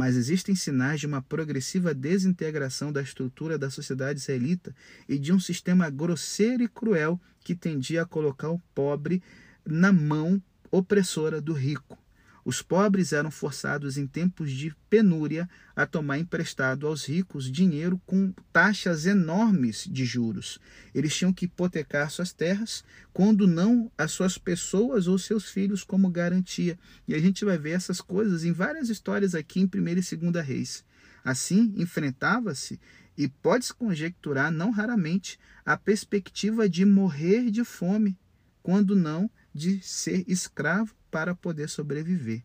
mas 0.01 0.17
existem 0.17 0.55
sinais 0.55 0.99
de 0.99 1.07
uma 1.07 1.21
progressiva 1.21 1.93
desintegração 1.93 2.91
da 2.91 3.03
estrutura 3.03 3.59
da 3.59 3.69
sociedade 3.69 4.19
israelita 4.19 4.75
e 5.07 5.19
de 5.19 5.31
um 5.31 5.39
sistema 5.39 5.91
grosseiro 5.91 6.63
e 6.63 6.69
cruel 6.69 7.21
que 7.45 7.55
tendia 7.55 8.01
a 8.01 8.07
colocar 8.07 8.49
o 8.49 8.59
pobre 8.75 9.23
na 9.63 9.93
mão 9.93 10.43
opressora 10.71 11.39
do 11.39 11.53
rico. 11.53 11.99
Os 12.45 12.63
pobres 12.63 13.13
eram 13.13 13.31
forçados 13.31 13.99
em 13.99 14.07
tempos 14.07 14.51
de 14.51 14.75
penúria 14.89 15.49
a 15.77 15.87
tomar 15.87 16.19
emprestado 16.19 16.87
aos 16.87 17.05
ricos 17.07 17.51
dinheiro 17.51 18.01
com 18.07 18.33
taxas 18.53 19.07
enormes 19.07 19.87
de 19.91 20.05
juros. 20.05 20.59
Eles 20.95 21.15
tinham 21.15 21.33
que 21.33 21.45
hipotecar 21.45 22.11
suas 22.11 22.33
terras, 22.33 22.83
quando 23.13 23.47
não 23.47 23.91
as 23.97 24.13
suas 24.13 24.39
pessoas 24.39 25.07
ou 25.07 25.19
seus 25.19 25.51
filhos 25.51 25.85
como 25.85 26.11
garantia. 26.11 26.79
E 27.07 27.15
a 27.15 27.19
gente 27.19 27.45
vai 27.45 27.59
ver 27.59 27.73
essas 27.73 28.01
coisas 28.01 28.45
em 28.45 28.53
várias 28.53 28.89
histórias 28.89 29.35
aqui 29.35 29.61
em 29.61 29.65
1 29.65 29.89
e 29.89 30.17
2 30.17 30.47
Reis. 30.47 30.85
Assim, 31.23 31.75
enfrentava-se 31.77 32.81
e 33.17 33.29
pode-se 33.29 33.75
conjecturar, 33.75 34.51
não 34.51 34.71
raramente, 34.71 35.39
a 35.65 35.77
perspectiva 35.77 36.69
de 36.69 36.87
morrer 36.87 37.51
de 37.51 37.65
fome, 37.65 38.19
quando 38.63 38.97
não 38.97 39.31
de 39.55 39.81
ser 39.83 40.25
escravo 40.27 40.95
para 41.11 41.35
poder 41.35 41.69
sobreviver. 41.69 42.43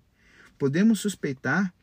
Podemos 0.57 0.99
suspeitar, 0.99 1.73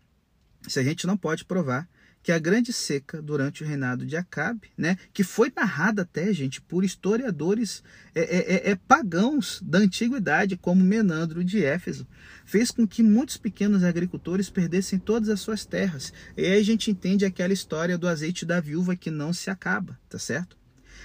se 0.67 0.79
a 0.79 0.83
gente 0.83 1.07
não 1.07 1.17
pode 1.17 1.45
provar, 1.45 1.89
que 2.23 2.31
a 2.31 2.39
grande 2.39 2.73
seca 2.73 3.21
durante 3.21 3.65
o 3.65 3.67
reinado 3.67 4.07
de 4.07 4.17
Acabe, 4.17 4.71
né, 4.79 4.97
que 5.13 5.25
foi 5.25 5.53
narrada 5.55 6.03
até, 6.03 6.33
gente, 6.33 6.61
por 6.61 6.85
historiadores 6.85 7.83
é, 8.15 8.21
é, 8.21 8.55
é, 8.55 8.71
é, 8.71 8.77
pagãos 8.77 9.61
da 9.63 9.79
antiguidade, 9.79 10.57
como 10.57 10.85
Menandro 10.85 11.43
de 11.43 11.65
Éfeso, 11.65 12.07
fez 12.45 12.71
com 12.71 12.87
que 12.87 13.03
muitos 13.03 13.37
pequenos 13.37 13.83
agricultores 13.83 14.49
perdessem 14.49 14.99
todas 14.99 15.29
as 15.29 15.41
suas 15.41 15.65
terras. 15.67 16.13
E 16.37 16.45
aí 16.45 16.61
a 16.61 16.65
gente 16.65 16.91
entende 16.91 17.25
aquela 17.25 17.53
história 17.53 17.99
do 17.99 18.07
azeite 18.07 18.47
da 18.47 18.61
viúva 18.61 18.95
que 18.95 19.11
não 19.11 19.33
se 19.33 19.51
acaba, 19.51 19.99
tá 20.09 20.19
certo? 20.19 20.57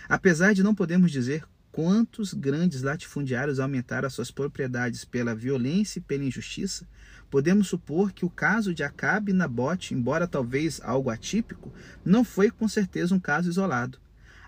Apesar 0.08 0.54
de 0.54 0.62
não 0.62 0.76
podermos 0.76 1.12
dizer 1.12 1.44
quantos 1.78 2.34
grandes 2.34 2.82
latifundiários 2.82 3.60
aumentaram 3.60 4.08
as 4.08 4.14
suas 4.16 4.32
propriedades 4.32 5.06
pela 5.06 5.36
violência 5.36 6.00
e 6.00 6.02
pela 6.02 6.24
injustiça, 6.24 6.88
podemos 7.30 7.68
supor 7.68 8.12
que 8.12 8.26
o 8.26 8.32
caso 8.32 8.74
de 8.74 8.82
Acabe 8.82 9.30
e 9.32 9.36
Nabote, 9.36 9.94
embora 9.94 10.28
talvez 10.28 10.82
algo 10.84 11.12
atípico, 11.12 11.72
não 12.04 12.24
foi 12.24 12.50
com 12.50 12.68
certeza 12.68 13.14
um 13.14 13.20
caso 13.20 13.48
isolado. 13.48 14.00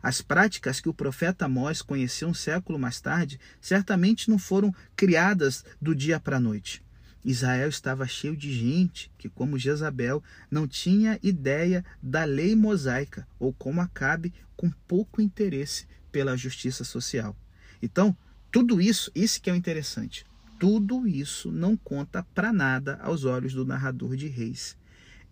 As 0.01 0.23
práticas 0.23 0.82
que 0.82 0.89
o 0.89 0.93
profeta 0.93 1.45
Amós 1.45 1.84
conheceu 1.84 2.27
um 2.27 2.34
século 2.34 2.80
mais 2.80 2.99
tarde 2.99 3.39
certamente 3.61 4.27
não 4.27 4.39
foram 4.39 4.73
criadas 4.95 5.63
do 5.80 5.93
dia 5.93 6.19
para 6.19 6.38
a 6.38 6.39
noite. 6.39 6.84
Israel 7.23 7.69
estava 7.69 8.07
cheio 8.07 8.36
de 8.36 8.51
gente 8.51 9.11
que, 9.19 9.30
como 9.30 9.59
Jezabel, 9.59 10.23
não 10.49 10.67
tinha 10.67 11.19
ideia 11.21 11.86
da 12.01 12.23
lei 12.23 12.55
mosaica, 12.55 13.27
ou 13.38 13.53
como 13.53 13.82
Acabe, 13.82 14.34
com 14.57 14.71
pouco 14.88 15.21
interesse 15.21 15.86
pela 16.12 16.38
justiça 16.38 16.84
social. 16.84 17.36
Então, 17.82 18.16
tudo 18.51 18.82
isso, 18.82 19.12
isso 19.14 19.41
que 19.41 19.49
é 19.49 19.53
o 19.53 19.55
interessante, 19.55 20.26
tudo 20.60 21.07
isso 21.07 21.51
não 21.51 21.78
conta 21.78 22.24
para 22.36 22.51
nada 22.51 22.99
aos 23.01 23.24
olhos 23.24 23.53
do 23.53 23.66
narrador 23.66 24.16
de 24.16 24.28
Reis. 24.28 24.76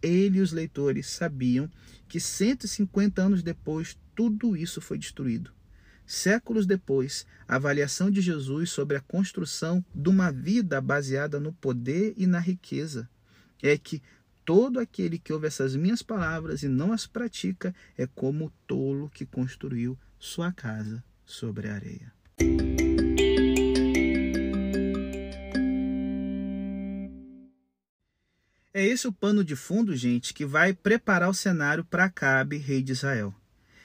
Ele 0.02 0.38
e 0.38 0.42
os 0.42 0.52
leitores 0.52 1.08
sabiam 1.08 1.70
que 2.08 2.20
150 2.20 3.22
anos 3.22 3.44
depois 3.44 3.98
tudo 4.16 4.56
isso 4.56 4.80
foi 4.80 4.98
destruído. 4.98 5.52
séculos 6.06 6.66
depois, 6.66 7.26
a 7.46 7.56
avaliação 7.56 8.10
de 8.10 8.22
Jesus 8.22 8.70
sobre 8.70 8.96
a 8.96 9.02
construção 9.02 9.84
de 9.94 10.08
uma 10.08 10.32
vida 10.32 10.80
baseada 10.80 11.38
no 11.40 11.52
poder 11.52 12.14
e 12.16 12.26
na 12.26 12.40
riqueza 12.40 13.10
é 13.62 13.78
que 13.78 14.02
todo 14.46 14.80
aquele 14.80 15.20
que 15.20 15.34
ouve 15.34 15.48
essas 15.48 15.76
minhas 15.76 16.02
palavras 16.02 16.64
e 16.64 16.70
não 16.70 16.94
as 16.94 17.06
pratica 17.06 17.76
é 17.98 18.08
como 18.08 18.46
o 18.46 18.52
tolo 18.66 19.10
que 19.10 19.26
construiu 19.26 19.98
sua 20.20 20.52
casa 20.52 21.04
sobre 21.26 21.68
a 21.70 21.76
areia. 21.76 22.14
É 28.74 28.86
esse 28.86 29.08
o 29.08 29.12
pano 29.12 29.44
de 29.44 29.56
fundo, 29.56 29.96
gente, 29.96 30.34
que 30.34 30.46
vai 30.46 30.74
preparar 30.74 31.30
o 31.30 31.34
cenário 31.34 31.84
para 31.84 32.06
Acabe, 32.06 32.58
rei 32.58 32.82
de 32.82 32.92
Israel. 32.92 33.34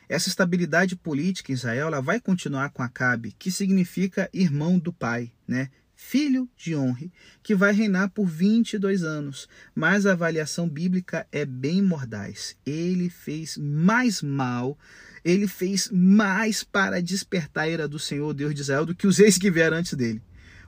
Essa 0.09 0.28
estabilidade 0.28 0.95
política 0.95 1.51
em 1.51 1.55
Israel 1.55 1.87
ela 1.87 2.03
vai 2.03 2.20
continuar 2.20 2.70
com 2.70 2.83
Acabe, 2.83 3.35
que 3.39 3.51
significa 3.51 4.28
irmão 4.33 4.78
do 4.78 4.93
pai, 4.93 5.33
né? 5.49 5.70
filho 6.03 6.49
de 6.57 6.74
Onre, 6.74 7.12
que 7.43 7.55
vai 7.55 7.72
reinar 7.72 8.11
por 8.11 8.26
22 8.26 9.05
anos. 9.05 9.49
Mas 9.74 10.05
a 10.05 10.12
avaliação 10.12 10.68
bíblica 10.68 11.26
é 11.30 11.45
bem 11.45 11.80
mordaz. 11.80 12.57
Ele 12.66 13.09
fez 13.09 13.57
mais 13.57 14.20
mal, 14.20 14.76
ele 15.24 15.46
fez 15.46 15.88
mais 15.92 16.64
para 16.64 17.00
despertar 17.00 17.64
a 17.64 17.68
ira 17.68 17.88
do 17.88 17.98
Senhor 17.98 18.32
Deus 18.34 18.54
de 18.54 18.60
Israel 18.60 18.86
do 18.86 18.94
que 18.94 19.06
os 19.06 19.18
reis 19.18 19.38
que 19.38 19.50
vieram 19.50 19.76
antes 19.76 19.94
dele. 19.94 20.20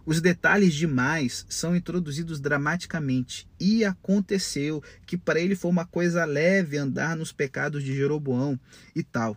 Os 0.06 0.20
detalhes 0.20 0.74
demais 0.74 1.46
são 1.48 1.74
introduzidos 1.74 2.38
dramaticamente. 2.38 3.48
E 3.58 3.84
aconteceu 3.84 4.82
que 5.06 5.16
para 5.16 5.40
ele 5.40 5.56
foi 5.56 5.70
uma 5.70 5.86
coisa 5.86 6.24
leve 6.24 6.76
andar 6.76 7.16
nos 7.16 7.32
pecados 7.32 7.82
de 7.82 7.94
Jeroboão 7.94 8.60
e 8.94 9.02
tal. 9.02 9.36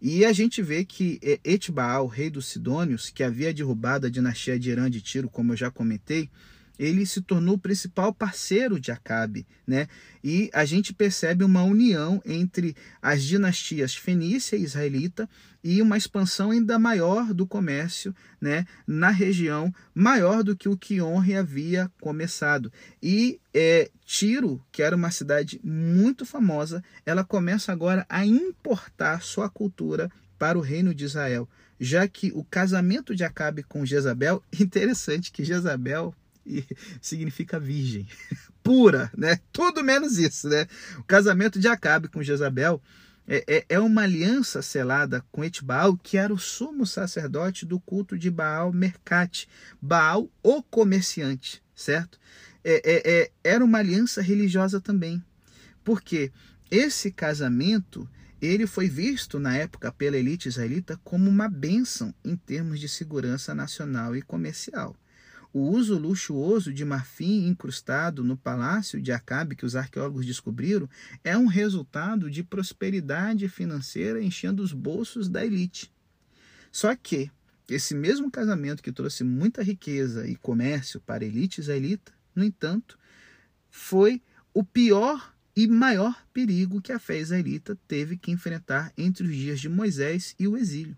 E 0.00 0.24
a 0.24 0.32
gente 0.32 0.62
vê 0.62 0.84
que 0.84 1.18
é, 1.22 1.40
Etbaal, 1.42 2.06
rei 2.06 2.30
dos 2.30 2.46
Sidônios, 2.46 3.10
que 3.10 3.24
havia 3.24 3.52
derrubado 3.52 4.06
a 4.06 4.10
dinastia 4.10 4.58
de 4.58 4.70
Irã 4.70 4.88
de 4.88 5.00
Tiro, 5.00 5.28
como 5.28 5.52
eu 5.52 5.56
já 5.56 5.70
comentei, 5.70 6.28
ele 6.78 7.06
se 7.06 7.20
tornou 7.20 7.54
o 7.54 7.58
principal 7.58 8.12
parceiro 8.12 8.80
de 8.80 8.90
Acabe, 8.90 9.46
né? 9.66 9.86
E 10.22 10.50
a 10.52 10.64
gente 10.64 10.92
percebe 10.92 11.44
uma 11.44 11.62
união 11.62 12.20
entre 12.24 12.76
as 13.00 13.22
dinastias 13.22 13.94
fenícia 13.94 14.56
e 14.56 14.62
israelita 14.62 15.28
e 15.62 15.80
uma 15.80 15.96
expansão 15.96 16.50
ainda 16.50 16.78
maior 16.78 17.32
do 17.32 17.46
comércio, 17.46 18.14
né, 18.38 18.66
na 18.86 19.08
região, 19.08 19.74
maior 19.94 20.44
do 20.44 20.54
que 20.54 20.68
o 20.68 20.76
que 20.76 21.00
Honre 21.00 21.36
havia 21.36 21.90
começado. 22.00 22.70
E 23.02 23.40
é, 23.54 23.90
Tiro, 24.04 24.62
que 24.70 24.82
era 24.82 24.94
uma 24.94 25.10
cidade 25.10 25.58
muito 25.64 26.26
famosa, 26.26 26.84
ela 27.06 27.24
começa 27.24 27.72
agora 27.72 28.04
a 28.10 28.26
importar 28.26 29.22
sua 29.22 29.48
cultura 29.48 30.10
para 30.38 30.58
o 30.58 30.60
reino 30.60 30.94
de 30.94 31.04
Israel, 31.06 31.48
já 31.80 32.06
que 32.06 32.30
o 32.34 32.44
casamento 32.44 33.14
de 33.14 33.24
Acabe 33.24 33.62
com 33.62 33.86
Jezabel, 33.86 34.42
interessante 34.60 35.32
que 35.32 35.44
Jezabel 35.44 36.14
significa 37.00 37.58
virgem, 37.58 38.06
pura, 38.62 39.10
né? 39.16 39.38
Tudo 39.52 39.82
menos 39.82 40.18
isso, 40.18 40.48
né? 40.48 40.66
O 40.98 41.04
casamento 41.04 41.58
de 41.58 41.68
Acabe 41.68 42.08
com 42.08 42.22
Jezabel 42.22 42.80
é, 43.26 43.44
é, 43.46 43.66
é 43.70 43.80
uma 43.80 44.02
aliança 44.02 44.60
selada 44.60 45.24
com 45.32 45.44
Etbaal, 45.44 45.96
que 45.96 46.16
era 46.16 46.32
o 46.32 46.38
sumo 46.38 46.86
sacerdote 46.86 47.64
do 47.64 47.80
culto 47.80 48.18
de 48.18 48.30
Baal 48.30 48.72
Mercate, 48.72 49.48
Baal 49.80 50.30
o 50.42 50.62
comerciante, 50.62 51.62
certo? 51.74 52.18
É, 52.62 52.82
é, 52.84 53.22
é, 53.22 53.30
era 53.42 53.64
uma 53.64 53.78
aliança 53.78 54.20
religiosa 54.22 54.80
também, 54.80 55.22
porque 55.82 56.32
esse 56.70 57.10
casamento 57.10 58.08
ele 58.40 58.66
foi 58.66 58.88
visto 58.88 59.38
na 59.38 59.56
época 59.56 59.90
pela 59.90 60.18
elite 60.18 60.48
israelita 60.48 61.00
como 61.02 61.30
uma 61.30 61.48
bênção 61.48 62.14
em 62.24 62.36
termos 62.36 62.78
de 62.78 62.88
segurança 62.88 63.54
nacional 63.54 64.14
e 64.14 64.20
comercial. 64.20 64.94
O 65.54 65.70
uso 65.70 65.96
luxuoso 65.96 66.72
de 66.72 66.84
marfim 66.84 67.46
incrustado 67.46 68.24
no 68.24 68.36
palácio 68.36 69.00
de 69.00 69.12
Acabe, 69.12 69.54
que 69.54 69.64
os 69.64 69.76
arqueólogos 69.76 70.26
descobriram, 70.26 70.90
é 71.22 71.38
um 71.38 71.46
resultado 71.46 72.28
de 72.28 72.42
prosperidade 72.42 73.48
financeira 73.48 74.20
enchendo 74.20 74.64
os 74.64 74.72
bolsos 74.72 75.28
da 75.28 75.46
elite. 75.46 75.92
Só 76.72 76.92
que 76.96 77.30
esse 77.68 77.94
mesmo 77.94 78.32
casamento 78.32 78.82
que 78.82 78.90
trouxe 78.90 79.22
muita 79.22 79.62
riqueza 79.62 80.26
e 80.26 80.34
comércio 80.34 81.00
para 81.00 81.22
a 81.22 81.26
elite 81.28 81.60
israelita, 81.60 82.12
no 82.34 82.42
entanto, 82.42 82.98
foi 83.70 84.20
o 84.52 84.64
pior 84.64 85.32
e 85.54 85.68
maior 85.68 86.20
perigo 86.32 86.82
que 86.82 86.90
a 86.90 86.98
fé 86.98 87.20
israelita 87.20 87.78
teve 87.86 88.16
que 88.16 88.32
enfrentar 88.32 88.92
entre 88.98 89.24
os 89.24 89.32
dias 89.32 89.60
de 89.60 89.68
Moisés 89.68 90.34
e 90.36 90.48
o 90.48 90.56
exílio. 90.56 90.96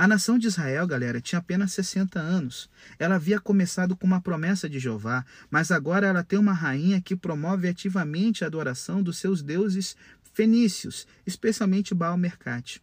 A 0.00 0.08
nação 0.08 0.38
de 0.38 0.46
Israel, 0.46 0.86
galera, 0.86 1.20
tinha 1.20 1.38
apenas 1.38 1.72
60 1.72 2.18
anos. 2.18 2.70
Ela 2.98 3.16
havia 3.16 3.38
começado 3.38 3.94
com 3.94 4.06
uma 4.06 4.20
promessa 4.20 4.68
de 4.68 4.78
Jeová, 4.78 5.24
mas 5.50 5.70
agora 5.70 6.06
ela 6.06 6.24
tem 6.24 6.38
uma 6.38 6.52
rainha 6.52 7.00
que 7.00 7.14
promove 7.14 7.68
ativamente 7.68 8.42
a 8.42 8.46
adoração 8.46 9.02
dos 9.02 9.18
seus 9.18 9.42
deuses 9.42 9.94
fenícios, 10.32 11.06
especialmente 11.26 11.94
Baal 11.94 12.16
Mercate. 12.16 12.80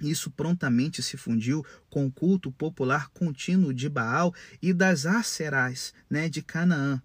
Isso 0.00 0.30
prontamente 0.30 1.02
se 1.02 1.16
fundiu 1.16 1.64
com 1.90 2.06
o 2.06 2.10
culto 2.10 2.52
popular 2.52 3.10
contínuo 3.10 3.74
de 3.74 3.88
Baal 3.88 4.34
e 4.62 4.72
das 4.72 5.04
Aserás, 5.04 5.92
né, 6.08 6.28
de 6.28 6.40
Canaã. 6.40 7.02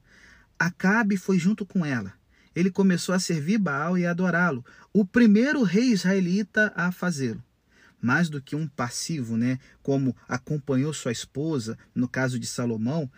Acabe 0.58 1.18
foi 1.18 1.40
junto 1.40 1.66
com 1.66 1.86
ela. 1.86 2.14
Ele 2.56 2.70
começou 2.70 3.16
a 3.16 3.20
servir 3.20 3.58
Baal 3.58 3.98
e 3.98 4.06
adorá-lo, 4.06 4.64
o 4.94 5.04
primeiro 5.04 5.64
rei 5.64 5.92
israelita 5.92 6.72
a 6.76 6.92
fazê-lo 6.92 7.44
mais 8.04 8.30
do 8.30 8.42
que 8.42 8.56
um 8.56 8.68
passivo, 8.68 9.38
né, 9.38 9.58
como 9.82 10.16
acompanhou 10.28 10.94
sua 10.94 11.14
esposa, 11.14 11.78
no 11.96 12.08
caso 12.08 12.38
de 12.38 12.46
Salomão, 12.46 13.10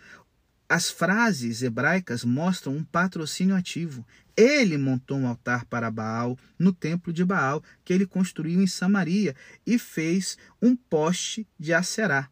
as 0.68 0.90
frases 0.90 1.62
hebraicas 1.62 2.24
mostram 2.24 2.76
um 2.76 2.84
patrocínio 2.84 3.54
ativo. 3.54 4.06
Ele 4.36 4.76
montou 4.76 5.16
um 5.16 5.26
altar 5.26 5.64
para 5.64 5.90
Baal 5.90 6.38
no 6.58 6.72
templo 6.72 7.12
de 7.12 7.24
Baal, 7.24 7.62
que 7.84 7.92
ele 7.92 8.06
construiu 8.06 8.60
em 8.60 8.66
Samaria, 8.66 9.34
e 9.66 9.78
fez 9.78 10.36
um 10.60 10.76
poste 10.76 11.46
de 11.58 11.72
acerá. 11.72 12.28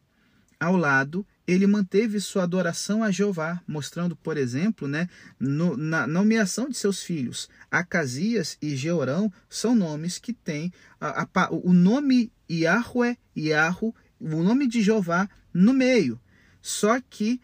Ao 0.59 0.75
lado, 0.75 1.25
ele 1.47 1.67
manteve 1.67 2.19
sua 2.19 2.43
adoração 2.43 3.03
a 3.03 3.11
Jeová, 3.11 3.61
mostrando, 3.67 4.15
por 4.15 4.35
exemplo, 4.35 4.87
né, 4.87 5.07
no, 5.39 5.77
na 5.77 6.07
nomeação 6.07 6.67
de 6.69 6.77
seus 6.77 7.03
filhos. 7.03 7.49
Acasias 7.69 8.57
e 8.61 8.75
Georão 8.75 9.31
são 9.49 9.75
nomes 9.75 10.17
que 10.17 10.33
têm 10.33 10.73
a, 10.99 11.27
a, 11.33 11.49
o 11.51 11.71
nome 11.71 12.31
Yahweh, 12.49 13.17
Yahu, 13.35 13.93
o 14.19 14.43
nome 14.43 14.67
de 14.67 14.81
Jeová 14.81 15.29
no 15.53 15.73
meio. 15.73 16.19
Só 16.61 16.99
que 17.01 17.39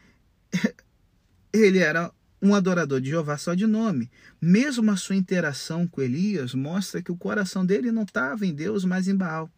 ele 1.54 1.80
era 1.80 2.12
um 2.42 2.56
adorador 2.56 3.00
de 3.00 3.10
Jeová 3.10 3.38
só 3.38 3.54
de 3.54 3.68
nome. 3.68 4.10
Mesmo 4.42 4.90
a 4.90 4.96
sua 4.96 5.16
interação 5.16 5.88
com 5.88 6.02
Elias 6.02 6.56
mostra 6.56 7.02
que 7.02 7.12
o 7.12 7.18
coração 7.18 7.66
dele 7.66 7.92
não 7.92 8.04
estava 8.04 8.46
em 8.46 8.54
Deus, 8.54 8.84
mas 8.84 9.08
em 9.08 9.16
Baal. 9.16 9.50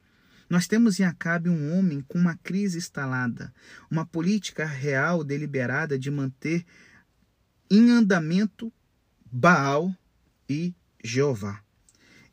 Nós 0.49 0.67
temos 0.67 0.99
em 0.99 1.03
Acabe 1.03 1.49
um 1.49 1.77
homem 1.77 2.01
com 2.01 2.19
uma 2.19 2.35
crise 2.35 2.77
instalada, 2.77 3.53
uma 3.89 4.05
política 4.05 4.65
real 4.65 5.23
deliberada 5.23 5.97
de 5.97 6.11
manter 6.11 6.65
em 7.71 7.89
andamento 7.89 8.71
Baal 9.31 9.95
e 10.47 10.75
Jeová. 11.03 11.63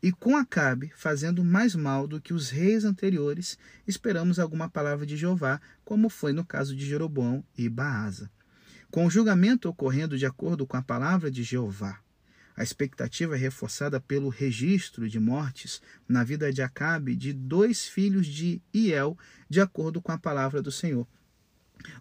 E 0.03 0.11
com 0.11 0.36
Acabe 0.36 0.92
fazendo 0.96 1.44
mais 1.44 1.74
mal 1.74 2.07
do 2.07 2.20
que 2.20 2.32
os 2.32 2.48
reis 2.48 2.84
anteriores, 2.84 3.59
esperamos 3.86 4.38
alguma 4.38 4.68
palavra 4.68 5.05
de 5.05 5.16
Jeová, 5.16 5.61
como 5.84 6.09
foi 6.09 6.32
no 6.32 6.44
caso 6.44 6.74
de 6.74 6.86
Jeroboão 6.86 7.44
e 7.57 7.68
Baasa. 7.68 8.30
Com 8.90 9.07
o 9.07 9.11
julgamento 9.11 9.68
ocorrendo 9.68 10.16
de 10.16 10.26
acordo 10.26 10.66
com 10.66 10.76
a 10.76 10.82
palavra 10.82 11.30
de 11.30 11.42
Jeová, 11.42 12.01
a 12.57 12.62
expectativa 12.62 13.36
é 13.36 13.38
reforçada 13.38 13.98
pelo 14.01 14.28
registro 14.28 15.09
de 15.09 15.18
mortes 15.18 15.80
na 16.09 16.22
vida 16.22 16.53
de 16.53 16.61
Acabe 16.61 17.16
de 17.16 17.32
dois 17.32 17.86
filhos 17.86 18.26
de 18.26 18.61
Iel, 18.74 19.16
de 19.48 19.61
acordo 19.61 20.03
com 20.03 20.12
a 20.12 20.18
palavra 20.18 20.61
do 20.61 20.70
Senhor. 20.70 21.07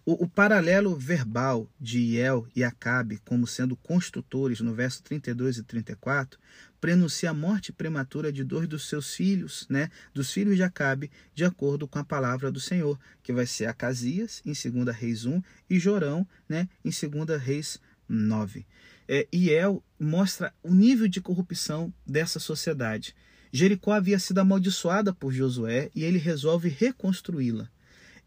O, 0.04 0.24
o, 0.24 0.28
paralelo 0.28 0.94
verbal 0.94 1.66
de 1.80 1.98
Iel 2.00 2.46
e 2.54 2.62
Acabe 2.62 3.18
como 3.24 3.46
sendo 3.46 3.74
construtores 3.74 4.60
no 4.60 4.74
verso 4.74 5.02
32 5.02 5.56
e 5.56 5.62
34 5.62 6.38
prenuncia 6.80 7.30
a 7.30 7.34
morte 7.34 7.72
prematura 7.72 8.32
de 8.32 8.42
dois 8.42 8.66
dos 8.66 8.88
seus 8.88 9.14
filhos, 9.14 9.66
né, 9.68 9.90
dos 10.14 10.32
filhos 10.32 10.56
de 10.56 10.62
Acabe, 10.62 11.10
de 11.34 11.44
acordo 11.44 11.86
com 11.86 11.98
a 11.98 12.04
palavra 12.04 12.50
do 12.50 12.60
Senhor, 12.60 12.98
que 13.22 13.32
vai 13.32 13.46
ser 13.46 13.66
Acasias 13.66 14.42
em 14.44 14.52
2 14.52 14.96
Reis 14.96 15.24
1 15.24 15.42
e 15.68 15.78
Jorão, 15.78 16.26
né, 16.48 16.68
em 16.84 16.90
2 16.90 17.40
Reis 17.40 17.80
9 18.08 18.66
é, 19.12 19.26
Iel 19.34 19.82
mostra 19.98 20.54
o 20.62 20.72
nível 20.72 21.08
de 21.08 21.20
corrupção 21.20 21.92
dessa 22.06 22.38
sociedade. 22.38 23.12
Jericó 23.50 23.90
havia 23.90 24.20
sido 24.20 24.38
amaldiçoada 24.38 25.12
por 25.12 25.32
Josué 25.32 25.90
e 25.92 26.04
ele 26.04 26.16
resolve 26.16 26.68
reconstruí-la. 26.68 27.68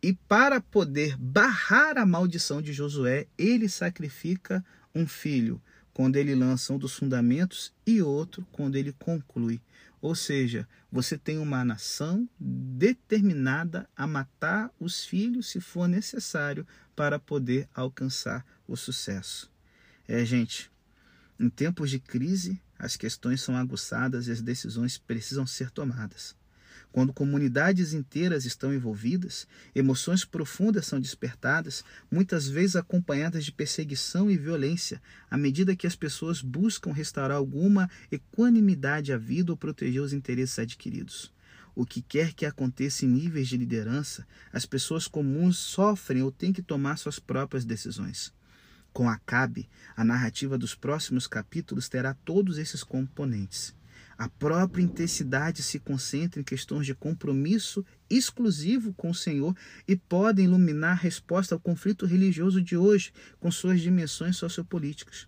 E 0.01 0.11
para 0.11 0.59
poder 0.59 1.15
barrar 1.17 1.97
a 1.97 2.05
maldição 2.05 2.61
de 2.61 2.73
Josué, 2.73 3.27
ele 3.37 3.69
sacrifica 3.69 4.63
um 4.93 5.07
filho, 5.07 5.61
quando 5.93 6.15
ele 6.15 6.33
lança 6.33 6.73
um 6.73 6.77
dos 6.77 6.95
fundamentos 6.95 7.71
e 7.85 8.01
outro 8.01 8.45
quando 8.51 8.75
ele 8.75 8.93
conclui. 8.93 9.61
Ou 10.01 10.15
seja, 10.15 10.67
você 10.91 11.17
tem 11.17 11.37
uma 11.37 11.63
nação 11.63 12.27
determinada 12.37 13.87
a 13.95 14.05
matar 14.05 14.69
os 14.79 15.05
filhos 15.05 15.47
se 15.47 15.61
for 15.61 15.87
necessário 15.87 16.67
para 16.95 17.17
poder 17.17 17.69
alcançar 17.73 18.45
o 18.67 18.75
sucesso. 18.75 19.49
É, 20.07 20.25
gente, 20.25 20.69
em 21.39 21.49
tempos 21.49 21.89
de 21.89 21.99
crise, 21.99 22.61
as 22.77 22.97
questões 22.97 23.41
são 23.41 23.55
aguçadas 23.55 24.27
e 24.27 24.31
as 24.31 24.41
decisões 24.41 24.97
precisam 24.97 25.47
ser 25.47 25.71
tomadas. 25.71 26.35
Quando 26.93 27.11
comunidades 27.11 27.91
inteiras 27.91 28.45
estão 28.45 28.71
envolvidas, 28.71 29.47
emoções 29.73 30.23
profundas 30.23 30.85
são 30.85 31.01
despertadas, 31.01 31.83
muitas 32.09 32.47
vezes 32.47 32.75
acompanhadas 32.75 33.43
de 33.43 33.51
perseguição 33.51 34.29
e 34.29 34.37
violência, 34.37 35.01
à 35.27 35.35
medida 35.35 35.75
que 35.75 35.87
as 35.87 35.95
pessoas 35.95 36.39
buscam 36.39 36.93
restaurar 36.93 37.35
alguma 37.35 37.89
equanimidade 38.11 39.11
à 39.11 39.17
vida 39.17 39.51
ou 39.51 39.57
proteger 39.57 40.03
os 40.03 40.13
interesses 40.13 40.59
adquiridos. 40.59 41.33
O 41.73 41.83
que 41.83 41.99
quer 41.99 42.31
que 42.31 42.45
aconteça 42.45 43.05
em 43.05 43.09
níveis 43.09 43.47
de 43.47 43.57
liderança, 43.57 44.27
as 44.51 44.63
pessoas 44.63 45.07
comuns 45.07 45.57
sofrem 45.57 46.21
ou 46.21 46.31
têm 46.31 46.53
que 46.53 46.61
tomar 46.61 46.97
suas 46.97 47.17
próprias 47.17 47.65
decisões. 47.65 48.31
Com 48.93 49.09
Acabe, 49.09 49.67
a 49.95 50.03
narrativa 50.03 50.59
dos 50.59 50.75
próximos 50.75 51.25
capítulos 51.25 51.89
terá 51.89 52.13
todos 52.13 52.59
esses 52.59 52.83
componentes. 52.83 53.73
A 54.17 54.29
própria 54.29 54.83
intensidade 54.83 55.63
se 55.63 55.79
concentra 55.79 56.39
em 56.39 56.43
questões 56.43 56.85
de 56.85 56.93
compromisso 56.93 57.85
exclusivo 58.09 58.93
com 58.93 59.09
o 59.09 59.15
Senhor 59.15 59.55
e 59.87 59.95
podem 59.95 60.45
iluminar 60.45 60.91
a 60.91 61.01
resposta 61.01 61.55
ao 61.55 61.59
conflito 61.59 62.05
religioso 62.05 62.61
de 62.61 62.77
hoje, 62.77 63.11
com 63.39 63.51
suas 63.51 63.81
dimensões 63.81 64.37
sociopolíticas. 64.37 65.27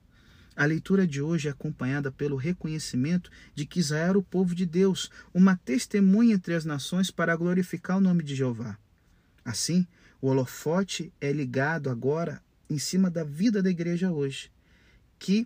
A 0.55 0.65
leitura 0.65 1.05
de 1.05 1.21
hoje 1.21 1.49
é 1.49 1.51
acompanhada 1.51 2.11
pelo 2.11 2.37
reconhecimento 2.37 3.29
de 3.53 3.65
que 3.65 3.79
Israel 3.79 4.09
era 4.09 4.19
o 4.19 4.23
povo 4.23 4.55
de 4.55 4.65
Deus, 4.65 5.09
uma 5.33 5.57
testemunha 5.57 6.35
entre 6.35 6.53
as 6.53 6.63
nações 6.63 7.11
para 7.11 7.35
glorificar 7.35 7.97
o 7.97 8.01
nome 8.01 8.23
de 8.23 8.35
Jeová. 8.35 8.77
Assim, 9.43 9.85
o 10.21 10.27
holofote 10.27 11.11
é 11.19 11.31
ligado 11.31 11.89
agora 11.89 12.41
em 12.69 12.77
cima 12.77 13.09
da 13.09 13.23
vida 13.23 13.61
da 13.61 13.69
igreja 13.69 14.11
hoje, 14.11 14.49
que 15.19 15.45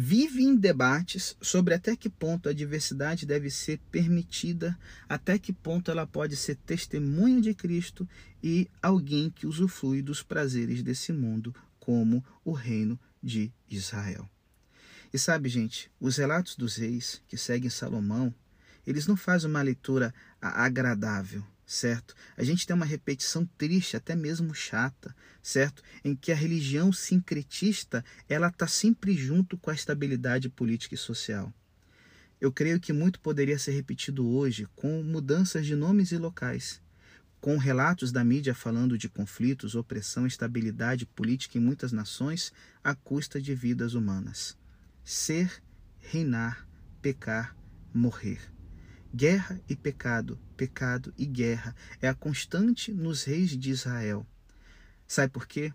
vive 0.00 0.44
em 0.44 0.54
debates 0.54 1.36
sobre 1.42 1.74
até 1.74 1.96
que 1.96 2.08
ponto 2.08 2.48
a 2.48 2.52
diversidade 2.52 3.26
deve 3.26 3.50
ser 3.50 3.80
permitida, 3.90 4.78
até 5.08 5.40
que 5.40 5.52
ponto 5.52 5.90
ela 5.90 6.06
pode 6.06 6.36
ser 6.36 6.54
testemunha 6.54 7.40
de 7.40 7.52
Cristo 7.52 8.08
e 8.40 8.70
alguém 8.80 9.28
que 9.28 9.44
usufrui 9.44 10.00
dos 10.00 10.22
prazeres 10.22 10.84
desse 10.84 11.12
mundo, 11.12 11.52
como 11.80 12.24
o 12.44 12.52
reino 12.52 12.96
de 13.20 13.52
Israel. 13.68 14.30
E 15.12 15.18
sabe, 15.18 15.48
gente, 15.48 15.90
os 15.98 16.16
relatos 16.16 16.54
dos 16.54 16.76
reis 16.76 17.20
que 17.26 17.36
seguem 17.36 17.68
Salomão, 17.68 18.32
eles 18.86 19.08
não 19.08 19.16
fazem 19.16 19.50
uma 19.50 19.62
leitura 19.62 20.14
agradável 20.40 21.44
certo? 21.68 22.14
A 22.34 22.42
gente 22.42 22.66
tem 22.66 22.74
uma 22.74 22.86
repetição 22.86 23.44
triste, 23.58 23.94
até 23.94 24.16
mesmo 24.16 24.54
chata, 24.54 25.14
certo? 25.42 25.82
Em 26.02 26.16
que 26.16 26.32
a 26.32 26.34
religião 26.34 26.90
sincretista 26.90 28.02
ela 28.26 28.48
está 28.48 28.66
sempre 28.66 29.12
junto 29.12 29.58
com 29.58 29.70
a 29.70 29.74
estabilidade 29.74 30.48
política 30.48 30.94
e 30.94 30.98
social. 30.98 31.52
Eu 32.40 32.50
creio 32.50 32.80
que 32.80 32.90
muito 32.90 33.20
poderia 33.20 33.58
ser 33.58 33.72
repetido 33.72 34.26
hoje 34.26 34.66
com 34.74 35.02
mudanças 35.02 35.66
de 35.66 35.76
nomes 35.76 36.10
e 36.10 36.16
locais, 36.16 36.80
com 37.38 37.58
relatos 37.58 38.10
da 38.10 38.24
mídia 38.24 38.54
falando 38.54 38.96
de 38.96 39.08
conflitos, 39.08 39.74
opressão 39.74 40.26
estabilidade 40.26 41.04
política 41.04 41.58
em 41.58 41.60
muitas 41.60 41.92
nações 41.92 42.50
à 42.82 42.94
custa 42.94 43.38
de 43.42 43.54
vidas 43.54 43.92
humanas. 43.92 44.56
Ser, 45.04 45.62
reinar, 45.98 46.66
pecar, 47.02 47.54
morrer. 47.92 48.57
Guerra 49.20 49.60
e 49.68 49.74
pecado, 49.74 50.38
pecado 50.56 51.12
e 51.18 51.26
guerra 51.26 51.74
é 52.00 52.06
a 52.06 52.14
constante 52.14 52.92
nos 52.92 53.24
reis 53.24 53.50
de 53.58 53.68
Israel. 53.68 54.24
Sabe 55.08 55.32
por 55.32 55.44
quê? 55.44 55.74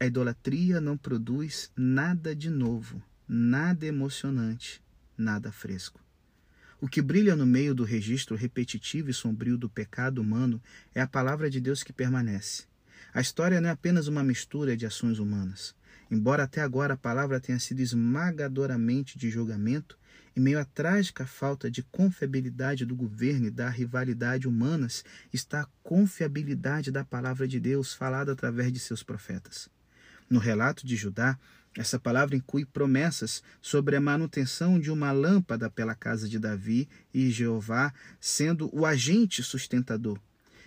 A 0.00 0.06
idolatria 0.06 0.80
não 0.80 0.96
produz 0.96 1.70
nada 1.76 2.34
de 2.34 2.48
novo, 2.48 3.02
nada 3.28 3.84
emocionante, 3.84 4.82
nada 5.14 5.52
fresco. 5.52 6.00
O 6.80 6.88
que 6.88 7.02
brilha 7.02 7.36
no 7.36 7.44
meio 7.44 7.74
do 7.74 7.84
registro 7.84 8.34
repetitivo 8.34 9.10
e 9.10 9.12
sombrio 9.12 9.58
do 9.58 9.68
pecado 9.68 10.22
humano 10.22 10.58
é 10.94 11.02
a 11.02 11.06
palavra 11.06 11.50
de 11.50 11.60
Deus 11.60 11.82
que 11.82 11.92
permanece. 11.92 12.64
A 13.12 13.20
história 13.20 13.60
não 13.60 13.68
é 13.68 13.72
apenas 13.72 14.06
uma 14.06 14.24
mistura 14.24 14.74
de 14.74 14.86
ações 14.86 15.18
humanas. 15.18 15.74
Embora 16.10 16.42
até 16.42 16.60
agora 16.60 16.94
a 16.94 16.96
palavra 16.96 17.38
tenha 17.38 17.58
sido 17.60 17.80
esmagadoramente 17.80 19.16
de 19.16 19.30
julgamento, 19.30 19.96
em 20.36 20.40
meio 20.40 20.58
à 20.58 20.64
trágica 20.64 21.26
falta 21.26 21.70
de 21.70 21.82
confiabilidade 21.82 22.84
do 22.84 22.96
governo 22.96 23.46
e 23.46 23.50
da 23.50 23.68
rivalidade 23.68 24.48
humanas, 24.48 25.04
está 25.32 25.60
a 25.60 25.68
confiabilidade 25.82 26.90
da 26.90 27.04
palavra 27.04 27.46
de 27.46 27.60
Deus 27.60 27.94
falada 27.94 28.32
através 28.32 28.72
de 28.72 28.80
seus 28.80 29.02
profetas. 29.02 29.68
No 30.28 30.38
relato 30.38 30.86
de 30.86 30.96
Judá, 30.96 31.38
essa 31.76 31.98
palavra 31.98 32.34
inclui 32.34 32.64
promessas 32.64 33.42
sobre 33.62 33.94
a 33.94 34.00
manutenção 34.00 34.78
de 34.80 34.90
uma 34.90 35.12
lâmpada 35.12 35.70
pela 35.70 35.94
casa 35.94 36.28
de 36.28 36.38
Davi 36.38 36.88
e 37.14 37.30
Jeová 37.30 37.92
sendo 38.20 38.68
o 38.76 38.84
agente 38.84 39.42
sustentador. 39.42 40.18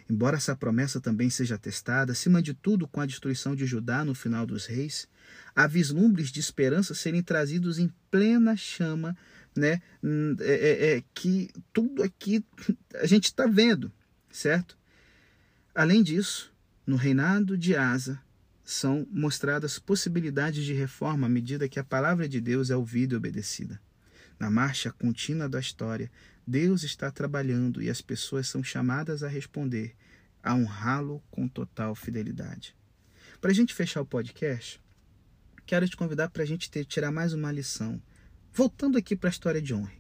Embora 0.09 0.37
essa 0.37 0.55
promessa 0.55 1.01
também 1.01 1.29
seja 1.29 1.57
testada, 1.57 2.11
acima 2.13 2.41
de 2.41 2.53
tudo 2.53 2.87
com 2.87 3.01
a 3.01 3.05
destruição 3.05 3.55
de 3.55 3.65
Judá 3.65 4.05
no 4.05 4.13
final 4.13 4.45
dos 4.45 4.65
reis, 4.65 5.07
há 5.55 5.67
vislumbres 5.67 6.31
de 6.31 6.39
esperança 6.39 6.93
serem 6.93 7.21
trazidos 7.21 7.79
em 7.79 7.91
plena 8.09 8.55
chama 8.55 9.15
né? 9.55 9.81
Hum, 10.03 10.35
é, 10.39 10.53
é, 10.53 10.97
é 10.97 11.03
que 11.13 11.49
tudo 11.71 12.03
aqui 12.03 12.43
a 12.95 13.05
gente 13.05 13.25
está 13.25 13.45
vendo, 13.45 13.91
certo? 14.31 14.77
Além 15.73 16.03
disso, 16.03 16.53
no 16.85 16.95
reinado 16.95 17.57
de 17.57 17.75
Asa 17.75 18.21
são 18.63 19.05
mostradas 19.11 19.77
possibilidades 19.77 20.63
de 20.63 20.73
reforma 20.73 21.27
à 21.27 21.29
medida 21.29 21.67
que 21.67 21.79
a 21.79 21.83
palavra 21.83 22.27
de 22.27 22.39
Deus 22.39 22.69
é 22.69 22.75
ouvida 22.75 23.13
e 23.13 23.17
obedecida. 23.17 23.79
Na 24.39 24.49
marcha 24.49 24.91
contínua 24.91 25.47
da 25.49 25.59
história, 25.59 26.11
Deus 26.45 26.83
está 26.83 27.11
trabalhando 27.11 27.81
e 27.81 27.89
as 27.89 28.01
pessoas 28.01 28.47
são 28.47 28.63
chamadas 28.63 29.23
a 29.23 29.27
responder, 29.27 29.95
a 30.41 30.55
honrá-lo 30.55 31.23
com 31.29 31.47
total 31.47 31.95
fidelidade. 31.95 32.75
Para 33.39 33.51
a 33.51 33.53
gente 33.53 33.73
fechar 33.73 34.01
o 34.01 34.05
podcast, 34.05 34.81
quero 35.65 35.87
te 35.87 35.97
convidar 35.97 36.29
para 36.29 36.43
a 36.43 36.45
gente 36.45 36.69
ter, 36.69 36.85
tirar 36.85 37.11
mais 37.11 37.33
uma 37.33 37.51
lição 37.51 38.01
Voltando 38.55 38.99
aqui 38.99 39.15
para 39.15 39.29
a 39.29 39.31
história 39.31 39.59
de 39.59 39.73
Honre. 39.73 39.97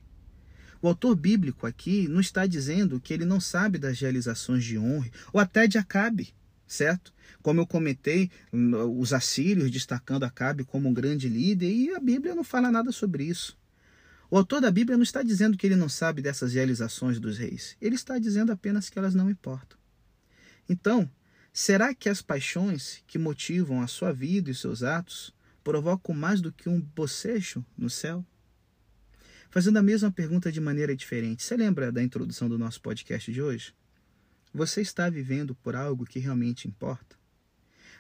O 0.79 0.87
autor 0.87 1.15
bíblico 1.15 1.65
aqui 1.65 2.07
não 2.07 2.21
está 2.21 2.45
dizendo 2.45 2.99
que 2.99 3.11
ele 3.11 3.25
não 3.25 3.39
sabe 3.39 3.79
das 3.79 3.99
realizações 3.99 4.63
de 4.63 4.77
Honre 4.77 5.11
ou 5.31 5.39
até 5.39 5.65
de 5.65 5.79
Acabe, 5.79 6.35
certo? 6.67 7.11
Como 7.41 7.59
eu 7.59 7.65
comentei, 7.65 8.29
os 8.51 9.11
assírios 9.11 9.71
destacando 9.71 10.23
Acabe 10.23 10.63
como 10.63 10.87
um 10.87 10.93
grande 10.93 11.27
líder 11.27 11.71
e 11.71 11.95
a 11.95 11.99
Bíblia 11.99 12.35
não 12.35 12.43
fala 12.43 12.69
nada 12.69 12.91
sobre 12.91 13.23
isso. 13.23 13.57
O 14.29 14.37
autor 14.37 14.61
da 14.61 14.69
Bíblia 14.69 14.97
não 14.97 15.03
está 15.03 15.23
dizendo 15.23 15.57
que 15.57 15.65
ele 15.65 15.75
não 15.75 15.89
sabe 15.89 16.21
dessas 16.21 16.53
realizações 16.53 17.19
dos 17.19 17.39
reis. 17.39 17.75
Ele 17.81 17.95
está 17.95 18.19
dizendo 18.19 18.51
apenas 18.51 18.87
que 18.87 18.99
elas 18.99 19.15
não 19.15 19.31
importam. 19.31 19.79
Então, 20.69 21.09
será 21.51 21.93
que 21.95 22.07
as 22.07 22.21
paixões 22.21 23.01
que 23.07 23.17
motivam 23.17 23.81
a 23.81 23.87
sua 23.87 24.11
vida 24.13 24.51
e 24.51 24.55
seus 24.55 24.83
atos 24.83 25.33
provocam 25.63 26.13
mais 26.13 26.41
do 26.41 26.51
que 26.51 26.67
um 26.67 26.81
bocejo 26.81 27.65
no 27.77 27.89
céu? 27.89 28.25
Fazendo 29.49 29.77
a 29.77 29.83
mesma 29.83 30.11
pergunta 30.11 30.51
de 30.51 30.59
maneira 30.59 30.95
diferente, 30.95 31.43
você 31.43 31.55
lembra 31.55 31.91
da 31.91 32.01
introdução 32.01 32.49
do 32.49 32.57
nosso 32.57 32.81
podcast 32.81 33.31
de 33.31 33.41
hoje? 33.41 33.73
Você 34.53 34.81
está 34.81 35.09
vivendo 35.09 35.55
por 35.55 35.75
algo 35.75 36.05
que 36.05 36.19
realmente 36.19 36.67
importa? 36.67 37.15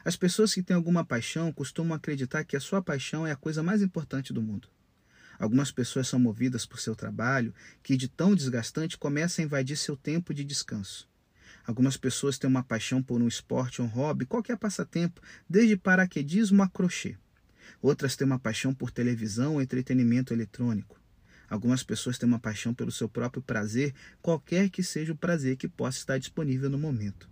As 0.03 0.15
pessoas 0.15 0.53
que 0.53 0.61
têm 0.61 0.75
alguma 0.75 1.05
paixão 1.05 1.51
costumam 1.53 1.95
acreditar 1.95 2.43
que 2.43 2.57
a 2.57 2.59
sua 2.59 2.81
paixão 2.81 3.25
é 3.25 3.31
a 3.31 3.35
coisa 3.35 3.63
mais 3.63 3.81
importante 3.81 4.33
do 4.33 4.41
mundo. 4.41 4.67
Algumas 5.39 5.71
pessoas 5.71 6.07
são 6.07 6.19
movidas 6.19 6.65
por 6.65 6.79
seu 6.79 6.95
trabalho, 6.95 7.53
que 7.81 7.95
de 7.95 8.07
tão 8.07 8.35
desgastante 8.35 8.97
começa 8.97 9.41
a 9.41 9.45
invadir 9.45 9.77
seu 9.77 9.95
tempo 9.95 10.33
de 10.33 10.43
descanso. 10.43 11.07
Algumas 11.65 11.95
pessoas 11.95 12.37
têm 12.37 12.49
uma 12.49 12.63
paixão 12.63 13.01
por 13.01 13.21
um 13.21 13.27
esporte 13.27 13.81
ou 13.81 13.87
um 13.87 13.89
hobby, 13.89 14.25
qualquer 14.25 14.57
passatempo, 14.57 15.21
desde 15.49 15.77
paraquedismo 15.77 16.61
a 16.61 16.67
crochê. 16.67 17.17
Outras 17.83 18.15
têm 18.15 18.25
uma 18.25 18.39
paixão 18.39 18.73
por 18.73 18.91
televisão 18.91 19.55
ou 19.55 19.61
entretenimento 19.61 20.33
eletrônico. 20.33 20.97
Algumas 21.49 21.83
pessoas 21.83 22.17
têm 22.17 22.25
uma 22.25 22.39
paixão 22.39 22.73
pelo 22.73 22.93
seu 22.93 23.09
próprio 23.09 23.43
prazer, 23.43 23.93
qualquer 24.21 24.69
que 24.69 24.81
seja 24.81 25.11
o 25.11 25.17
prazer 25.17 25.57
que 25.57 25.67
possa 25.67 25.97
estar 25.97 26.17
disponível 26.17 26.69
no 26.69 26.77
momento. 26.77 27.29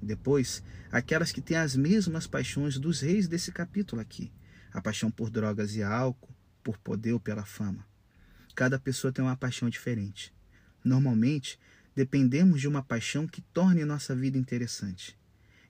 Depois, 0.00 0.62
aquelas 0.90 1.32
que 1.32 1.42
têm 1.42 1.58
as 1.58 1.76
mesmas 1.76 2.26
paixões 2.26 2.78
dos 2.78 3.02
reis 3.02 3.28
desse 3.28 3.52
capítulo 3.52 4.00
aqui: 4.00 4.32
a 4.72 4.80
paixão 4.80 5.10
por 5.10 5.28
drogas 5.28 5.76
e 5.76 5.82
álcool, 5.82 6.34
por 6.64 6.78
poder 6.78 7.12
ou 7.12 7.20
pela 7.20 7.44
fama. 7.44 7.86
Cada 8.54 8.78
pessoa 8.78 9.12
tem 9.12 9.22
uma 9.22 9.36
paixão 9.36 9.68
diferente. 9.68 10.34
Normalmente, 10.82 11.60
dependemos 11.94 12.58
de 12.58 12.66
uma 12.66 12.82
paixão 12.82 13.26
que 13.26 13.42
torne 13.42 13.84
nossa 13.84 14.16
vida 14.16 14.38
interessante. 14.38 15.14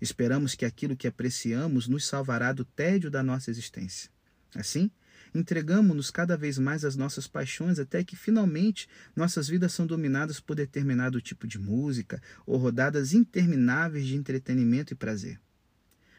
Esperamos 0.01 0.55
que 0.55 0.65
aquilo 0.65 0.97
que 0.97 1.09
apreciamos 1.09 1.89
nos 1.89 2.07
salvará 2.07 2.53
do 2.53 2.65
tédio 2.65 3.11
da 3.11 3.25
nossa 3.25 3.51
existência. 3.51 4.09
Assim, 4.55 4.91
entregamos-nos 5.35 6.11
cada 6.11 6.37
vez 6.37 6.59
mais 6.59 6.85
às 6.85 6.97
nossas 6.97 7.27
paixões 7.27 7.79
até 7.79 8.03
que 8.03 8.17
finalmente 8.17 8.89
nossas 9.15 9.49
vidas 9.49 9.73
são 9.73 9.87
dominadas 9.87 10.41
por 10.41 10.57
determinado 10.57 11.21
tipo 11.21 11.47
de 11.47 11.59
música 11.59 12.21
ou 12.45 12.57
rodadas 12.57 13.13
intermináveis 13.13 14.07
de 14.07 14.17
entretenimento 14.17 14.93
e 14.93 14.97
prazer. 14.97 15.41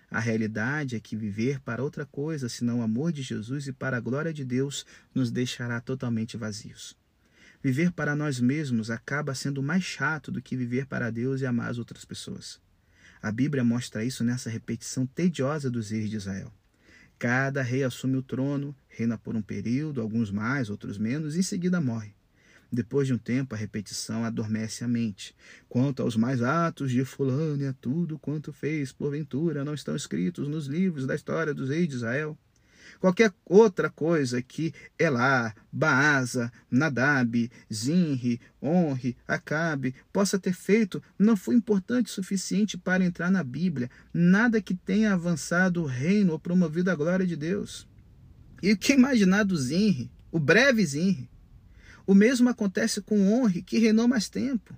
A 0.09 0.19
realidade 0.19 0.95
é 0.95 0.99
que 0.99 1.15
viver 1.15 1.61
para 1.61 1.84
outra 1.84 2.05
coisa 2.05 2.49
senão 2.49 2.79
o 2.79 2.84
amor 2.84 3.13
de 3.13 3.21
Jesus 3.21 3.67
e 3.67 3.71
para 3.71 3.95
a 3.95 4.01
glória 4.01 4.34
de 4.34 4.43
Deus 4.43 4.86
nos 5.15 5.32
deixará 5.32 5.79
totalmente 5.79 6.36
vazios. 6.36 6.97
Viver 7.63 7.91
para 7.91 8.15
nós 8.15 8.39
mesmos 8.39 8.89
acaba 8.89 9.36
sendo 9.36 9.61
mais 9.63 9.84
chato 9.84 10.32
do 10.32 10.41
que 10.41 10.57
viver 10.57 10.86
para 10.86 11.11
Deus 11.11 11.41
e 11.41 11.45
amar 11.45 11.69
as 11.69 11.77
outras 11.77 12.03
pessoas. 12.03 12.59
A 13.21 13.32
Bíblia 13.32 13.63
mostra 13.63 14.03
isso 14.03 14.23
nessa 14.23 14.49
repetição 14.49 15.05
tediosa 15.05 15.69
dos 15.69 15.91
reis 15.91 16.09
de 16.09 16.17
Israel. 16.17 16.51
Cada 17.22 17.61
rei 17.61 17.84
assume 17.84 18.17
o 18.17 18.24
trono, 18.24 18.76
reina 18.89 19.15
por 19.15 19.36
um 19.36 19.43
período, 19.43 20.01
alguns 20.01 20.32
mais, 20.32 20.72
outros 20.72 20.97
menos, 20.97 21.36
e 21.36 21.39
em 21.41 21.43
seguida 21.43 21.80
morre. 21.80 22.15
Depois 22.72 23.05
de 23.05 23.13
um 23.13 23.17
tempo, 23.19 23.53
a 23.53 23.57
repetição 23.59 24.26
adormece 24.26 24.84
a 24.84 24.88
mente. 24.88 25.36
Quanto 25.69 26.01
aos 26.01 26.15
mais 26.17 26.41
atos 26.41 26.89
de 26.89 27.05
Fulano 27.05 27.61
e 27.61 27.67
a 27.67 27.74
tudo 27.74 28.17
quanto 28.17 28.51
fez, 28.51 28.91
porventura, 28.91 29.63
não 29.63 29.76
estão 29.76 29.95
escritos 29.95 30.47
nos 30.47 30.65
livros 30.65 31.05
da 31.05 31.13
história 31.13 31.53
dos 31.53 31.69
reis 31.69 31.88
de 31.88 31.93
Israel? 31.93 32.36
Qualquer 32.99 33.33
outra 33.45 33.89
coisa 33.89 34.41
que 34.41 34.73
Elá, 34.97 35.53
Baasa, 35.71 36.51
Nadab, 36.69 37.49
Zinri, 37.73 38.39
Honre, 38.61 39.17
Acabe 39.27 39.95
possa 40.11 40.37
ter 40.37 40.53
feito 40.53 41.01
não 41.17 41.35
foi 41.35 41.55
importante 41.55 42.07
o 42.07 42.13
suficiente 42.13 42.77
para 42.77 43.03
entrar 43.03 43.31
na 43.31 43.43
Bíblia. 43.43 43.89
Nada 44.13 44.61
que 44.61 44.73
tenha 44.73 45.13
avançado 45.13 45.81
o 45.81 45.85
reino 45.85 46.33
ou 46.33 46.39
promovido 46.39 46.91
a 46.91 46.95
glória 46.95 47.25
de 47.25 47.35
Deus. 47.35 47.87
E 48.61 48.71
o 48.71 48.77
que 48.77 48.93
imaginar 48.93 49.43
do 49.43 49.57
Zinri, 49.57 50.11
o 50.31 50.39
breve 50.39 50.85
Zinri? 50.85 51.29
O 52.05 52.13
mesmo 52.13 52.49
acontece 52.49 53.01
com 53.01 53.33
Honre, 53.33 53.61
que 53.61 53.79
reinou 53.79 54.07
mais 54.07 54.29
tempo. 54.29 54.77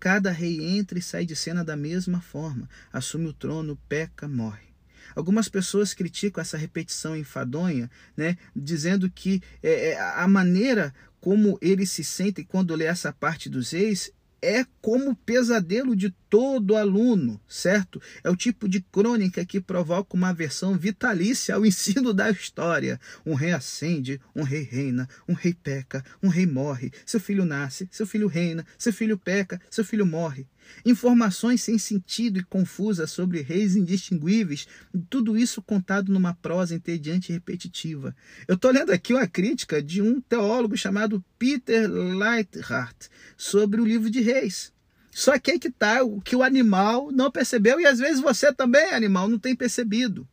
Cada 0.00 0.30
rei 0.30 0.78
entra 0.78 0.98
e 0.98 1.02
sai 1.02 1.24
de 1.26 1.34
cena 1.34 1.64
da 1.64 1.76
mesma 1.76 2.20
forma, 2.20 2.68
assume 2.92 3.26
o 3.26 3.32
trono, 3.32 3.76
peca, 3.88 4.28
morre. 4.28 4.67
Algumas 5.14 5.48
pessoas 5.48 5.94
criticam 5.94 6.40
essa 6.40 6.56
repetição 6.56 7.16
enfadonha, 7.16 7.90
né, 8.16 8.36
dizendo 8.54 9.10
que 9.10 9.42
é, 9.62 9.90
é, 9.90 10.00
a 10.00 10.26
maneira 10.28 10.94
como 11.20 11.58
eles 11.60 11.90
se 11.90 12.04
sentem 12.04 12.44
quando 12.44 12.74
lê 12.74 12.84
essa 12.84 13.12
parte 13.12 13.48
dos 13.48 13.72
reis 13.72 14.12
é 14.40 14.64
como 14.80 15.10
o 15.10 15.16
pesadelo 15.16 15.96
de 15.96 16.10
todo 16.30 16.76
aluno, 16.76 17.40
certo? 17.48 18.00
É 18.22 18.30
o 18.30 18.36
tipo 18.36 18.68
de 18.68 18.80
crônica 18.80 19.44
que 19.44 19.60
provoca 19.60 20.16
uma 20.16 20.28
aversão 20.28 20.76
vitalícia 20.76 21.54
ao 21.54 21.64
ensino 21.66 22.14
da 22.14 22.30
história. 22.30 23.00
Um 23.26 23.34
rei 23.34 23.52
ascende, 23.52 24.20
um 24.34 24.42
rei 24.42 24.62
reina, 24.62 25.08
um 25.28 25.32
rei 25.32 25.54
peca, 25.54 26.04
um 26.22 26.28
rei 26.28 26.46
morre, 26.46 26.92
seu 27.04 27.18
filho 27.18 27.44
nasce, 27.44 27.88
seu 27.90 28.06
filho 28.06 28.28
reina, 28.28 28.64
seu 28.78 28.92
filho 28.92 29.18
peca, 29.18 29.60
seu 29.70 29.84
filho 29.84 30.06
morre. 30.06 30.46
Informações 30.84 31.62
sem 31.62 31.78
sentido 31.78 32.38
e 32.38 32.44
confusas 32.44 33.10
sobre 33.10 33.42
reis 33.42 33.76
indistinguíveis, 33.76 34.66
tudo 35.08 35.36
isso 35.36 35.60
contado 35.62 36.12
numa 36.12 36.34
prosa 36.34 36.74
entediante 36.74 37.30
e 37.30 37.34
repetitiva. 37.34 38.14
Eu 38.46 38.54
estou 38.54 38.70
lendo 38.70 38.90
aqui 38.90 39.12
uma 39.12 39.26
crítica 39.26 39.82
de 39.82 40.00
um 40.00 40.20
teólogo 40.20 40.76
chamado 40.76 41.24
Peter 41.38 41.90
Leithart 41.90 43.08
sobre 43.36 43.80
o 43.80 43.84
livro 43.84 44.10
de 44.10 44.20
reis. 44.20 44.72
Só 45.10 45.38
que 45.38 45.50
aí 45.50 45.58
que 45.58 45.68
está 45.68 46.02
o 46.04 46.20
que 46.20 46.36
o 46.36 46.42
animal 46.42 47.10
não 47.10 47.30
percebeu 47.30 47.80
e 47.80 47.86
às 47.86 47.98
vezes 47.98 48.20
você 48.20 48.52
também, 48.52 48.92
animal, 48.92 49.28
não 49.28 49.38
tem 49.38 49.56
percebido. 49.56 50.28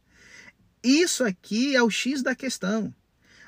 Isso 0.83 1.23
aqui 1.23 1.75
é 1.75 1.81
o 1.81 1.89
X 1.89 2.21
da 2.21 2.35
questão. 2.35 2.93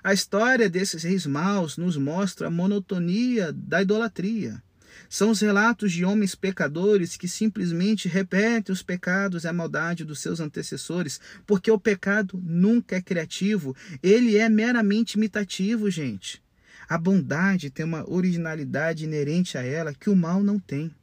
A 0.03 0.13
história 0.13 0.69
desses 0.69 1.03
reis 1.03 1.25
maus 1.25 1.77
nos 1.77 1.97
mostra 1.97 2.47
a 2.47 2.49
monotonia 2.49 3.53
da 3.53 3.81
idolatria. 3.81 4.63
São 5.09 5.31
os 5.31 5.39
relatos 5.39 5.91
de 5.91 6.03
homens 6.03 6.35
pecadores 6.35 7.15
que 7.15 7.27
simplesmente 7.27 8.07
repetem 8.07 8.73
os 8.73 8.83
pecados 8.83 9.43
e 9.43 9.47
a 9.47 9.53
maldade 9.53 10.03
dos 10.03 10.19
seus 10.19 10.39
antecessores, 10.39 11.19
porque 11.45 11.71
o 11.71 11.79
pecado 11.79 12.41
nunca 12.43 12.97
é 12.97 13.01
criativo, 13.01 13.75
ele 14.03 14.37
é 14.37 14.49
meramente 14.49 15.17
imitativo, 15.17 15.89
gente. 15.89 16.41
A 16.89 16.97
bondade 16.97 17.69
tem 17.69 17.85
uma 17.85 18.09
originalidade 18.09 19.03
inerente 19.03 19.57
a 19.57 19.61
ela 19.61 19.93
que 19.93 20.09
o 20.09 20.15
mal 20.15 20.41
não 20.41 20.57
tem. 20.57 20.93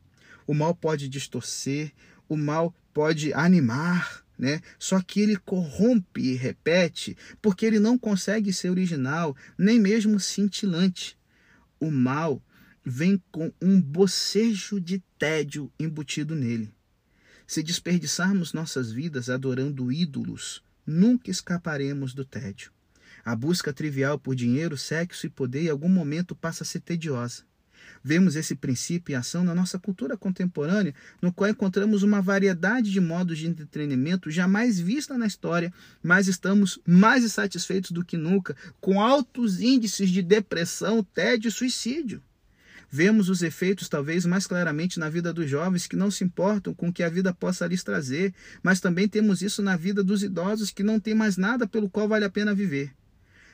O 0.46 0.54
mal 0.54 0.74
pode 0.74 1.08
distorcer, 1.08 1.92
o 2.28 2.36
mal 2.36 2.74
pode 2.92 3.32
animar, 3.34 4.24
né? 4.38 4.60
Só 4.78 5.00
que 5.00 5.20
ele 5.20 5.36
corrompe 5.36 6.20
e 6.20 6.34
repete 6.34 7.16
porque 7.40 7.66
ele 7.66 7.78
não 7.78 7.98
consegue 7.98 8.52
ser 8.52 8.70
original, 8.70 9.36
nem 9.58 9.78
mesmo 9.78 10.18
cintilante. 10.18 11.18
O 11.78 11.90
mal 11.90 12.42
vem 12.84 13.22
com 13.32 13.50
um 13.62 13.80
bocejo 13.80 14.80
de 14.80 15.02
tédio 15.18 15.72
embutido 15.80 16.34
nele. 16.34 16.72
Se 17.46 17.62
desperdiçarmos 17.62 18.52
nossas 18.52 18.92
vidas 18.92 19.30
adorando 19.30 19.90
ídolos, 19.90 20.62
nunca 20.86 21.30
escaparemos 21.30 22.12
do 22.14 22.24
tédio. 22.24 22.70
A 23.24 23.34
busca 23.34 23.72
trivial 23.72 24.18
por 24.18 24.34
dinheiro, 24.34 24.76
sexo 24.76 25.26
e 25.26 25.30
poder 25.30 25.64
em 25.64 25.70
algum 25.70 25.88
momento 25.88 26.34
passa 26.34 26.62
a 26.62 26.66
ser 26.66 26.80
tediosa. 26.80 27.42
Vemos 28.02 28.36
esse 28.36 28.54
princípio 28.54 29.12
em 29.12 29.16
ação 29.16 29.44
na 29.44 29.54
nossa 29.54 29.78
cultura 29.78 30.16
contemporânea, 30.16 30.94
no 31.20 31.32
qual 31.32 31.50
encontramos 31.50 32.02
uma 32.02 32.20
variedade 32.20 32.90
de 32.90 33.00
modos 33.00 33.38
de 33.38 33.46
entretenimento 33.46 34.30
jamais 34.30 34.78
vista 34.78 35.16
na 35.16 35.26
história, 35.26 35.72
mas 36.02 36.28
estamos 36.28 36.78
mais 36.86 37.24
insatisfeitos 37.24 37.90
do 37.90 38.04
que 38.04 38.16
nunca, 38.16 38.56
com 38.80 39.00
altos 39.00 39.60
índices 39.60 40.10
de 40.10 40.22
depressão, 40.22 41.02
tédio 41.02 41.48
e 41.48 41.52
suicídio. 41.52 42.22
Vemos 42.96 43.28
os 43.28 43.42
efeitos 43.42 43.88
talvez 43.88 44.24
mais 44.24 44.46
claramente 44.46 45.00
na 45.00 45.10
vida 45.10 45.32
dos 45.32 45.50
jovens 45.50 45.84
que 45.84 45.96
não 45.96 46.12
se 46.12 46.22
importam 46.22 46.72
com 46.72 46.90
o 46.90 46.92
que 46.92 47.02
a 47.02 47.08
vida 47.08 47.34
possa 47.34 47.66
lhes 47.66 47.82
trazer, 47.82 48.32
mas 48.62 48.78
também 48.78 49.08
temos 49.08 49.42
isso 49.42 49.60
na 49.62 49.76
vida 49.76 50.04
dos 50.04 50.22
idosos 50.22 50.70
que 50.70 50.84
não 50.84 51.00
têm 51.00 51.12
mais 51.12 51.36
nada 51.36 51.66
pelo 51.66 51.90
qual 51.90 52.06
vale 52.06 52.24
a 52.24 52.30
pena 52.30 52.54
viver. 52.54 52.94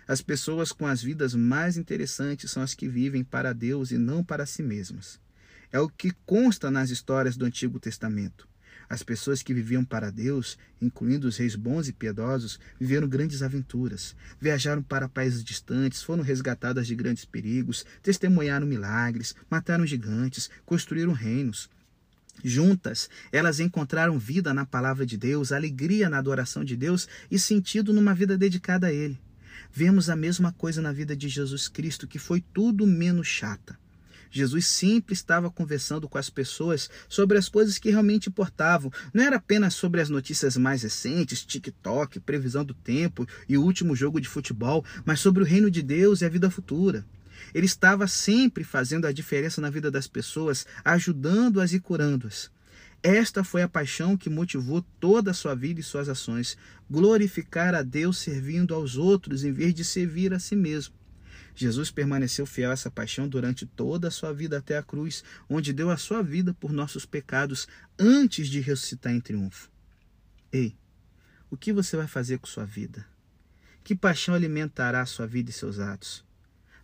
As 0.06 0.20
pessoas 0.20 0.72
com 0.72 0.86
as 0.86 1.02
vidas 1.02 1.34
mais 1.34 1.78
interessantes 1.78 2.50
são 2.50 2.62
as 2.62 2.74
que 2.74 2.86
vivem 2.86 3.24
para 3.24 3.54
Deus 3.54 3.90
e 3.90 3.96
não 3.96 4.22
para 4.22 4.44
si 4.44 4.62
mesmas. 4.62 5.18
É 5.72 5.80
o 5.80 5.88
que 5.88 6.12
consta 6.26 6.70
nas 6.70 6.90
histórias 6.90 7.34
do 7.34 7.46
Antigo 7.46 7.80
Testamento. 7.80 8.46
As 8.90 9.04
pessoas 9.04 9.40
que 9.40 9.54
viviam 9.54 9.84
para 9.84 10.10
Deus, 10.10 10.58
incluindo 10.82 11.28
os 11.28 11.36
reis 11.36 11.54
bons 11.54 11.86
e 11.86 11.92
piedosos, 11.92 12.58
viveram 12.78 13.08
grandes 13.08 13.40
aventuras, 13.40 14.16
viajaram 14.40 14.82
para 14.82 15.08
países 15.08 15.44
distantes, 15.44 16.02
foram 16.02 16.24
resgatadas 16.24 16.88
de 16.88 16.96
grandes 16.96 17.24
perigos, 17.24 17.86
testemunharam 18.02 18.66
milagres, 18.66 19.32
mataram 19.48 19.86
gigantes, 19.86 20.50
construíram 20.66 21.12
reinos. 21.12 21.70
Juntas, 22.42 23.08
elas 23.30 23.60
encontraram 23.60 24.18
vida 24.18 24.52
na 24.52 24.66
palavra 24.66 25.06
de 25.06 25.16
Deus, 25.16 25.52
alegria 25.52 26.10
na 26.10 26.18
adoração 26.18 26.64
de 26.64 26.76
Deus 26.76 27.06
e 27.30 27.38
sentido 27.38 27.92
numa 27.92 28.12
vida 28.12 28.36
dedicada 28.36 28.88
a 28.88 28.92
Ele. 28.92 29.16
Vemos 29.72 30.10
a 30.10 30.16
mesma 30.16 30.52
coisa 30.52 30.82
na 30.82 30.92
vida 30.92 31.14
de 31.14 31.28
Jesus 31.28 31.68
Cristo, 31.68 32.08
que 32.08 32.18
foi 32.18 32.40
tudo 32.40 32.84
menos 32.88 33.28
chata. 33.28 33.78
Jesus 34.30 34.66
sempre 34.66 35.12
estava 35.12 35.50
conversando 35.50 36.08
com 36.08 36.16
as 36.16 36.30
pessoas 36.30 36.88
sobre 37.08 37.36
as 37.36 37.48
coisas 37.48 37.78
que 37.78 37.90
realmente 37.90 38.28
importavam. 38.28 38.92
Não 39.12 39.24
era 39.24 39.36
apenas 39.36 39.74
sobre 39.74 40.00
as 40.00 40.08
notícias 40.08 40.56
mais 40.56 40.82
recentes, 40.82 41.44
TikTok, 41.44 42.20
previsão 42.20 42.64
do 42.64 42.74
tempo 42.74 43.26
e 43.48 43.58
o 43.58 43.62
último 43.62 43.96
jogo 43.96 44.20
de 44.20 44.28
futebol, 44.28 44.84
mas 45.04 45.20
sobre 45.20 45.42
o 45.42 45.46
reino 45.46 45.70
de 45.70 45.82
Deus 45.82 46.20
e 46.20 46.24
a 46.24 46.28
vida 46.28 46.50
futura. 46.50 47.04
Ele 47.54 47.66
estava 47.66 48.06
sempre 48.06 48.62
fazendo 48.62 49.06
a 49.06 49.12
diferença 49.12 49.60
na 49.60 49.70
vida 49.70 49.90
das 49.90 50.06
pessoas, 50.06 50.66
ajudando-as 50.84 51.72
e 51.72 51.80
curando-as. 51.80 52.50
Esta 53.02 53.42
foi 53.42 53.62
a 53.62 53.68
paixão 53.68 54.14
que 54.14 54.28
motivou 54.28 54.84
toda 55.00 55.30
a 55.30 55.34
sua 55.34 55.54
vida 55.54 55.80
e 55.80 55.82
suas 55.82 56.08
ações: 56.08 56.56
glorificar 56.88 57.74
a 57.74 57.82
Deus 57.82 58.18
servindo 58.18 58.74
aos 58.74 58.96
outros 58.96 59.42
em 59.42 59.52
vez 59.52 59.72
de 59.74 59.84
servir 59.84 60.34
a 60.34 60.38
si 60.38 60.54
mesmo. 60.54 60.99
Jesus 61.60 61.90
permaneceu 61.90 62.46
fiel 62.46 62.70
a 62.70 62.72
essa 62.72 62.90
paixão 62.90 63.28
durante 63.28 63.66
toda 63.66 64.08
a 64.08 64.10
sua 64.10 64.32
vida 64.32 64.56
até 64.56 64.78
a 64.78 64.82
cruz, 64.82 65.22
onde 65.46 65.74
deu 65.74 65.90
a 65.90 65.98
sua 65.98 66.22
vida 66.22 66.54
por 66.54 66.72
nossos 66.72 67.04
pecados 67.04 67.68
antes 67.98 68.48
de 68.48 68.60
ressuscitar 68.60 69.12
em 69.12 69.20
triunfo. 69.20 69.70
Ei, 70.50 70.74
o 71.50 71.58
que 71.58 71.70
você 71.70 71.98
vai 71.98 72.06
fazer 72.06 72.38
com 72.38 72.46
sua 72.46 72.64
vida? 72.64 73.06
Que 73.84 73.94
paixão 73.94 74.34
alimentará 74.34 75.04
sua 75.04 75.26
vida 75.26 75.50
e 75.50 75.52
seus 75.52 75.78
atos? 75.78 76.24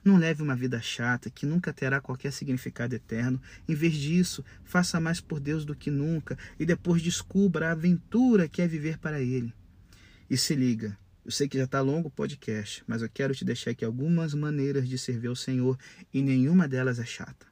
Não 0.05 0.19
leve 0.19 0.43
uma 0.43 0.55
vida 0.55 0.79
chata 0.79 1.31
que 1.31 1.47
nunca 1.47 1.73
terá 1.73 1.99
qualquer 1.99 2.31
significado 2.31 2.95
eterno. 2.95 3.41
Em 3.67 3.75
vez 3.75 3.95
disso, 3.95 4.45
faça 4.63 5.01
mais 5.01 5.23
por 5.23 5.41
Deus 5.41 5.65
do 5.65 5.75
que 5.75 5.91
nunca 5.91 6.37
e 6.59 6.67
depois 6.67 7.01
descubra 7.01 7.69
a 7.69 7.73
aventura 7.73 8.47
que 8.47 8.61
é 8.61 8.69
viver 8.69 8.99
para 8.99 9.23
Ele. 9.23 9.55
E 10.29 10.37
se 10.37 10.55
liga, 10.55 10.99
eu 11.27 11.33
sei 11.33 11.49
que 11.49 11.59
já 11.59 11.65
está 11.65 11.81
longo 11.81 12.07
o 12.07 12.11
podcast, 12.11 12.85
mas 12.87 13.03
eu 13.03 13.09
quero 13.13 13.35
te 13.35 13.45
deixar 13.45 13.73
aqui 13.73 13.85
algumas 13.85 14.33
maneiras 14.33 14.89
de 14.89 14.97
servir 14.97 15.27
ao 15.27 15.35
Senhor 15.35 15.77
e 16.15 16.23
nenhuma 16.23 16.69
delas 16.69 17.01
é 17.01 17.05
chata. 17.05 17.49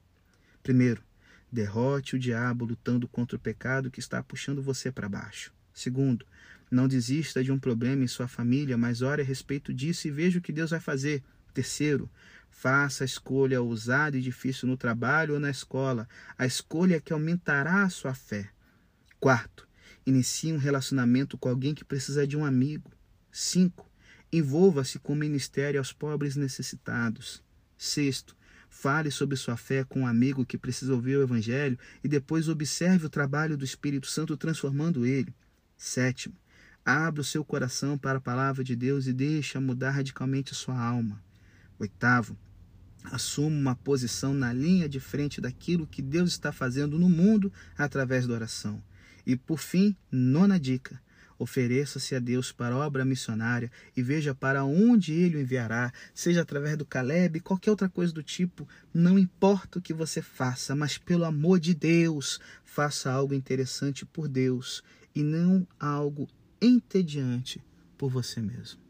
Primeiro, 0.63 1.03
derrote 1.51 2.15
o 2.15 2.19
diabo 2.19 2.65
lutando 2.65 3.09
contra 3.09 3.37
o 3.37 3.41
pecado 3.41 3.91
que 3.91 3.99
está 3.99 4.23
puxando 4.23 4.63
você 4.63 4.93
para 4.93 5.09
baixo. 5.09 5.53
Segundo, 5.73 6.25
Não 6.71 6.89
desista 6.89 7.43
de 7.43 7.53
um 7.53 7.59
problema 7.59 8.05
em 8.05 8.09
sua 8.09 8.27
família, 8.27 8.77
mas 8.77 9.03
ore 9.03 9.23
a 9.23 9.25
respeito 9.25 9.73
disso 9.73 10.09
e 10.09 10.11
veja 10.11 10.39
o 10.39 10.43
que 10.43 10.53
Deus 10.53 10.71
vai 10.71 10.81
fazer. 10.81 11.23
Terceiro, 11.53 12.11
faça 12.51 13.03
a 13.03 13.07
escolha 13.07 13.61
ousada 13.61 14.17
e 14.17 14.21
difícil 14.21 14.69
no 14.69 14.77
trabalho 14.77 15.35
ou 15.35 15.41
na 15.41 15.51
escola, 15.51 16.09
a 16.39 16.47
escolha 16.47 17.01
que 17.01 17.13
aumentará 17.13 17.83
a 17.83 17.91
sua 17.91 18.15
fé. 18.15 18.51
Quarto, 19.21 19.69
inicie 20.07 20.53
um 20.53 20.59
relacionamento 20.59 21.37
com 21.37 21.49
alguém 21.49 21.75
que 21.75 21.85
precisa 21.85 22.27
de 22.27 22.37
um 22.37 22.45
amigo. 22.45 22.91
Cinco, 23.37 23.91
envolva-se 24.33 24.99
com 25.01 25.13
o 25.13 25.17
ministério 25.17 25.81
aos 25.81 25.93
pobres 25.93 26.37
necessitados. 26.37 27.43
Sexto, 27.77 28.37
Fale 28.77 29.11
sobre 29.11 29.37
sua 29.37 29.57
fé 29.57 29.85
com 29.85 30.01
um 30.01 30.07
amigo 30.07 30.45
que 30.45 30.59
precisa 30.59 30.93
ouvir 30.93 31.17
o 31.17 31.23
Evangelho 31.23 31.79
e 32.03 32.09
depois 32.09 32.49
observe 32.49 33.07
o 33.07 33.09
trabalho 33.09 33.57
do 33.57 33.65
Espírito 33.65 34.09
Santo 34.09 34.37
transformando 34.37 35.07
ele. 35.07 35.33
Sétimo, 35.77 36.35
abra 36.85 37.21
o 37.21 37.25
seu 37.25 37.45
coração 37.45 37.97
para 37.97 38.19
a 38.19 38.21
palavra 38.21 38.65
de 38.65 38.75
Deus 38.75 39.07
e 39.07 39.13
deixe 39.13 39.59
mudar 39.61 39.93
radicalmente 39.93 40.53
a 40.53 40.57
sua 40.57 40.79
alma. 40.79 41.23
Oitavo, 41.79 42.37
assuma 43.05 43.57
uma 43.57 43.77
posição 43.77 44.35
na 44.35 44.53
linha 44.53 44.89
de 44.89 44.99
frente 44.99 45.41
daquilo 45.41 45.87
que 45.87 46.03
Deus 46.03 46.31
está 46.31 46.53
fazendo 46.53 46.99
no 46.99 47.09
mundo 47.09 47.51
através 47.79 48.27
da 48.27 48.35
oração. 48.35 48.83
E 49.25 49.37
por 49.37 49.61
fim, 49.61 49.97
nona 50.11 50.59
dica, 50.59 51.01
Ofereça-se 51.39 52.15
a 52.15 52.19
Deus 52.19 52.53
para 52.53 52.75
a 52.75 52.79
obra 52.79 53.05
missionária 53.05 53.71
e 53.97 54.03
veja 54.03 54.35
para 54.35 54.65
onde 54.65 55.13
ele 55.13 55.37
o 55.37 55.41
enviará, 55.41 55.93
seja 56.15 56.43
através 56.43 56.77
do 56.77 56.85
Caleb, 56.85 57.41
qualquer 57.41 57.71
outra 57.71 57.89
coisa 57.89 58.13
do 58.13 58.23
tipo. 58.23 58.69
Não 58.93 59.19
importa 59.19 59.79
o 59.79 59.83
que 59.83 59.93
você 59.93 60.23
faça, 60.23 60.75
mas 60.75 60.99
pelo 60.99 61.25
amor 61.25 61.59
de 61.59 61.75
Deus, 61.75 62.41
faça 62.65 63.11
algo 63.11 63.35
interessante 63.35 64.07
por 64.07 64.29
Deus 64.29 64.83
e 65.15 65.23
não 65.23 65.67
algo 65.79 66.29
entediante 66.61 67.63
por 67.97 68.11
você 68.11 68.41
mesmo. 68.41 68.84